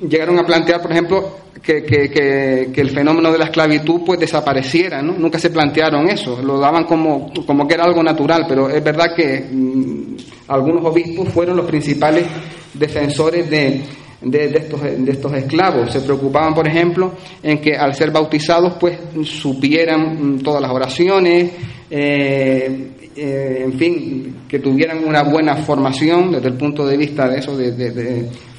llegaron 0.07 0.39
a 0.39 0.45
plantear, 0.45 0.81
por 0.81 0.91
ejemplo, 0.91 1.37
que, 1.61 1.83
que, 1.83 2.81
el 2.81 2.89
fenómeno 2.91 3.31
de 3.31 3.37
la 3.37 3.45
esclavitud 3.45 4.01
pues 4.05 4.19
desapareciera, 4.19 5.01
¿no? 5.01 5.13
Nunca 5.13 5.39
se 5.39 5.49
plantearon 5.49 6.09
eso, 6.09 6.41
lo 6.41 6.59
daban 6.59 6.85
como, 6.85 7.31
como 7.45 7.67
que 7.67 7.73
era 7.73 7.83
algo 7.83 8.03
natural, 8.03 8.45
pero 8.47 8.69
es 8.69 8.83
verdad 8.83 9.13
que 9.15 9.45
mm, 9.51 10.15
algunos 10.47 10.85
obispos 10.85 11.29
fueron 11.29 11.57
los 11.57 11.65
principales 11.65 12.25
defensores 12.73 13.49
de, 13.49 13.81
de, 14.21 14.45
estos, 14.45 14.81
de, 14.81 15.11
estos, 15.11 15.33
esclavos. 15.33 15.91
Se 15.91 16.01
preocupaban, 16.01 16.53
por 16.53 16.67
ejemplo, 16.67 17.13
en 17.43 17.59
que 17.59 17.75
al 17.75 17.93
ser 17.93 18.11
bautizados, 18.11 18.73
pues 18.79 18.97
supieran 19.23 20.35
mm, 20.35 20.39
todas 20.39 20.61
las 20.61 20.71
oraciones, 20.71 21.51
eh, 21.89 22.91
eh, 23.15 23.61
en 23.65 23.73
fin, 23.73 24.35
que 24.47 24.59
tuvieran 24.59 25.03
una 25.03 25.23
buena 25.23 25.55
formación 25.57 26.31
desde 26.31 26.47
el 26.47 26.53
punto 26.53 26.85
de 26.85 26.95
vista 26.95 27.27
de 27.27 27.39
eso, 27.39 27.57
de, 27.57 27.71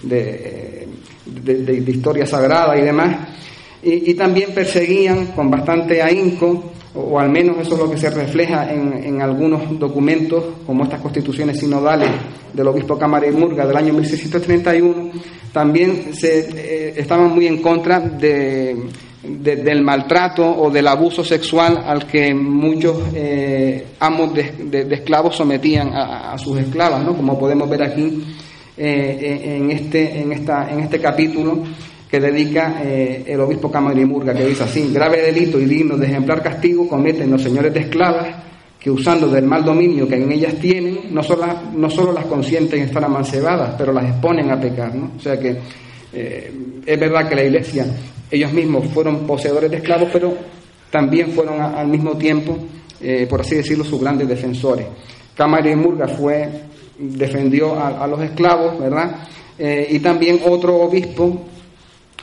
de 0.03 0.80
historia 1.87 2.27
sagrada 2.27 2.77
y 2.79 2.83
demás. 2.83 3.17
Y, 3.83 4.13
también 4.15 4.53
perseguían 4.53 5.29
con 5.29 5.51
bastante 5.51 6.03
ahínco 6.03 6.73
o, 6.95 7.19
al 7.19 7.31
menos 7.31 7.57
eso 7.59 7.75
es 7.75 7.81
lo 7.81 7.91
que 7.91 7.97
se 7.97 8.11
refleja 8.11 8.71
en, 8.73 9.23
algunos 9.23 9.79
documentos, 9.79 10.45
como 10.67 10.85
estas 10.85 11.01
constituciones 11.01 11.59
sinodales 11.59 12.11
del 12.53 12.67
obispo 12.67 12.99
Cámara 12.99 13.31
Murga 13.31 13.67
del 13.67 13.77
año 13.77 13.93
1631, 13.93 15.11
también 15.53 16.15
se, 16.15 16.49
eh, 16.51 16.95
estaban 16.97 17.33
muy 17.33 17.47
en 17.47 17.63
contra 17.63 18.01
de, 18.01 18.77
del 19.23 19.83
maltrato 19.83 20.45
o 20.45 20.71
del 20.71 20.89
abuso 20.89 21.23
sexual 21.23 21.83
al 21.85 22.07
que 22.07 22.35
muchos 22.35 22.97
eh, 23.15 23.87
amos 24.01 24.33
de, 24.35 24.87
esclavos 24.91 25.37
sometían 25.37 25.91
a, 25.93 26.37
sus 26.39 26.59
esclavas, 26.59 27.05
¿no? 27.05 27.17
como 27.17 27.39
podemos 27.39 27.69
ver 27.69 27.83
aquí 27.83 28.25
eh, 28.77 29.57
en, 29.57 29.71
este, 29.71 30.21
en, 30.21 30.33
esta, 30.33 30.71
en 30.71 30.81
este 30.81 31.01
capítulo 31.01 31.63
que 32.11 32.19
dedica 32.19 32.81
eh, 32.83 33.25
el 33.27 33.41
obispo 33.41 33.71
Camarimurga, 33.71 34.35
que 34.35 34.45
dice 34.45 34.65
así, 34.65 34.91
grave 34.93 35.23
delito 35.23 35.61
y 35.61 35.65
digno 35.65 35.97
de 35.97 36.07
ejemplar 36.07 36.43
castigo 36.43 36.89
cometen 36.89 37.31
los 37.31 37.43
señores 37.43 37.73
de 37.73 37.81
esclavas 37.81 38.27
que 38.81 38.91
usando 38.91 39.29
del 39.29 39.45
mal 39.45 39.65
dominio 39.65 40.09
que 40.09 40.17
en 40.17 40.33
ellas 40.33 40.55
tienen, 40.55 41.01
no 41.11 41.23
solo, 41.23 41.45
no 41.77 41.91
solo 41.91 42.13
las 42.13 42.25
consienten 42.25 42.83
estar 42.83 43.05
amancebadas, 43.05 43.75
pero 43.77 43.93
las 43.93 44.07
exponen 44.07 44.51
a 44.51 44.59
pecar. 44.59 44.95
¿no? 44.95 45.13
O 45.17 45.21
sea 45.21 45.39
que 45.39 45.57
eh, 46.13 46.53
es 46.85 46.99
verdad 46.99 47.29
que 47.29 47.37
la 47.37 47.45
iglesia, 47.45 47.87
ellos 48.31 48.53
mismos 48.53 48.87
fueron 48.87 49.27
poseedores 49.27 49.71
de 49.71 49.77
esclavos, 49.77 50.09
pero 50.11 50.35
también 50.91 51.31
fueron 51.31 51.61
al 51.61 51.87
mismo 51.87 52.17
tiempo, 52.17 52.57
eh, 53.01 53.27
por 53.29 53.43
así 53.43 53.57
decirlo, 53.57 53.85
sus 53.85 54.01
grandes 54.01 54.27
defensores. 54.27 54.87
Cámara 55.37 55.75
Murga 55.77 56.09
fue, 56.09 56.49
defendió 57.01 57.79
a, 57.79 58.07
los 58.07 58.21
esclavos, 58.23 58.79
¿verdad? 58.79 59.27
y 59.59 59.99
también 59.99 60.41
otro 60.47 60.77
obispo 60.77 61.47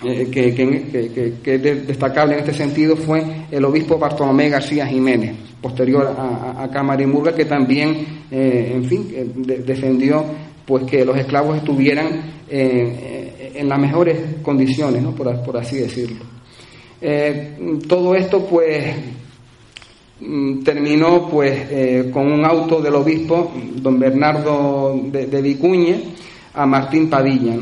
eh, 0.04 0.30
que, 0.30 1.56
es 1.56 1.88
destacable 1.88 2.36
en 2.36 2.40
este 2.42 2.54
sentido 2.54 2.96
fue 2.96 3.24
el 3.50 3.66
obispo 3.66 3.98
Bartolomé 3.98 4.48
García 4.48 4.86
Jiménez, 4.86 5.36
posterior 5.60 6.16
a, 6.16 6.63
a 6.63 6.70
Camarimurga, 6.70 7.34
que 7.34 7.46
también, 7.46 8.26
eh, 8.30 8.74
en 8.76 8.86
fin, 8.86 9.08
eh, 9.12 9.26
defendió 9.66 10.24
pues 10.66 10.84
que 10.84 11.04
los 11.04 11.18
esclavos 11.18 11.58
estuvieran 11.58 12.38
en 12.50 13.70
las 13.70 13.80
mejores 13.80 14.20
condiciones, 14.44 15.02
¿no? 15.02 15.16
por, 15.16 15.58
así 15.58 15.78
decirlo. 15.78 16.26
todo 17.88 18.16
esto 18.16 18.46
pues 18.46 18.96
terminó 20.64 21.30
pues 21.30 22.12
con 22.12 22.32
un 22.32 22.44
auto 22.44 22.82
del 22.82 22.96
obispo 22.96 23.54
don 23.76 24.00
Bernardo 24.00 25.00
de, 25.12 25.42
Vicuña 25.42 25.96
a 26.56 26.66
Martín 26.66 27.08
Padilla 27.08 27.56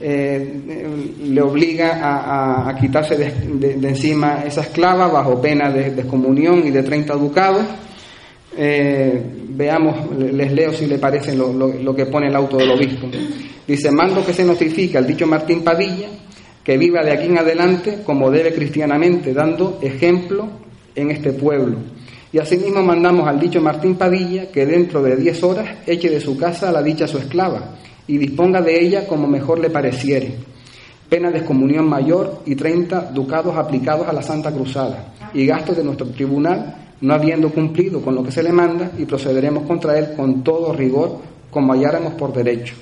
le 0.00 1.40
obliga 1.40 2.68
a, 2.68 2.76
quitarse 2.78 3.16
de, 3.16 3.88
encima 3.88 4.42
esa 4.44 4.60
esclava 4.60 5.08
bajo 5.08 5.40
pena 5.40 5.70
de 5.70 5.90
descomunión 5.90 6.66
y 6.66 6.70
de 6.70 6.82
30 6.82 7.14
ducados 7.14 7.64
eh, 8.56 9.22
veamos, 9.48 10.14
les 10.18 10.52
leo 10.52 10.72
si 10.72 10.86
le 10.86 10.98
parece 10.98 11.34
lo, 11.34 11.94
que 11.94 12.06
pone 12.06 12.28
el 12.28 12.36
auto 12.36 12.58
del 12.58 12.70
obispo. 12.70 13.08
Dice, 13.66 13.90
mando 13.90 14.24
que 14.24 14.34
se 14.34 14.44
notifique 14.44 14.98
al 14.98 15.06
dicho 15.06 15.26
Martín 15.26 15.62
Padilla 15.62 16.08
que 16.62 16.76
viva 16.76 17.02
de 17.02 17.12
aquí 17.12 17.26
en 17.26 17.38
adelante 17.38 18.02
como 18.04 18.30
debe 18.30 18.54
cristianamente, 18.54 19.32
dando 19.32 19.78
ejemplo 19.82 20.48
en 20.94 21.10
este 21.10 21.32
pueblo. 21.32 21.78
Y 22.32 22.38
asimismo 22.38 22.82
mandamos 22.82 23.28
al 23.28 23.38
dicho 23.38 23.60
Martín 23.60 23.96
Padilla 23.96 24.50
que 24.50 24.64
dentro 24.64 25.02
de 25.02 25.16
diez 25.16 25.42
horas 25.42 25.68
eche 25.86 26.08
de 26.08 26.20
su 26.20 26.36
casa 26.36 26.70
a 26.70 26.72
la 26.72 26.82
dicha 26.82 27.06
su 27.06 27.18
esclava 27.18 27.76
y 28.06 28.16
disponga 28.18 28.62
de 28.62 28.82
ella 28.82 29.06
como 29.06 29.28
mejor 29.28 29.58
le 29.58 29.70
pareciere. 29.70 30.34
Pena 31.08 31.30
de 31.30 31.38
excomunión 31.38 31.86
mayor 31.88 32.40
y 32.46 32.54
treinta 32.54 33.10
ducados 33.12 33.56
aplicados 33.56 34.08
a 34.08 34.12
la 34.12 34.22
Santa 34.22 34.50
Cruzada 34.50 35.12
y 35.34 35.46
gastos 35.46 35.76
de 35.76 35.84
nuestro 35.84 36.08
tribunal 36.08 36.82
no 37.02 37.14
habiendo 37.14 37.50
cumplido 37.50 38.00
con 38.00 38.14
lo 38.14 38.22
que 38.22 38.30
se 38.30 38.42
le 38.42 38.52
manda, 38.52 38.92
y 38.96 39.04
procederemos 39.04 39.64
contra 39.64 39.98
él 39.98 40.14
con 40.16 40.42
todo 40.42 40.72
rigor, 40.72 41.18
como 41.50 41.72
halláramos 41.72 42.14
por 42.14 42.32
derecho. 42.32 42.74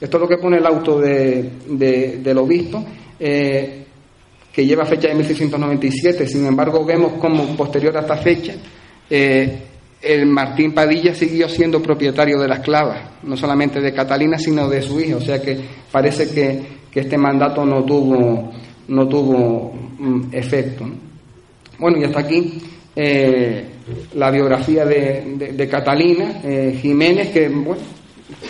Esto 0.00 0.16
es 0.16 0.20
lo 0.20 0.28
que 0.28 0.38
pone 0.38 0.56
el 0.56 0.66
auto 0.66 0.98
de, 0.98 1.50
del 1.68 2.38
obispo, 2.38 2.82
eh, 3.18 3.84
que 4.50 4.66
lleva 4.66 4.86
fecha 4.86 5.08
de 5.08 5.14
1697. 5.14 6.26
Sin 6.26 6.46
embargo, 6.46 6.84
vemos 6.84 7.12
como 7.20 7.54
posterior 7.54 7.96
a 7.98 8.00
esta 8.00 8.16
fecha, 8.16 8.54
eh, 9.10 9.58
el 10.02 10.26
Martín 10.26 10.72
Padilla 10.72 11.14
siguió 11.14 11.48
siendo 11.48 11.82
propietario 11.82 12.38
de 12.38 12.48
la 12.48 12.56
esclava, 12.56 13.18
no 13.22 13.36
solamente 13.36 13.80
de 13.80 13.92
Catalina, 13.92 14.38
sino 14.38 14.68
de 14.68 14.80
su 14.82 14.98
hija. 15.00 15.16
O 15.16 15.20
sea 15.20 15.40
que 15.40 15.58
parece 15.92 16.30
que, 16.30 16.80
este 16.92 17.16
mandato 17.16 17.64
no 17.64 17.84
tuvo, 17.84 18.52
no 18.88 19.08
tuvo 19.08 19.72
mm, 19.98 20.22
efecto. 20.32 20.86
Bueno, 21.78 21.98
y 21.98 22.04
hasta 22.04 22.20
aquí 22.20 22.60
eh, 22.96 23.64
la 24.14 24.30
biografía 24.30 24.84
de, 24.84 25.68
Catalina 25.70 26.40
eh, 26.42 26.78
Jiménez, 26.80 27.28
que, 27.28 27.50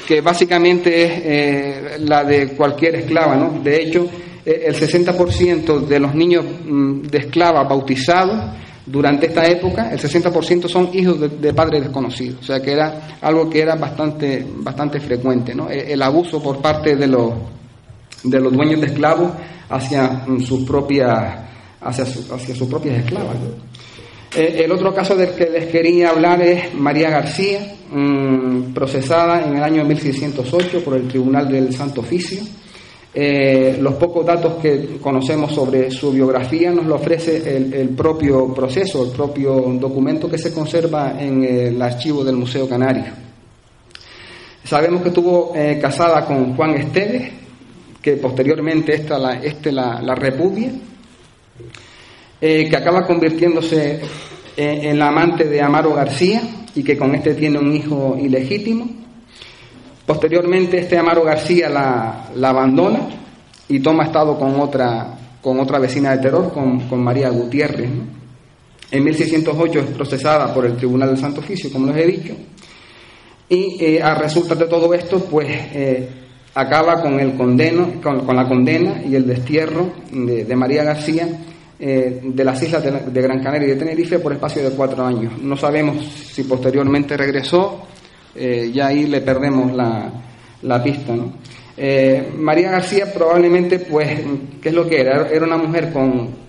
que 0.07 0.21
básicamente 0.21 1.05
es 1.05 1.13
eh, 1.25 1.97
la 2.01 2.25
de 2.25 2.49
cualquier 2.49 2.97
esclava. 2.97 3.37
¿no? 3.37 3.61
De 3.63 3.83
hecho, 3.83 4.09
el 4.45 4.75
60% 4.75 5.81
de 5.81 6.01
los 6.01 6.15
niños 6.15 6.45
mm, 6.65 7.03
de 7.03 7.19
esclavas 7.19 7.69
bautizados 7.69 8.57
durante 8.91 9.27
esta 9.27 9.47
época, 9.47 9.91
el 9.93 9.99
60% 9.99 10.69
son 10.69 10.91
hijos 10.93 11.41
de, 11.41 11.55
padres 11.55 11.83
desconocidos. 11.83 12.41
O 12.41 12.45
sea 12.45 12.61
que 12.61 12.73
era 12.73 13.17
algo 13.21 13.49
que 13.49 13.61
era 13.61 13.77
bastante, 13.77 14.45
bastante 14.57 14.99
frecuente. 15.01 15.55
¿no? 15.55 15.69
El, 15.71 16.03
abuso 16.03 16.43
por 16.43 16.61
parte 16.61 16.97
de 16.97 17.07
los, 17.07 17.33
de 18.25 18.41
los 18.41 18.53
dueños 18.53 18.81
de 18.81 18.89
esclavos 18.89 19.33
hacia 19.69 20.25
mm, 20.27 20.41
sus 20.41 20.65
propias, 20.65 21.39
hacia, 21.81 22.05
hacia 22.05 22.55
sus 22.55 22.69
propias 22.69 22.99
esclavas. 23.05 23.37
Eh, 24.35 24.63
el 24.65 24.73
otro 24.73 24.93
caso 24.93 25.15
del 25.17 25.31
que 25.31 25.49
les 25.49 25.67
quería 25.67 26.11
hablar 26.11 26.43
es 26.43 26.75
María 26.75 27.11
García, 27.11 27.75
mm, 27.91 28.73
procesada 28.73 29.43
en 29.43 29.57
el 29.57 29.63
año 29.63 29.85
1608 29.85 30.83
por 30.85 30.97
el 30.97 31.07
Tribunal 31.07 31.49
del 31.49 31.73
Santo 31.75 32.01
Oficio. 32.01 32.41
Eh, 33.13 33.77
los 33.81 33.95
pocos 33.95 34.25
datos 34.25 34.55
que 34.63 34.99
conocemos 35.01 35.53
sobre 35.53 35.91
su 35.91 36.13
biografía 36.13 36.71
nos 36.71 36.87
lo 36.87 36.95
ofrece 36.95 37.57
el, 37.57 37.89
propio 37.91 38.55
proceso, 38.55 39.05
el 39.05 39.11
propio 39.11 39.55
documento 39.81 40.31
que 40.31 40.39
se 40.39 40.53
conserva 40.53 41.21
en 41.21 41.43
el 41.43 41.83
archivo 41.83 42.23
del 42.23 42.37
Museo 42.37 42.69
Canario. 42.69 43.13
Sabemos 44.63 45.03
que 45.03 45.09
estuvo 45.09 45.53
eh, 45.57 45.79
casada 45.81 46.25
con 46.25 46.55
Juan 46.55 46.77
Esteves, 46.77 47.33
que 48.01 48.13
posteriormente 48.13 48.95
esta 48.95 49.19
la, 49.19 49.35
este 49.43 49.73
la, 49.73 50.01
la 50.01 50.15
repudia 50.15 50.71
eh, 52.43 52.69
que 52.71 52.77
acaba 52.77 53.07
convirtiéndose 53.07 54.01
en, 54.57 54.99
la 54.99 55.09
amante 55.09 55.45
de 55.45 55.61
Amaro 55.61 55.93
García 55.95 56.43
y 56.75 56.83
que 56.83 56.97
con 56.97 57.15
este 57.15 57.35
tiene 57.35 57.59
un 57.59 57.75
hijo 57.75 58.17
ilegítimo. 58.19 58.89
Posteriormente 60.11 60.81
este 60.81 60.99
Amaro 60.99 61.23
García 61.23 61.69
la, 61.69 62.49
abandona 62.49 62.99
y 63.69 63.79
toma 63.79 64.07
estado 64.07 64.37
con 64.37 64.59
otra, 64.59 65.17
con 65.41 65.61
otra 65.61 65.79
vecina 65.79 66.17
de 66.17 66.19
terror, 66.21 66.53
con, 66.53 67.01
María 67.01 67.29
Gutiérrez. 67.29 67.89
En 68.91 69.05
1608 69.05 69.79
es 69.79 69.87
procesada 69.93 70.53
por 70.53 70.67
el 70.67 70.77
Tribunal 70.77 71.11
del 71.11 71.19
Santo 71.19 71.39
Oficio, 71.39 71.71
como 71.73 71.93
les 71.93 71.97
he 71.99 72.07
dicho, 72.09 72.35
y 73.49 73.77
eh, 73.85 74.03
a 74.03 74.17
resultas 74.17 74.59
de 74.59 74.67
todo 74.67 74.93
esto, 74.95 75.21
pues 75.31 75.47
eh, 75.49 76.09
acaba 76.57 77.01
con, 77.01 77.21
el 77.21 77.37
condeno, 77.37 78.01
con, 78.03 78.35
la 78.35 78.49
condena 78.49 79.03
y 79.09 79.15
el 79.15 79.25
destierro 79.25 79.93
de 80.11 80.57
María 80.57 80.83
García 80.83 81.29
eh, 81.79 82.21
de 82.25 82.45
las 82.45 82.61
islas 82.61 82.83
de, 82.83 83.23
Gran 83.23 83.41
Canaria 83.41 83.69
y 83.69 83.71
de 83.71 83.77
Tenerife 83.77 84.19
por 84.19 84.33
espacio 84.33 84.69
de 84.69 84.75
cuatro 84.75 85.07
años. 85.07 85.41
No 85.41 85.57
sabemos 85.57 86.05
si 86.05 86.43
posteriormente 86.43 87.17
regresó, 87.17 87.87
eh, 88.35 88.71
ya 88.73 88.89
ahí 88.89 89.07
le 89.07 89.21
perdemos 89.21 89.73
la, 89.73 90.83
pista. 90.83 91.15
Eh, 91.77 92.33
María 92.37 92.71
García 92.71 93.13
probablemente, 93.13 93.79
pues, 93.79 94.21
¿qué 94.61 94.69
es 94.69 94.75
lo 94.75 94.89
que 94.89 95.01
era? 95.01 95.29
Era 95.29 95.47
una 95.47 95.57
mujer 95.57 95.93
con, 95.93 96.45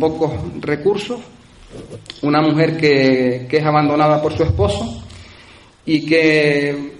pocos 0.00 0.32
recursos, 0.60 1.20
una 2.22 2.40
mujer 2.40 2.76
que, 2.76 3.46
que, 3.48 3.56
es 3.56 3.64
abandonada 3.64 4.20
por 4.20 4.32
su 4.36 4.42
esposo 4.42 5.02
y 5.86 6.04
que, 6.06 6.92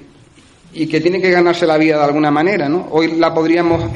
y 0.72 0.86
que 0.86 1.00
tiene 1.00 1.20
que 1.20 1.30
ganarse 1.30 1.66
la 1.66 1.78
vida 1.78 1.98
de 1.98 2.04
alguna 2.04 2.30
manera. 2.30 2.68
¿no? 2.68 2.88
Hoy 2.90 3.16
la 3.16 3.32
podríamos 3.32 3.92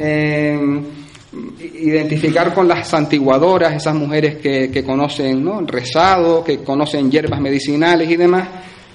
identificar 1.61 2.55
con 2.55 2.67
las 2.69 2.89
santiguadoras, 2.89 3.75
esas 3.75 3.95
mujeres 3.95 4.37
que, 4.37 4.85
conocen 4.85 5.45
¿no? 5.45 5.61
rezado, 5.63 6.43
que 6.43 6.59
conocen 6.59 7.11
hierbas 7.11 7.41
medicinales 7.41 8.11
y 8.11 8.17
demás. 8.17 8.49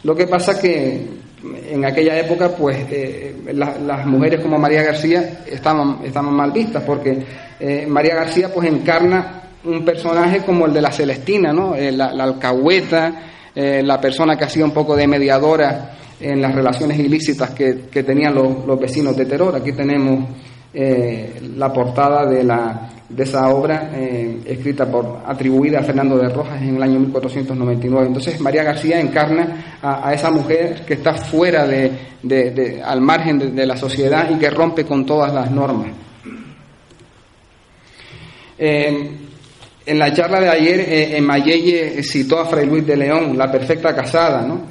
Lo 0.03 0.15
que 0.15 0.27
pasa 0.27 0.59
que 0.59 1.22
en 1.43 1.85
aquella 1.85 2.17
época, 2.19 2.49
pues 2.49 2.77
eh, 2.89 3.35
las 3.53 4.05
mujeres 4.05 4.39
como 4.41 4.57
María 4.57 4.81
García 4.81 5.43
estaban, 5.45 5.99
estaban 6.03 6.33
mal 6.33 6.51
vistas, 6.51 6.83
porque 6.83 7.23
eh, 7.59 7.85
María 7.87 8.15
García 8.15 8.53
pues 8.53 8.69
encarna 8.69 9.41
un 9.65 9.83
personaje 9.83 10.39
como 10.39 10.65
el 10.65 10.73
de 10.73 10.81
la 10.81 10.91
Celestina, 10.91 11.51
¿no? 11.51 11.75
Eh, 11.75 11.91
la, 11.91 12.07
alcahueta, 12.07 13.29
la 13.55 14.01
persona 14.01 14.35
que 14.35 14.45
hacía 14.45 14.65
un 14.65 14.71
poco 14.71 14.95
de 14.95 15.07
mediadora 15.07 15.95
en 16.19 16.41
las 16.41 16.55
relaciones 16.55 16.97
ilícitas 16.97 17.51
que, 17.51 18.03
tenían 18.03 18.33
los, 18.33 18.65
los 18.65 18.79
vecinos 18.79 19.15
de 19.15 19.25
Terror. 19.25 19.55
Aquí 19.55 19.73
tenemos 19.73 20.27
la 20.73 21.71
portada 21.71 22.25
de, 22.25 22.43
la, 22.43 22.89
de 23.15 23.23
esa 23.23 23.47
obra 23.49 23.91
eh, 23.93 24.39
escrita 24.45 24.89
por, 24.89 25.21
atribuida 25.25 25.79
a 25.79 25.83
Fernando 25.83 26.17
de 26.17 26.29
Rojas 26.29 26.61
en 26.61 26.77
el 26.77 26.83
año 26.83 26.99
1499. 26.99 28.07
Entonces 28.07 28.39
María 28.39 28.63
García 28.63 28.99
encarna 28.99 29.77
a, 29.81 30.13
esa 30.13 30.31
mujer 30.31 30.83
que 30.85 30.95
está 30.95 31.13
fuera 31.13 31.67
de, 31.67 32.81
al 32.83 33.01
margen 33.01 33.55
de, 33.55 33.65
la 33.65 33.77
sociedad 33.77 34.29
y 34.31 34.39
que 34.39 34.49
rompe 34.49 34.85
con 34.85 35.05
todas 35.05 35.33
las 35.33 35.51
normas. 35.51 35.89
Eh, 38.57 39.22
en 39.85 39.99
la 39.99 40.13
charla 40.13 40.39
de 40.39 40.49
ayer, 40.49 40.85
eh, 40.87 41.21
Mayelle 41.21 42.03
citó 42.03 42.39
a 42.39 42.45
Fray 42.45 42.65
Luis 42.65 42.85
de 42.85 42.97
León, 42.97 43.37
la 43.37 43.51
perfecta 43.51 43.95
casada. 43.95 44.41
¿no? 44.41 44.67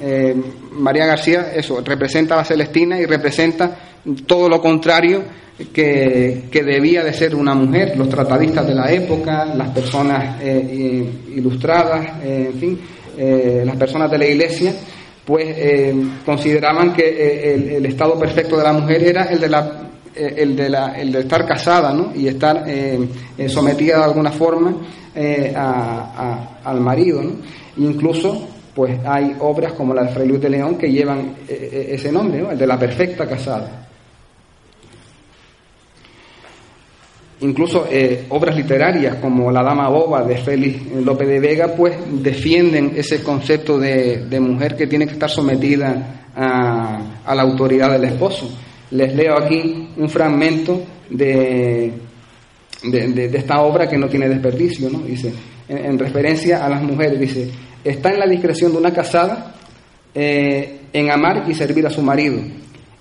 María 0.73 1.05
García, 1.05 1.51
eso, 1.55 1.81
representa 1.85 2.33
a 2.35 2.37
la 2.37 2.45
Celestina 2.45 2.99
y 2.99 3.05
representa 3.05 3.75
todo 4.25 4.49
lo 4.49 4.61
contrario 4.61 5.23
que, 5.71 6.49
debía 6.51 7.03
de 7.03 7.13
ser 7.13 7.35
una 7.35 7.53
mujer, 7.53 7.95
los 7.97 8.09
tratadistas 8.09 8.67
de 8.67 8.73
la 8.73 8.91
época, 8.91 9.45
las 9.45 9.69
personas 9.69 10.41
eh, 10.41 11.05
ilustradas, 11.35 12.23
eh, 12.23 12.49
en 12.51 12.59
fin, 12.59 12.79
eh, 13.17 13.63
las 13.65 13.75
personas 13.75 14.09
de 14.09 14.17
la 14.17 14.25
iglesia, 14.25 14.73
pues 15.23 15.55
consideraban 16.25 16.91
que 16.91 17.77
el, 17.77 17.85
estado 17.85 18.19
perfecto 18.19 18.57
de 18.57 18.63
la 18.63 18.73
mujer 18.73 19.03
era 19.03 19.23
el 19.25 19.39
de 19.39 19.47
la 19.47 19.71
el 20.15 20.55
de, 20.55 20.69
la, 20.69 20.93
el 20.93 21.11
de 21.11 21.19
estar 21.21 21.45
casada 21.45 21.93
¿no? 21.93 22.11
y 22.15 22.27
estar 22.27 22.65
sometida 23.47 23.97
de 23.97 24.03
alguna 24.03 24.31
forma 24.31 24.75
al 26.63 26.79
marido. 26.81 27.21
¿no? 27.21 27.31
Incluso 27.77 28.47
pues 28.73 28.99
hay 29.05 29.35
obras 29.39 29.73
como 29.73 29.93
la 29.93 30.03
de 30.03 30.09
Fray 30.09 30.27
Luis 30.27 30.41
de 30.41 30.49
León 30.49 30.77
que 30.77 30.91
llevan 30.91 31.35
ese 31.47 32.11
nombre, 32.11 32.41
¿no? 32.41 32.51
el 32.51 32.57
de 32.57 32.67
la 32.67 32.77
perfecta 32.77 33.27
casada. 33.27 33.83
Incluso 37.43 37.87
eh, 37.91 38.25
obras 38.29 38.55
literarias 38.55 39.15
como 39.15 39.51
La 39.51 39.61
Dama 39.61 39.89
Boba 39.89 40.23
de 40.23 40.37
Félix 40.37 40.89
López 40.95 41.27
de 41.27 41.39
Vega, 41.41 41.67
pues 41.75 41.97
defienden 42.09 42.93
ese 42.95 43.21
concepto 43.21 43.77
de, 43.77 44.25
mujer 44.39 44.77
que 44.77 44.87
tiene 44.87 45.05
que 45.05 45.13
estar 45.13 45.29
sometida 45.29 46.29
a, 46.33 47.35
la 47.35 47.41
autoridad 47.41 47.91
del 47.91 48.05
esposo. 48.05 48.49
Les 48.91 49.15
leo 49.15 49.37
aquí 49.37 49.89
un 49.97 50.09
fragmento 50.09 50.83
de, 51.09 51.93
de, 52.83 53.37
esta 53.37 53.61
obra 53.61 53.87
que 53.87 53.97
no 53.97 54.07
tiene 54.07 54.29
desperdicio, 54.29 54.89
¿no? 54.89 54.99
Dice, 54.99 55.33
en, 55.67 55.97
referencia 55.97 56.65
a 56.65 56.69
las 56.69 56.81
mujeres, 56.83 57.19
dice, 57.19 57.49
está 57.83 58.11
en 58.11 58.19
la 58.19 58.27
discreción 58.27 58.71
de 58.71 58.77
una 58.77 58.93
casada 58.93 59.55
eh, 60.13 60.81
en 60.91 61.11
amar 61.11 61.45
y 61.47 61.55
servir 61.55 61.87
a 61.87 61.89
su 61.89 62.01
marido, 62.01 62.39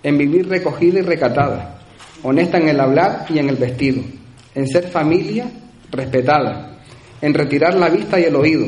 en 0.03 0.19
vivir 0.19 0.49
recogida 0.49 1.01
y 1.01 1.03
recatada, 1.03 1.81
honesta 2.23 2.59
en 2.59 2.69
el 2.69 2.81
hablar 2.81 3.27
y 3.29 3.39
en 3.39 3.49
el 3.49 3.57
vestido, 3.57 4.03
en 4.55 4.67
ser 4.67 4.89
familia 4.89 5.51
respetada, 5.91 6.81
en 7.21 7.35
retirar 7.35 7.75
la 7.75 7.89
vista 7.89 8.19
y 8.19 8.25
el 8.25 8.37
oído, 8.37 8.67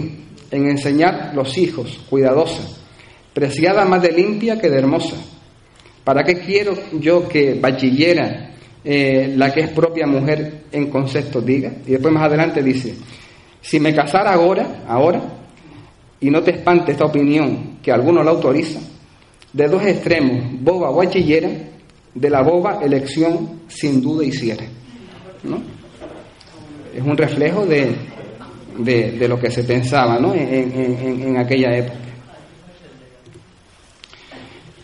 en 0.51 0.69
enseñar 0.69 1.33
los 1.35 1.57
hijos, 1.59 2.01
cuidadosa, 2.11 2.63
preciada 3.33 3.85
más 3.85 4.03
de 4.03 4.13
limpia 4.13 4.61
que 4.61 4.71
de 4.71 4.79
hermosa. 4.79 5.17
¿Para 6.05 6.23
qué 6.23 6.35
quiero 6.35 6.75
yo 7.01 7.27
que 7.27 7.55
bachillera 7.55 8.51
eh, 8.85 9.33
la 9.37 9.51
que 9.53 9.61
es 9.61 9.71
propia 9.71 10.07
mujer 10.07 10.65
en 10.71 10.91
concepto 10.91 11.41
diga? 11.41 11.73
Y 11.87 11.93
después 11.93 12.13
más 12.13 12.25
adelante 12.25 12.63
dice, 12.63 12.95
si 13.63 13.81
me 13.81 13.95
casara 13.95 14.35
ahora, 14.35 14.85
ahora, 14.87 15.23
y 16.21 16.31
no 16.31 16.43
te 16.43 16.53
espante 16.53 16.93
esta 16.93 17.07
opinión 17.07 17.79
que 17.83 17.91
alguno 17.91 18.23
la 18.23 18.33
autoriza, 18.33 18.81
de 19.53 19.69
dos 19.69 19.83
extremos, 19.87 20.61
boba 20.61 20.91
o 20.91 20.97
bachillera, 20.97 21.49
de 22.15 22.31
la 22.31 22.43
boba 22.43 22.81
elección 22.83 23.63
sin 23.69 24.03
duda 24.03 24.25
hiciera. 24.25 24.65
¿no? 25.43 25.63
Es 26.95 27.03
un 27.03 27.17
reflejo 27.17 27.65
de, 27.67 27.95
de, 28.79 29.29
lo 29.29 29.39
que 29.39 29.51
se 29.51 29.65
pensaba 29.65 30.19
¿no? 30.19 30.35
en, 30.35 31.37
aquella 31.39 31.77
época. 31.77 31.99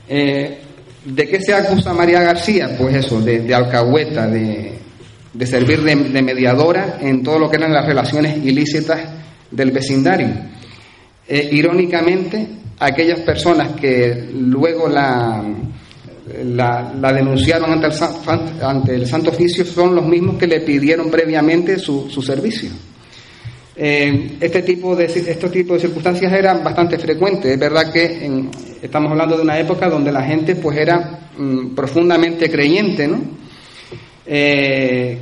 Eh, 0.08 0.58
¿De 1.04 1.28
qué 1.28 1.40
se 1.40 1.54
acusa 1.54 1.94
María 1.94 2.22
García? 2.22 2.76
Pues 2.76 2.94
eso, 2.94 3.20
de, 3.20 3.54
alcahueta, 3.54 4.26
de, 4.26 4.78
servir 5.46 5.82
de, 5.82 6.22
mediadora 6.22 6.98
en 7.00 7.22
todo 7.22 7.38
lo 7.38 7.50
que 7.50 7.56
eran 7.56 7.72
las 7.72 7.86
relaciones 7.86 8.36
ilícitas 8.44 9.00
del 9.50 9.70
vecindario. 9.70 10.28
Eh, 11.26 11.48
irónicamente, 11.52 12.46
aquellas 12.78 13.20
personas 13.20 13.72
que 13.80 14.28
luego 14.34 14.88
la, 14.88 15.42
la, 16.44 17.12
denunciaron 17.12 17.72
ante 17.72 17.86
el, 17.86 18.62
ante 18.62 18.94
el, 18.94 19.06
Santo 19.06 19.30
Oficio 19.30 19.64
son 19.64 19.94
los 19.94 20.04
mismos 20.04 20.36
que 20.36 20.46
le 20.46 20.60
pidieron 20.60 21.10
previamente 21.10 21.78
su, 21.78 22.10
su 22.10 22.20
servicio. 22.20 22.70
Eh, 23.74 24.36
este, 24.40 24.62
tipo 24.62 24.94
de, 24.94 25.06
este 25.06 25.48
tipo 25.48 25.72
de 25.72 25.80
circunstancias 25.80 26.30
eran 26.30 26.62
bastante 26.62 26.98
frecuentes. 26.98 27.52
Es 27.52 27.58
verdad 27.58 27.90
que 27.90 28.26
estamos 28.82 29.10
hablando 29.10 29.36
de 29.36 29.42
una 29.42 29.58
época 29.58 29.88
donde 29.88 30.12
la 30.12 30.22
gente 30.22 30.56
pues 30.56 30.76
era 30.78 31.20
mm, 31.36 31.74
profundamente 31.74 32.50
creyente, 32.50 33.08
¿no? 33.08 33.20
Eh, 34.26 35.18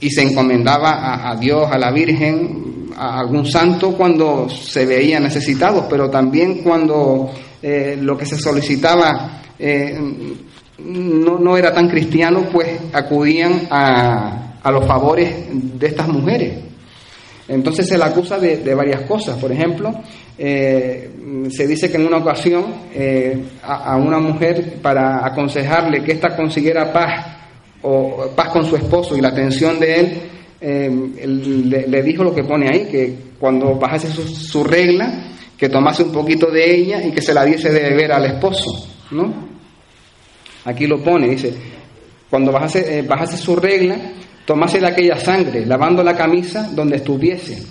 y 0.00 0.10
se 0.10 0.22
encomendaba 0.22 1.30
a, 1.30 1.36
Dios, 1.36 1.70
a 1.70 1.78
la 1.78 1.90
Virgen, 1.90 2.90
a 2.96 3.20
algún 3.20 3.46
santo 3.46 3.92
cuando 3.92 4.48
se 4.48 4.84
veía 4.84 5.18
necesitados, 5.18 5.86
pero 5.88 6.10
también 6.10 6.62
cuando 6.62 7.30
eh, 7.62 7.96
lo 8.00 8.16
que 8.16 8.26
se 8.26 8.38
solicitaba 8.38 9.40
no, 10.78 11.38
no, 11.38 11.56
era 11.56 11.72
tan 11.72 11.88
cristiano, 11.88 12.46
pues 12.52 12.68
acudían 12.92 13.66
a, 13.70 14.58
a 14.62 14.70
los 14.70 14.86
favores 14.86 15.46
de 15.50 15.86
estas 15.86 16.08
mujeres. 16.08 16.73
Entonces 17.48 17.86
se 17.86 17.98
le 17.98 18.04
acusa 18.04 18.38
de, 18.38 18.74
varias 18.74 19.02
cosas. 19.02 19.38
Por 19.38 19.52
ejemplo, 19.52 19.92
eh, 20.38 21.10
se 21.50 21.66
dice 21.66 21.90
que 21.90 21.96
en 21.96 22.06
una 22.06 22.18
ocasión 22.18 22.64
eh, 22.94 23.38
a, 23.62 23.96
una 23.96 24.18
mujer, 24.18 24.80
para 24.80 25.26
aconsejarle 25.26 26.02
que 26.02 26.12
ésta 26.12 26.34
consiguiera 26.34 26.92
paz 26.92 27.26
o 27.82 28.30
paz 28.34 28.48
con 28.48 28.64
su 28.64 28.76
esposo 28.76 29.16
y 29.16 29.20
la 29.20 29.28
atención 29.28 29.78
de 29.78 30.00
él, 30.00 30.22
eh, 30.60 30.90
le, 31.86 32.02
dijo 32.02 32.24
lo 32.24 32.34
que 32.34 32.44
pone 32.44 32.68
ahí, 32.70 32.86
que 32.90 33.14
cuando 33.38 33.74
bajase 33.74 34.08
su, 34.08 34.64
regla, 34.64 35.32
que 35.58 35.68
tomase 35.68 36.02
un 36.02 36.12
poquito 36.12 36.50
de 36.50 36.74
ella 36.74 37.04
y 37.04 37.12
que 37.12 37.20
se 37.20 37.34
la 37.34 37.44
diese 37.44 37.70
de 37.70 37.90
beber 37.90 38.12
al 38.12 38.24
esposo. 38.24 38.88
¿no? 39.10 39.48
Aquí 40.64 40.86
lo 40.86 41.02
pone, 41.02 41.28
dice, 41.28 41.52
cuando 42.30 42.50
bajase, 42.50 43.02
bajase 43.02 43.36
su 43.36 43.54
regla, 43.54 43.96
tomase 44.44 44.80
de 44.80 44.86
aquella 44.86 45.18
sangre, 45.18 45.64
lavando 45.66 46.02
la 46.02 46.14
camisa 46.14 46.70
donde 46.74 46.96
estuviese, 46.96 47.62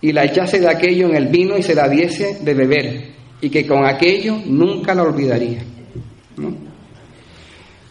y 0.00 0.12
la 0.12 0.24
echase 0.24 0.58
de 0.58 0.68
aquello 0.68 1.08
en 1.08 1.16
el 1.16 1.28
vino 1.28 1.56
y 1.56 1.62
se 1.62 1.74
la 1.74 1.88
diese 1.88 2.38
de 2.40 2.54
beber, 2.54 3.04
y 3.40 3.50
que 3.50 3.66
con 3.66 3.86
aquello 3.86 4.36
nunca 4.46 4.94
la 4.94 5.02
olvidaría. 5.02 5.60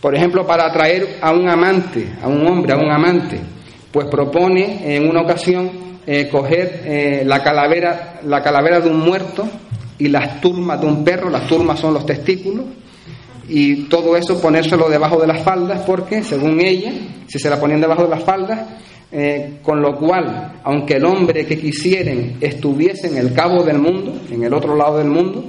Por 0.01 0.15
ejemplo, 0.15 0.45
para 0.45 0.65
atraer 0.65 1.17
a 1.22 1.32
un 1.32 1.49
amante, 1.49 2.07
a 2.22 2.28
un 2.28 2.47
hombre, 2.47 2.74
a 2.74 2.78
un 2.78 2.89
amante, 2.89 3.39
pues 3.91 4.07
propone 4.07 4.95
en 4.95 5.09
una 5.09 5.22
ocasión 5.22 5.72
eh, 6.05 6.30
coger 6.30 6.84
eh, 6.86 7.24
la, 7.26 7.43
calavera, 7.43 8.22
la 8.24 8.41
calavera 8.41 8.80
de 8.80 8.89
un 8.89 8.99
muerto 8.99 9.47
y 9.97 10.07
las 10.07 10.39
turmas 10.39 10.80
de 10.80 10.88
un 10.88 11.03
perro, 11.03 11.30
las 11.30 11.47
turmas 11.47 11.80
son 11.80 11.93
los 11.93 12.05
testículos, 12.05 12.65
y 13.50 13.76
todo 13.86 14.16
eso 14.16 14.39
ponérselo 14.39 14.88
debajo 14.89 15.20
de 15.20 15.28
las 15.28 15.43
faldas 15.43 15.82
porque, 15.86 16.24
según 16.24 16.62
ella, 16.62 16.91
si 17.28 17.39
se 17.39 17.50
la 17.50 17.60
ponían 17.60 17.82
debajo 17.82 18.04
de 18.04 18.10
las 18.10 18.24
faldas, 18.24 18.60
eh, 19.12 19.58
con 19.64 19.82
lo 19.82 19.97
cual, 19.97 20.60
aunque 20.64 20.95
el 20.95 21.06
hombre 21.06 21.45
que 21.45 21.58
quisieren 21.58 22.38
estuviese 22.39 23.08
en 23.08 23.18
el 23.18 23.34
cabo 23.34 23.64
del 23.64 23.80
mundo, 23.80 24.14
en 24.30 24.43
el 24.43 24.54
otro 24.54 24.76
lado 24.76 25.00
del 25.00 25.08
mundo, 25.08 25.43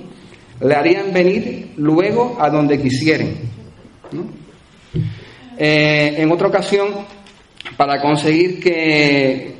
le 0.60 0.74
harían 0.74 1.12
venir 1.12 1.72
luego 1.76 2.38
a 2.40 2.48
donde 2.48 2.80
quisieren. 2.80 3.36
Eh, 5.58 6.14
en 6.16 6.32
otra 6.32 6.48
ocasión, 6.48 6.88
para 7.76 8.00
conseguir 8.00 8.60
que, 8.60 9.56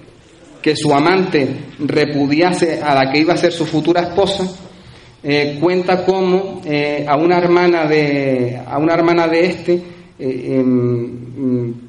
que 0.63 0.77
su 0.77 0.95
amante 0.95 1.47
repudiase 1.79 2.81
a 2.83 2.95
la 2.95 3.13
que 3.13 3.19
iba 3.19 3.35
a 3.35 3.37
ser 3.37 3.53
su 3.53 3.67
futura 3.67 4.01
esposa, 4.01 4.70
eh, 5.23 5.59
cuenta 5.61 6.03
cómo 6.07 6.63
eh, 6.65 7.05
a 7.07 7.15
una 7.17 7.37
hermana 7.37 7.85
de 7.87 8.59
a 8.67 8.79
una 8.79 8.95
hermana 8.95 9.29
de 9.29 9.47
este 9.47 9.83
eh, 10.19 10.65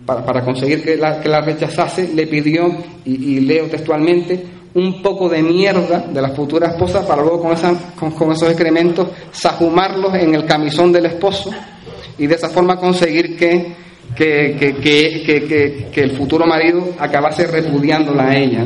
para, 0.05 0.43
conseguir 0.43 0.83
que 0.83 0.97
la, 0.97 1.21
que 1.21 1.29
la, 1.29 1.39
rechazase 1.39 2.09
le 2.13 2.27
pidió 2.27 2.75
y, 3.05 3.39
leo 3.39 3.67
textualmente 3.67 4.43
un 4.73 5.01
poco 5.01 5.29
de 5.29 5.41
mierda 5.43 5.99
de 5.99 6.21
la 6.21 6.29
futura 6.29 6.71
esposa 6.71 7.07
para 7.07 7.21
luego 7.21 7.41
con, 7.41 7.53
esa, 7.53 7.73
con, 7.95 8.31
esos 8.31 8.49
excrementos 8.49 9.07
sajumarlos 9.31 10.13
en 10.15 10.35
el 10.35 10.45
camisón 10.45 10.91
del 10.91 11.05
esposo 11.05 11.51
y 12.17 12.27
de 12.27 12.35
esa 12.35 12.49
forma 12.49 12.75
conseguir 12.77 13.37
que, 13.37 13.73
que, 14.15 15.89
que 15.93 16.01
el 16.01 16.11
futuro 16.17 16.45
marido 16.45 16.85
acabase 16.99 17.47
repudiándola 17.47 18.29
a 18.29 18.37
ella. 18.37 18.65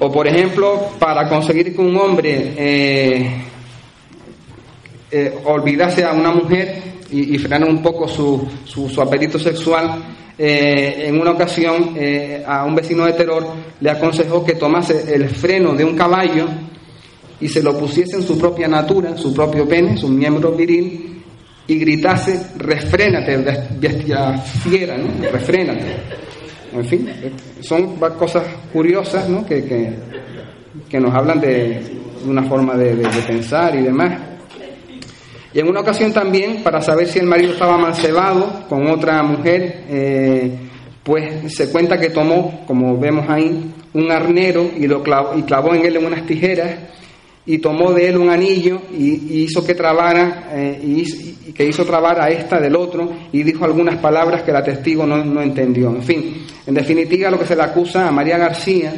O 0.00 0.12
por 0.12 0.26
ejemplo, 0.28 0.90
para 0.98 1.28
conseguir 1.28 1.74
que 1.74 1.80
un 1.80 1.96
hombre 1.96 2.54
eh, 2.56 3.42
eh, 5.10 5.38
olvidase 5.44 6.04
a 6.04 6.12
una 6.12 6.30
mujer 6.30 6.82
y, 7.10 7.34
y 7.34 7.46
un 7.64 7.82
poco 7.82 8.06
su, 8.06 8.46
apetito 9.00 9.38
sexual, 9.38 10.02
eh, 10.38 11.06
en 11.08 11.20
una 11.20 11.32
ocasión 11.32 11.96
a 12.46 12.64
un 12.64 12.74
vecino 12.76 13.04
de 13.06 13.12
terror 13.14 13.44
le 13.80 13.90
aconsejó 13.90 14.44
que 14.44 14.54
tomase 14.54 15.12
el 15.12 15.28
freno 15.30 15.74
de 15.74 15.84
un 15.84 15.96
caballo 15.96 16.46
y 17.40 17.48
se 17.48 17.62
lo 17.62 17.76
pusiese 17.76 18.16
en 18.16 18.22
su 18.22 18.38
propia 18.38 18.68
natura, 18.68 19.16
su 19.16 19.34
propio 19.34 19.66
pene, 19.68 19.96
su 19.96 20.08
miembro 20.08 20.52
viril, 20.52 21.22
y 21.66 21.78
gritase, 21.78 22.52
refrénate, 22.56 23.36
bestia 23.78 24.38
fiera, 24.38 24.96
¿no? 24.96 25.08
refrénate. 25.30 25.96
En 26.72 26.84
fin, 26.84 27.08
son 27.60 27.96
cosas 27.96 28.44
curiosas 28.72 29.28
¿no? 29.28 29.44
que, 29.46 29.64
que, 30.88 31.00
nos 31.00 31.14
hablan 31.14 31.40
de, 31.40 31.80
una 32.26 32.42
forma 32.44 32.74
de, 32.74 32.96
pensar 33.26 33.74
y 33.74 33.82
demás. 33.82 34.20
Y 35.52 35.60
en 35.60 35.68
una 35.68 35.80
ocasión 35.80 36.12
también, 36.12 36.62
para 36.62 36.82
saber 36.82 37.06
si 37.06 37.18
el 37.18 37.26
marido 37.26 37.52
estaba 37.52 37.78
mancebado 37.78 38.66
con 38.68 38.86
otra 38.86 39.22
mujer, 39.22 39.84
eh, 39.88 40.58
pues 41.02 41.54
se 41.54 41.70
cuenta 41.70 41.98
que 41.98 42.10
tomó, 42.10 42.64
como 42.66 42.98
vemos 42.98 43.28
ahí, 43.30 43.72
un 43.94 44.10
arnero 44.10 44.70
y 44.76 44.86
lo 44.86 45.02
clavó, 45.02 45.38
y 45.38 45.42
clavó 45.42 45.74
en 45.74 45.86
él 45.86 45.96
en 45.96 46.04
unas 46.04 46.26
tijeras 46.26 46.76
y 47.48 47.58
tomó 47.58 47.94
de 47.94 48.10
él 48.10 48.18
un 48.18 48.28
anillo 48.28 48.82
y, 48.92 49.44
hizo 49.44 49.64
que 49.64 49.74
trabara 49.74 50.50
eh, 50.52 50.80
y, 50.84 51.52
que 51.54 51.64
hizo 51.64 51.82
trabar 51.86 52.20
a 52.20 52.28
esta 52.28 52.60
del 52.60 52.76
otro 52.76 53.10
y 53.32 53.42
dijo 53.42 53.64
algunas 53.64 53.96
palabras 53.96 54.42
que 54.42 54.52
la 54.52 54.62
testigo 54.62 55.06
no, 55.06 55.40
entendió. 55.40 55.88
En 55.88 56.02
fin, 56.02 56.44
en 56.66 56.74
definitiva 56.74 57.30
lo 57.30 57.38
que 57.38 57.46
se 57.46 57.56
le 57.56 57.62
acusa 57.62 58.06
a 58.06 58.12
María 58.12 58.36
García 58.36 58.92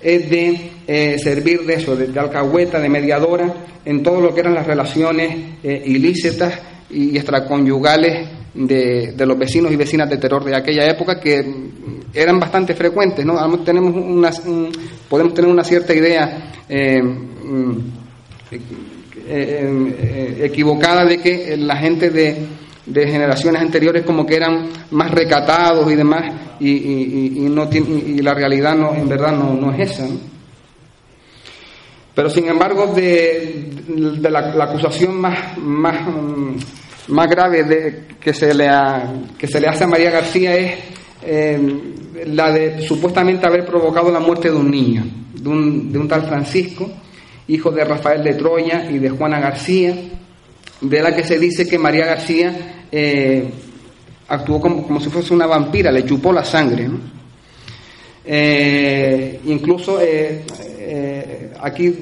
es 0.00 0.28
de 0.28 0.70
eh, 0.88 1.16
servir 1.20 1.60
de 1.60 1.74
eso, 1.74 1.94
de, 1.94 2.18
alcahueta, 2.18 2.80
de 2.80 2.88
mediadora 2.88 3.54
en 3.84 4.02
todo 4.02 4.20
lo 4.20 4.34
que 4.34 4.40
eran 4.40 4.54
las 4.54 4.66
relaciones 4.66 5.36
eh, 5.62 5.84
ilícitas 5.86 6.58
y 6.90 7.16
extraconyugales 7.16 8.28
de, 8.52 9.14
los 9.16 9.38
vecinos 9.38 9.70
y 9.70 9.76
vecinas 9.76 10.10
de 10.10 10.16
terror 10.16 10.44
de 10.44 10.56
aquella 10.56 10.90
época 10.90 11.20
que 11.20 11.44
eran 12.12 12.40
bastante 12.40 12.74
frecuentes, 12.74 13.24
¿no? 13.24 13.60
Tenemos 13.60 13.94
una, 13.94 14.30
podemos 15.08 15.34
tener 15.34 15.48
una 15.48 15.62
cierta 15.62 15.94
idea 15.94 16.50
equivocada 20.40 21.04
de 21.04 21.18
que 21.18 21.56
la 21.56 21.76
gente 21.76 22.10
de, 22.10 22.46
de 22.86 23.06
generaciones 23.06 23.62
anteriores 23.62 24.04
como 24.04 24.26
que 24.26 24.36
eran 24.36 24.68
más 24.90 25.10
recatados 25.10 25.90
y 25.90 25.94
demás, 25.94 26.32
y, 26.60 27.46
no 27.48 27.68
y 27.72 28.20
la 28.20 28.34
realidad 28.34 28.76
no, 28.76 28.94
en 28.94 29.08
verdad 29.08 29.32
no, 29.32 29.54
no 29.54 29.72
es 29.72 29.90
esa. 29.92 30.06
Pero 32.14 32.28
sin 32.28 32.46
embargo, 32.46 32.88
de, 32.88 33.70
la, 34.20 34.64
acusación 34.64 35.18
más, 35.18 35.56
más, 35.58 36.06
más 37.08 37.28
grave 37.28 37.64
de, 37.64 38.04
que, 38.20 38.34
se 38.34 38.52
le 38.52 38.68
que 39.38 39.46
se 39.46 39.60
le 39.60 39.68
hace 39.68 39.84
a 39.84 39.88
María 39.88 40.10
García 40.10 40.54
es 40.54 40.74
eh, 41.24 41.58
la 42.26 42.52
de 42.52 42.82
supuestamente 42.82 43.46
haber 43.46 43.64
provocado 43.64 44.10
la 44.10 44.20
muerte 44.20 44.50
de 44.50 44.56
un 44.56 44.70
niño, 44.70 45.04
de 45.32 45.48
un, 45.48 45.92
de 45.92 45.98
un 45.98 46.08
tal 46.08 46.26
Francisco, 46.26 46.90
hijo 47.54 47.70
de 47.70 47.84
Rafael 47.84 48.22
de 48.22 48.34
Troya 48.34 48.90
y 48.90 48.98
de 48.98 49.10
Juana 49.10 49.40
García, 49.40 49.94
de 50.80 51.02
la 51.02 51.14
que 51.14 51.24
se 51.24 51.38
dice 51.38 51.66
que 51.66 51.78
María 51.78 52.06
García 52.06 52.84
eh, 52.90 53.44
actuó 54.28 54.60
como, 54.60 54.86
como, 54.86 55.00
si 55.00 55.10
fuese 55.10 55.34
una 55.34 55.46
vampira, 55.46 55.90
le 55.90 56.04
chupó 56.04 56.32
la 56.32 56.44
sangre. 56.44 56.88
Eh, 58.24 59.40
incluso 59.44 59.98
aquí 61.60 61.94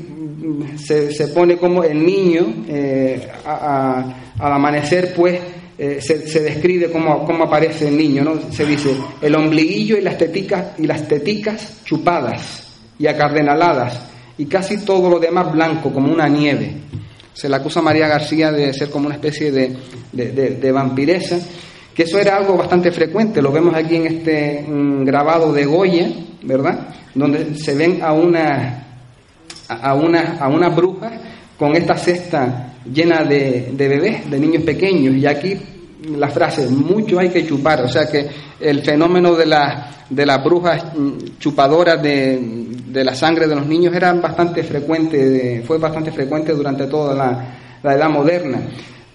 se, 0.76 1.28
pone 1.28 1.56
como 1.56 1.84
el 1.84 2.04
niño, 2.04 2.64
eh, 2.68 3.28
al 3.44 4.52
amanecer, 4.52 5.12
pues 5.14 5.40
eh, 5.82 6.00
se, 6.00 6.40
describe 6.40 6.90
cómo, 6.90 7.24
cómo, 7.24 7.44
aparece 7.44 7.88
el 7.88 7.96
niño, 7.96 8.22
¿no? 8.22 8.52
Se 8.52 8.66
dice 8.66 8.94
el 9.22 9.34
ombliguillo 9.34 9.96
y 9.96 10.02
las 10.02 10.18
teticas, 10.18 10.78
y 10.78 10.86
las 10.86 11.08
teticas 11.08 11.82
chupadas 11.84 12.66
y 12.98 13.06
acardenaladas, 13.06 13.98
y 14.40 14.46
casi 14.46 14.78
todo 14.86 15.10
lo 15.10 15.18
demás 15.18 15.52
blanco, 15.52 15.92
como 15.92 16.10
una 16.10 16.26
nieve. 16.26 16.72
Se 17.34 17.46
le 17.46 17.56
acusa 17.56 17.80
a 17.80 17.82
María 17.82 18.08
García 18.08 18.50
de 18.50 18.72
ser 18.72 18.88
como 18.88 19.04
una 19.04 19.16
especie 19.16 19.52
de, 19.52 19.76
de, 20.12 20.72
vampiresa, 20.72 21.38
que 21.94 22.04
eso 22.04 22.18
era 22.18 22.38
algo 22.38 22.56
bastante 22.56 22.90
frecuente, 22.90 23.42
lo 23.42 23.52
vemos 23.52 23.74
aquí 23.74 23.96
en 23.96 24.06
este 24.06 24.64
grabado 25.04 25.52
de 25.52 25.66
Goya, 25.66 26.10
¿verdad? 26.42 26.88
Donde 27.14 27.54
se 27.54 27.74
ven 27.74 28.00
a 28.02 28.14
una 28.14 28.86
a 29.68 29.94
una, 29.94 30.38
a 30.40 30.48
una 30.48 30.70
bruja 30.70 31.12
con 31.58 31.76
esta 31.76 31.98
cesta 31.98 32.76
llena 32.90 33.24
de, 33.24 33.72
de 33.74 33.88
bebés, 33.88 34.30
de 34.30 34.40
niños 34.40 34.62
pequeños. 34.62 35.16
Y 35.16 35.26
aquí 35.26 35.58
la 36.16 36.28
frase, 36.28 36.66
mucho 36.68 37.18
hay 37.18 37.28
que 37.28 37.46
chupar, 37.46 37.82
o 37.82 37.88
sea 37.88 38.06
que 38.10 38.28
el 38.60 38.82
fenómeno 38.82 39.34
de, 39.34 39.46
la, 39.46 39.90
de 40.08 40.26
las 40.26 40.42
brujas 40.42 40.84
chupadoras 41.38 42.02
de, 42.02 42.38
de, 42.86 43.04
la 43.04 43.14
sangre 43.14 43.46
de 43.46 43.54
los 43.54 43.66
niños 43.66 43.94
era 43.94 44.12
bastante 44.14 44.62
frecuente, 44.62 45.62
fue 45.66 45.78
bastante 45.78 46.12
frecuente 46.12 46.52
durante 46.52 46.86
toda 46.86 47.14
la, 47.14 47.92
edad 47.94 48.10
moderna. 48.10 48.60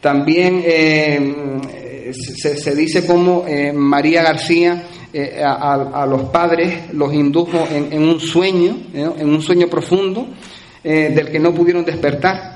También 0.01 0.61
eh, 0.63 2.11
se, 2.13 2.75
dice 2.75 3.05
como 3.05 3.45
eh, 3.47 3.71
María 3.73 4.23
García 4.23 4.83
eh, 5.13 5.41
a, 5.43 6.05
los 6.05 6.23
padres 6.23 6.93
los 6.93 7.13
indujo 7.13 7.67
en, 7.71 8.03
un 8.03 8.19
sueño, 8.19 8.77
en 8.93 9.29
un 9.29 9.41
sueño 9.41 9.67
profundo 9.67 10.27
eh, 10.87 11.09
del 11.15 11.31
que 11.31 11.39
no 11.39 11.51
pudieron 11.51 11.83
despertar. 11.83 12.54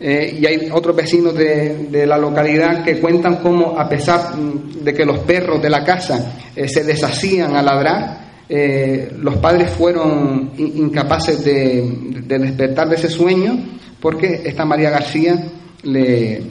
Eh, 0.00 0.38
y 0.40 0.46
hay 0.46 0.68
otros 0.72 0.94
vecinos 0.94 1.34
de, 1.34 2.06
la 2.06 2.16
localidad 2.18 2.84
que 2.84 3.00
cuentan 3.00 3.36
cómo, 3.36 3.78
a 3.78 3.88
pesar 3.88 4.36
mm, 4.36 4.84
de 4.84 4.94
que 4.94 5.04
los 5.04 5.18
perros 5.20 5.60
de 5.60 5.70
la 5.70 5.84
casa 5.84 6.34
se 6.54 6.84
deshacían 6.84 7.54
a 7.56 7.62
ladrar, 7.62 8.28
los 8.48 9.36
padres 9.36 9.70
fueron 9.70 10.52
incapaces 10.56 11.44
de, 11.44 11.84
despertar 12.26 12.88
de 12.88 12.96
ese 12.96 13.10
sueño 13.10 13.58
porque 14.00 14.40
esta 14.44 14.64
María 14.64 14.88
García 14.88 15.36
le, 15.82 16.42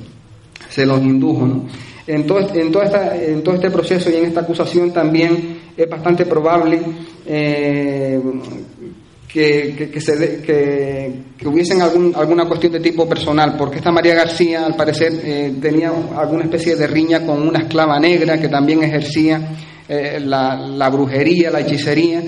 se 0.70 0.86
los 0.86 1.02
indujo. 1.02 1.66
En 2.06 2.28
todo, 2.28 2.40
en, 2.54 2.68
en 2.68 3.44
todo 3.44 3.56
este 3.56 3.72
proceso 3.72 4.10
y 4.12 4.16
en 4.16 4.26
esta 4.26 4.42
acusación 4.42 4.92
también 4.92 5.58
es 5.76 5.90
bastante 5.90 6.26
probable 6.26 6.80
eh, 9.34 9.76
que, 9.78 9.90
que, 9.90 10.02
se 10.02 10.42
que, 10.42 11.48
hubiesen 11.48 11.82
algún, 11.82 12.14
alguna 12.16 12.46
cuestión 12.46 12.74
de 12.74 12.80
tipo 12.80 13.08
personal, 13.08 13.56
porque 13.58 13.78
esta 13.78 13.92
María 13.92 14.16
García, 14.16 14.66
al 14.66 14.76
parecer, 14.76 15.14
eh, 15.24 15.54
tenía 15.62 15.92
alguna 16.16 16.44
especie 16.44 16.76
de 16.76 16.88
riña 16.88 17.26
con 17.26 17.48
una 17.48 17.60
esclava 17.60 18.00
negra 18.00 18.40
que 18.40 18.48
también 18.48 18.84
ejercía 18.84 19.40
eh, 19.88 20.20
la, 20.20 20.90
brujería, 20.90 21.52
la 21.52 21.60
hechicería, 21.60 22.24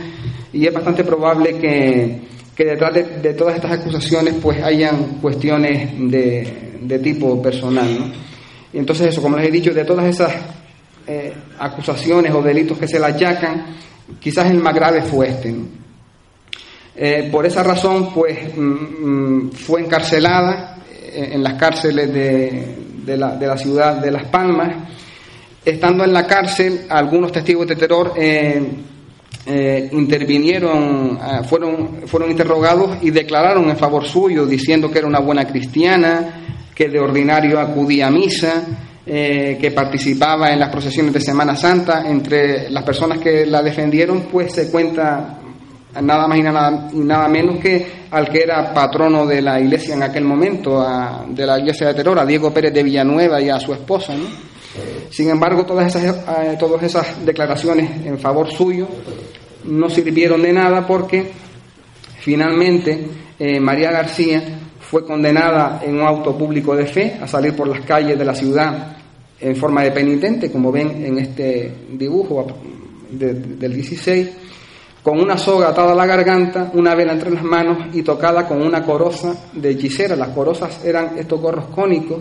y 0.54 0.66
es 0.66 0.74
bastante 0.74 1.04
probable 1.04 1.58
que, 1.58 2.22
detrás 2.64 2.94
de, 2.94 3.34
todas 3.34 3.56
estas 3.56 3.72
acusaciones 3.72 4.36
pues 4.42 4.62
hayan 4.62 5.20
cuestiones 5.22 5.92
de, 6.12 6.78
de 6.82 7.00
tipo 7.00 7.42
personal. 7.42 8.00
¿no? 8.00 8.12
Y 8.74 8.78
entonces 8.78 9.08
eso, 9.08 9.22
como 9.22 9.38
les 9.38 9.48
he 9.48 9.52
dicho, 9.52 9.74
de 9.74 9.86
todas 9.86 10.06
esas 10.06 10.32
eh, 11.08 11.34
acusaciones 11.58 12.32
o 12.34 12.42
delitos 12.42 12.78
que 12.78 12.88
se 12.88 13.00
le 13.00 13.06
achacan, 13.08 13.66
quizás 14.20 14.52
el 14.52 14.60
más 14.60 14.76
grave 14.76 15.02
fue 15.02 15.30
este. 15.30 15.56
Eh, 17.02 17.30
por 17.32 17.46
esa 17.46 17.64
razón, 17.64 18.14
pues 18.14 18.38
mm, 18.58 18.62
mm, 18.62 19.52
fue 19.52 19.80
encarcelada 19.80 20.80
eh, 20.92 21.30
en 21.32 21.42
las 21.42 21.54
cárceles 21.54 22.12
de, 22.14 23.18
la, 23.18 23.58
ciudad 23.58 24.02
de 24.02 24.12
Las 24.12 24.26
Palmas. 24.26 24.76
Estando 25.64 26.04
en 26.04 26.12
la 26.12 26.28
cárcel, 26.28 26.82
algunos 26.90 27.32
testigos 27.32 27.68
de 27.68 27.76
terror 27.76 28.14
intervinieron, 29.92 31.20
fueron, 31.46 32.02
fueron 32.06 32.32
interrogados 32.32 32.98
y 33.02 33.12
declararon 33.12 33.70
en 33.70 33.78
favor 33.78 34.06
suyo, 34.06 34.46
diciendo 34.46 34.92
que 34.92 35.00
era 35.00 35.08
una 35.08 35.20
buena 35.20 35.46
cristiana, 35.46 36.40
que 36.76 36.88
de 36.88 37.00
ordinario 37.00 37.60
acudía 37.60 38.08
a 38.08 38.12
misa, 38.12 38.66
eh, 39.06 39.58
que 39.60 39.72
participaba 39.72 40.52
en 40.52 40.60
las 40.60 40.70
procesiones 40.70 41.12
de 41.12 41.20
Semana 41.20 41.56
Santa. 41.56 42.04
Entre 42.08 42.70
las 42.70 42.84
personas 42.84 43.18
que 43.18 43.44
la 43.46 43.64
defendieron, 43.64 44.28
pues 44.32 44.54
se 44.54 44.70
cuenta 44.70 45.40
nada 46.02 46.28
más 46.28 46.38
y 46.38 46.42
nada, 46.44 46.90
nada 46.94 47.28
menos 47.28 47.58
que 47.60 48.00
al 48.12 48.30
que 48.30 48.42
era 48.44 48.74
patrono 48.74 49.26
de 49.26 49.42
la 49.42 49.60
iglesia 49.60 49.96
en 49.96 50.04
aquel 50.04 50.24
momento, 50.24 50.86
de 51.28 51.46
la 51.46 51.60
iglesia 51.60 51.88
de 51.88 51.94
Terror, 51.94 52.20
a 52.20 52.26
Diego 52.26 52.54
Pérez 52.54 52.74
de 52.74 52.84
Villanueva 52.84 53.42
y 53.42 53.50
a 53.50 53.60
su 53.60 53.74
esposa. 53.74 54.14
Sin 55.10 55.30
embargo, 55.30 55.66
todas 55.66 55.96
esas, 55.96 56.16
eh, 56.16 56.56
todas 56.60 56.84
esas 56.84 57.26
declaraciones 57.26 58.06
en 58.06 58.20
favor 58.20 58.50
suyo 58.52 58.88
no 59.66 59.90
sirvieron 59.90 60.42
de 60.42 60.54
nada 60.54 60.86
porque 60.86 61.32
finalmente 62.20 63.08
eh, 63.38 63.60
María 63.60 63.92
García 63.92 64.42
fue 64.80 65.06
condenada 65.06 65.82
en 65.84 65.96
un 65.96 66.08
auto 66.08 66.38
público 66.38 66.76
de 66.76 66.86
fe 66.86 67.18
a 67.22 67.28
salir 67.28 67.56
por 67.56 67.68
las 67.68 67.82
calles 67.82 68.18
de 68.18 68.26
la 68.26 68.36
ciudad 68.36 68.98
en 69.40 69.56
forma 69.56 69.84
de 69.84 69.92
penitente, 69.92 70.52
como 70.52 70.72
ven 70.72 71.06
en 71.06 71.18
este 71.20 71.74
dibujo 71.92 72.48
del 73.10 73.74
16, 73.74 74.30
con 75.04 75.20
una 75.20 75.38
soga 75.38 75.70
atada 75.70 75.94
a 75.94 75.96
la 75.96 76.06
garganta, 76.06 76.72
una 76.74 76.94
vela 76.94 77.14
entre 77.14 77.32
las 77.32 77.44
manos 77.44 77.94
y 77.94 78.04
tocada 78.04 78.48
con 78.48 78.62
una 78.62 78.84
coroza 78.84 79.34
de 79.54 79.72
hechicera. 79.72 80.16
Las 80.16 80.30
corozas 80.30 80.84
eran 80.84 81.18
estos 81.18 81.40
gorros 81.40 81.66
cónicos 81.68 82.20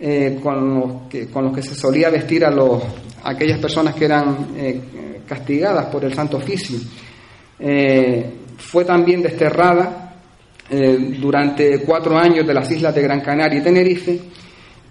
eh, 0.00 0.40
con, 0.42 0.74
los 0.74 1.52
que, 1.54 1.62
se 1.62 1.74
solía 1.74 2.10
vestir 2.10 2.44
a, 2.44 2.50
los, 2.50 2.82
aquellas 3.22 3.58
personas 3.58 3.94
que 3.94 4.06
eran 4.06 4.48
eh, 4.56 4.80
castigadas 5.26 5.86
por 5.86 6.04
el 6.04 6.12
Santo 6.14 6.38
Oficio. 6.38 6.78
Eh, 7.58 8.32
fue 8.56 8.84
también 8.84 9.22
desterrada 9.22 9.98
durante 11.20 11.80
cuatro 11.80 12.16
años 12.16 12.46
de 12.46 12.54
las 12.54 12.70
islas 12.70 12.94
de 12.94 13.02
Gran 13.02 13.20
Canaria 13.20 13.58
y 13.58 13.62
Tenerife 13.62 14.18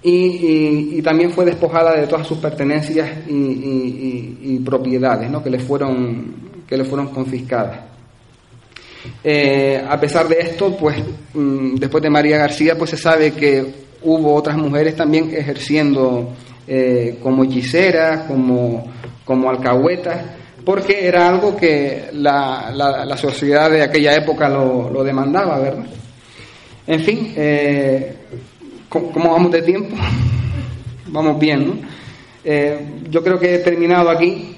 y, 0.04 1.02
también 1.02 1.32
fue 1.32 1.46
despojada 1.46 1.96
de 1.96 2.08
todas 2.08 2.28
sus 2.28 2.38
pertenencias 2.38 3.10
y, 3.28 4.60
propiedades 4.60 5.30
¿no? 5.30 5.44
que, 5.44 5.50
le 5.50 5.60
fueron, 5.60 6.51
que 6.72 6.78
le 6.78 6.86
fueron 6.86 7.10
confiscadas. 7.10 7.82
Eh, 9.22 9.84
a 9.86 10.00
pesar 10.00 10.30
de 10.30 10.38
esto, 10.40 10.78
pues 10.78 11.04
mm, 11.34 11.76
después 11.76 12.02
de 12.02 12.10
María 12.10 12.38
García, 12.38 12.78
pues 12.78 12.92
se 12.92 12.98
sabe 12.98 13.34
que 13.34 13.62
hubo 14.04 14.34
otras 14.34 14.56
mujeres 14.56 14.96
también 14.96 15.36
ejerciendo 15.36 16.30
eh, 16.66 17.18
como 17.22 17.44
hechiceras, 17.44 18.22
como, 18.22 18.90
como 19.26 19.50
alcahuetas, 19.50 20.24
porque 20.64 21.06
era 21.06 21.28
algo 21.28 21.58
que 21.58 22.06
la, 22.14 22.72
la, 22.74 23.18
sociedad 23.18 23.70
de 23.70 23.82
aquella 23.82 24.16
época 24.16 24.48
lo, 24.48 25.04
demandaba, 25.04 25.60
¿verdad? 25.60 25.88
En 26.88 27.02
fin, 27.02 27.34
eh, 27.36 28.16
¿cómo, 28.88 29.30
vamos 29.30 29.52
de 29.52 29.62
tiempo? 29.62 29.98
vamos 31.08 31.38
bien, 31.38 31.68
¿no? 31.68 31.74
Eh, 32.46 32.80
yo 33.10 33.22
creo 33.22 33.38
que 33.38 33.56
he 33.56 33.60
terminado 33.60 34.10
aquí. 34.10 34.56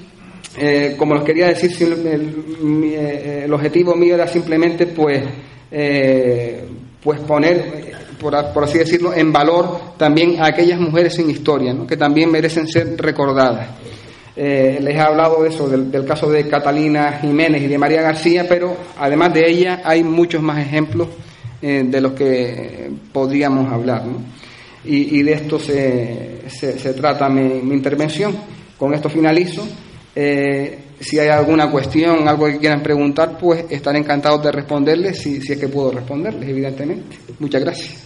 Eh, 0.57 0.95
como 0.97 1.15
les 1.15 1.23
quería 1.23 1.47
decir, 1.47 1.71
el, 1.81 3.51
objetivo 3.51 3.95
mío 3.95 4.15
era 4.15 4.27
simplemente, 4.27 4.87
pues, 4.87 5.23
pues 7.01 7.19
poner, 7.21 7.95
por, 8.19 8.53
por, 8.53 8.63
así 8.63 8.77
decirlo, 8.77 9.13
en 9.13 9.31
valor 9.33 9.95
también 9.97 10.39
a 10.39 10.47
aquellas 10.47 10.79
mujeres 10.79 11.15
sin 11.15 11.29
historia, 11.29 11.73
¿no? 11.73 11.87
que 11.87 11.97
también 11.97 12.31
merecen 12.31 12.67
ser 12.67 12.95
recordadas. 12.97 13.69
Eh, 14.35 14.79
les 14.81 14.95
he 14.95 14.99
hablado 14.99 15.43
de 15.43 15.49
eso, 15.49 15.67
del, 15.67 16.05
caso 16.05 16.29
de 16.29 16.47
Catalina 16.47 17.19
Jiménez 17.21 17.61
y 17.61 17.67
de 17.67 17.77
María 17.77 18.01
García, 18.01 18.45
pero 18.49 18.75
además 18.97 19.33
de 19.33 19.47
ella 19.47 19.81
hay 19.83 20.03
muchos 20.03 20.41
más 20.41 20.57
ejemplos 20.57 21.09
eh, 21.61 21.83
de 21.85 22.01
los 22.01 22.13
que 22.13 22.89
podríamos 23.11 23.71
hablar. 23.71 24.03
Y, 24.85 25.23
de 25.23 25.31
esto 25.31 25.57
se, 25.59 26.41
se, 26.49 26.93
trata 26.93 27.29
mi, 27.29 27.73
intervención. 27.73 28.35
Con 28.77 28.93
esto 28.93 29.07
finalizo. 29.07 29.65
Eh, 30.15 30.79
si 30.99 31.19
hay 31.19 31.29
alguna 31.29 31.69
cuestión, 31.69 32.27
algo 32.27 32.45
que 32.45 32.59
quieran 32.59 32.83
preguntar, 32.83 33.37
pues 33.37 33.65
estaré 33.69 33.99
encantado 33.99 34.37
de 34.37 34.51
responderles, 34.51 35.19
si, 35.19 35.41
si 35.41 35.53
es 35.53 35.59
que 35.59 35.67
puedo 35.67 35.91
responderles, 35.91 36.47
evidentemente. 36.49 37.17
Muchas 37.39 37.61
gracias. 37.61 38.03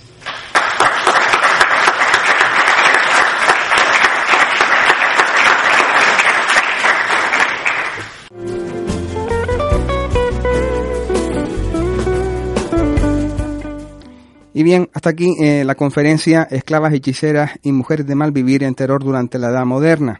Y 14.57 14.63
bien, 14.63 14.89
hasta 14.91 15.11
aquí 15.11 15.35
eh, 15.39 15.63
la 15.63 15.75
conferencia 15.75 16.47
Esclavas, 16.49 16.91
Hechiceras 16.91 17.59
y 17.61 17.71
Mujeres 17.71 18.07
de 18.07 18.15
Mal 18.15 18.31
Vivir 18.31 18.63
en 18.63 18.73
Terror 18.73 19.03
durante 19.03 19.37
la 19.37 19.49
Edad 19.49 19.65
Moderna. 19.65 20.19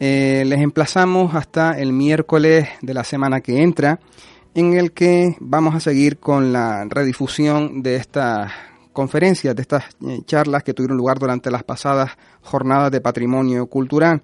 Eh, 0.00 0.44
les 0.46 0.60
emplazamos 0.60 1.34
hasta 1.34 1.78
el 1.78 1.92
miércoles 1.92 2.68
de 2.82 2.94
la 2.94 3.02
semana 3.02 3.40
que 3.40 3.62
entra, 3.62 3.98
en 4.54 4.74
el 4.74 4.92
que 4.92 5.36
vamos 5.40 5.74
a 5.74 5.80
seguir 5.80 6.18
con 6.18 6.52
la 6.52 6.84
redifusión 6.88 7.82
de 7.82 7.96
estas 7.96 8.52
conferencias, 8.92 9.56
de 9.56 9.62
estas 9.62 9.84
eh, 10.06 10.20
charlas 10.24 10.62
que 10.62 10.74
tuvieron 10.74 10.96
lugar 10.96 11.18
durante 11.18 11.50
las 11.50 11.64
pasadas 11.64 12.12
jornadas 12.42 12.92
de 12.92 13.00
patrimonio 13.00 13.66
cultural. 13.66 14.22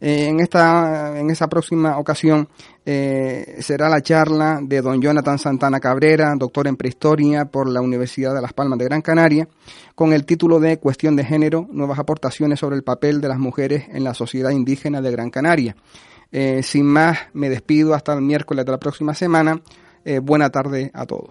Eh, 0.00 0.28
en, 0.28 0.40
esta, 0.40 1.18
en 1.18 1.28
esa 1.30 1.48
próxima 1.48 1.98
ocasión 1.98 2.48
eh, 2.86 3.58
será 3.60 3.88
la 3.88 4.00
charla 4.00 4.60
de 4.62 4.80
don 4.80 5.00
Jonathan 5.00 5.38
Santana 5.38 5.78
Cabrera, 5.78 6.34
doctor 6.36 6.66
en 6.68 6.76
prehistoria 6.76 7.44
por 7.44 7.68
la 7.68 7.82
Universidad 7.82 8.34
de 8.34 8.40
Las 8.40 8.54
Palmas 8.54 8.78
de 8.78 8.86
Gran 8.86 9.02
Canaria, 9.02 9.46
con 9.94 10.12
el 10.12 10.24
título 10.24 10.58
de 10.58 10.78
Cuestión 10.78 11.16
de 11.16 11.24
Género, 11.24 11.68
nuevas 11.70 11.98
aportaciones 11.98 12.60
sobre 12.60 12.76
el 12.76 12.82
papel 12.82 13.20
de 13.20 13.28
las 13.28 13.38
mujeres 13.38 13.84
en 13.90 14.04
la 14.04 14.14
sociedad 14.14 14.50
indígena 14.50 15.02
de 15.02 15.10
Gran 15.10 15.30
Canaria. 15.30 15.76
Eh, 16.32 16.62
sin 16.62 16.86
más, 16.86 17.18
me 17.34 17.50
despido 17.50 17.94
hasta 17.94 18.14
el 18.14 18.22
miércoles 18.22 18.64
de 18.64 18.72
la 18.72 18.78
próxima 18.78 19.14
semana. 19.14 19.60
buena 20.22 20.48
tarde 20.48 20.90
a 20.94 21.04
todos. 21.04 21.30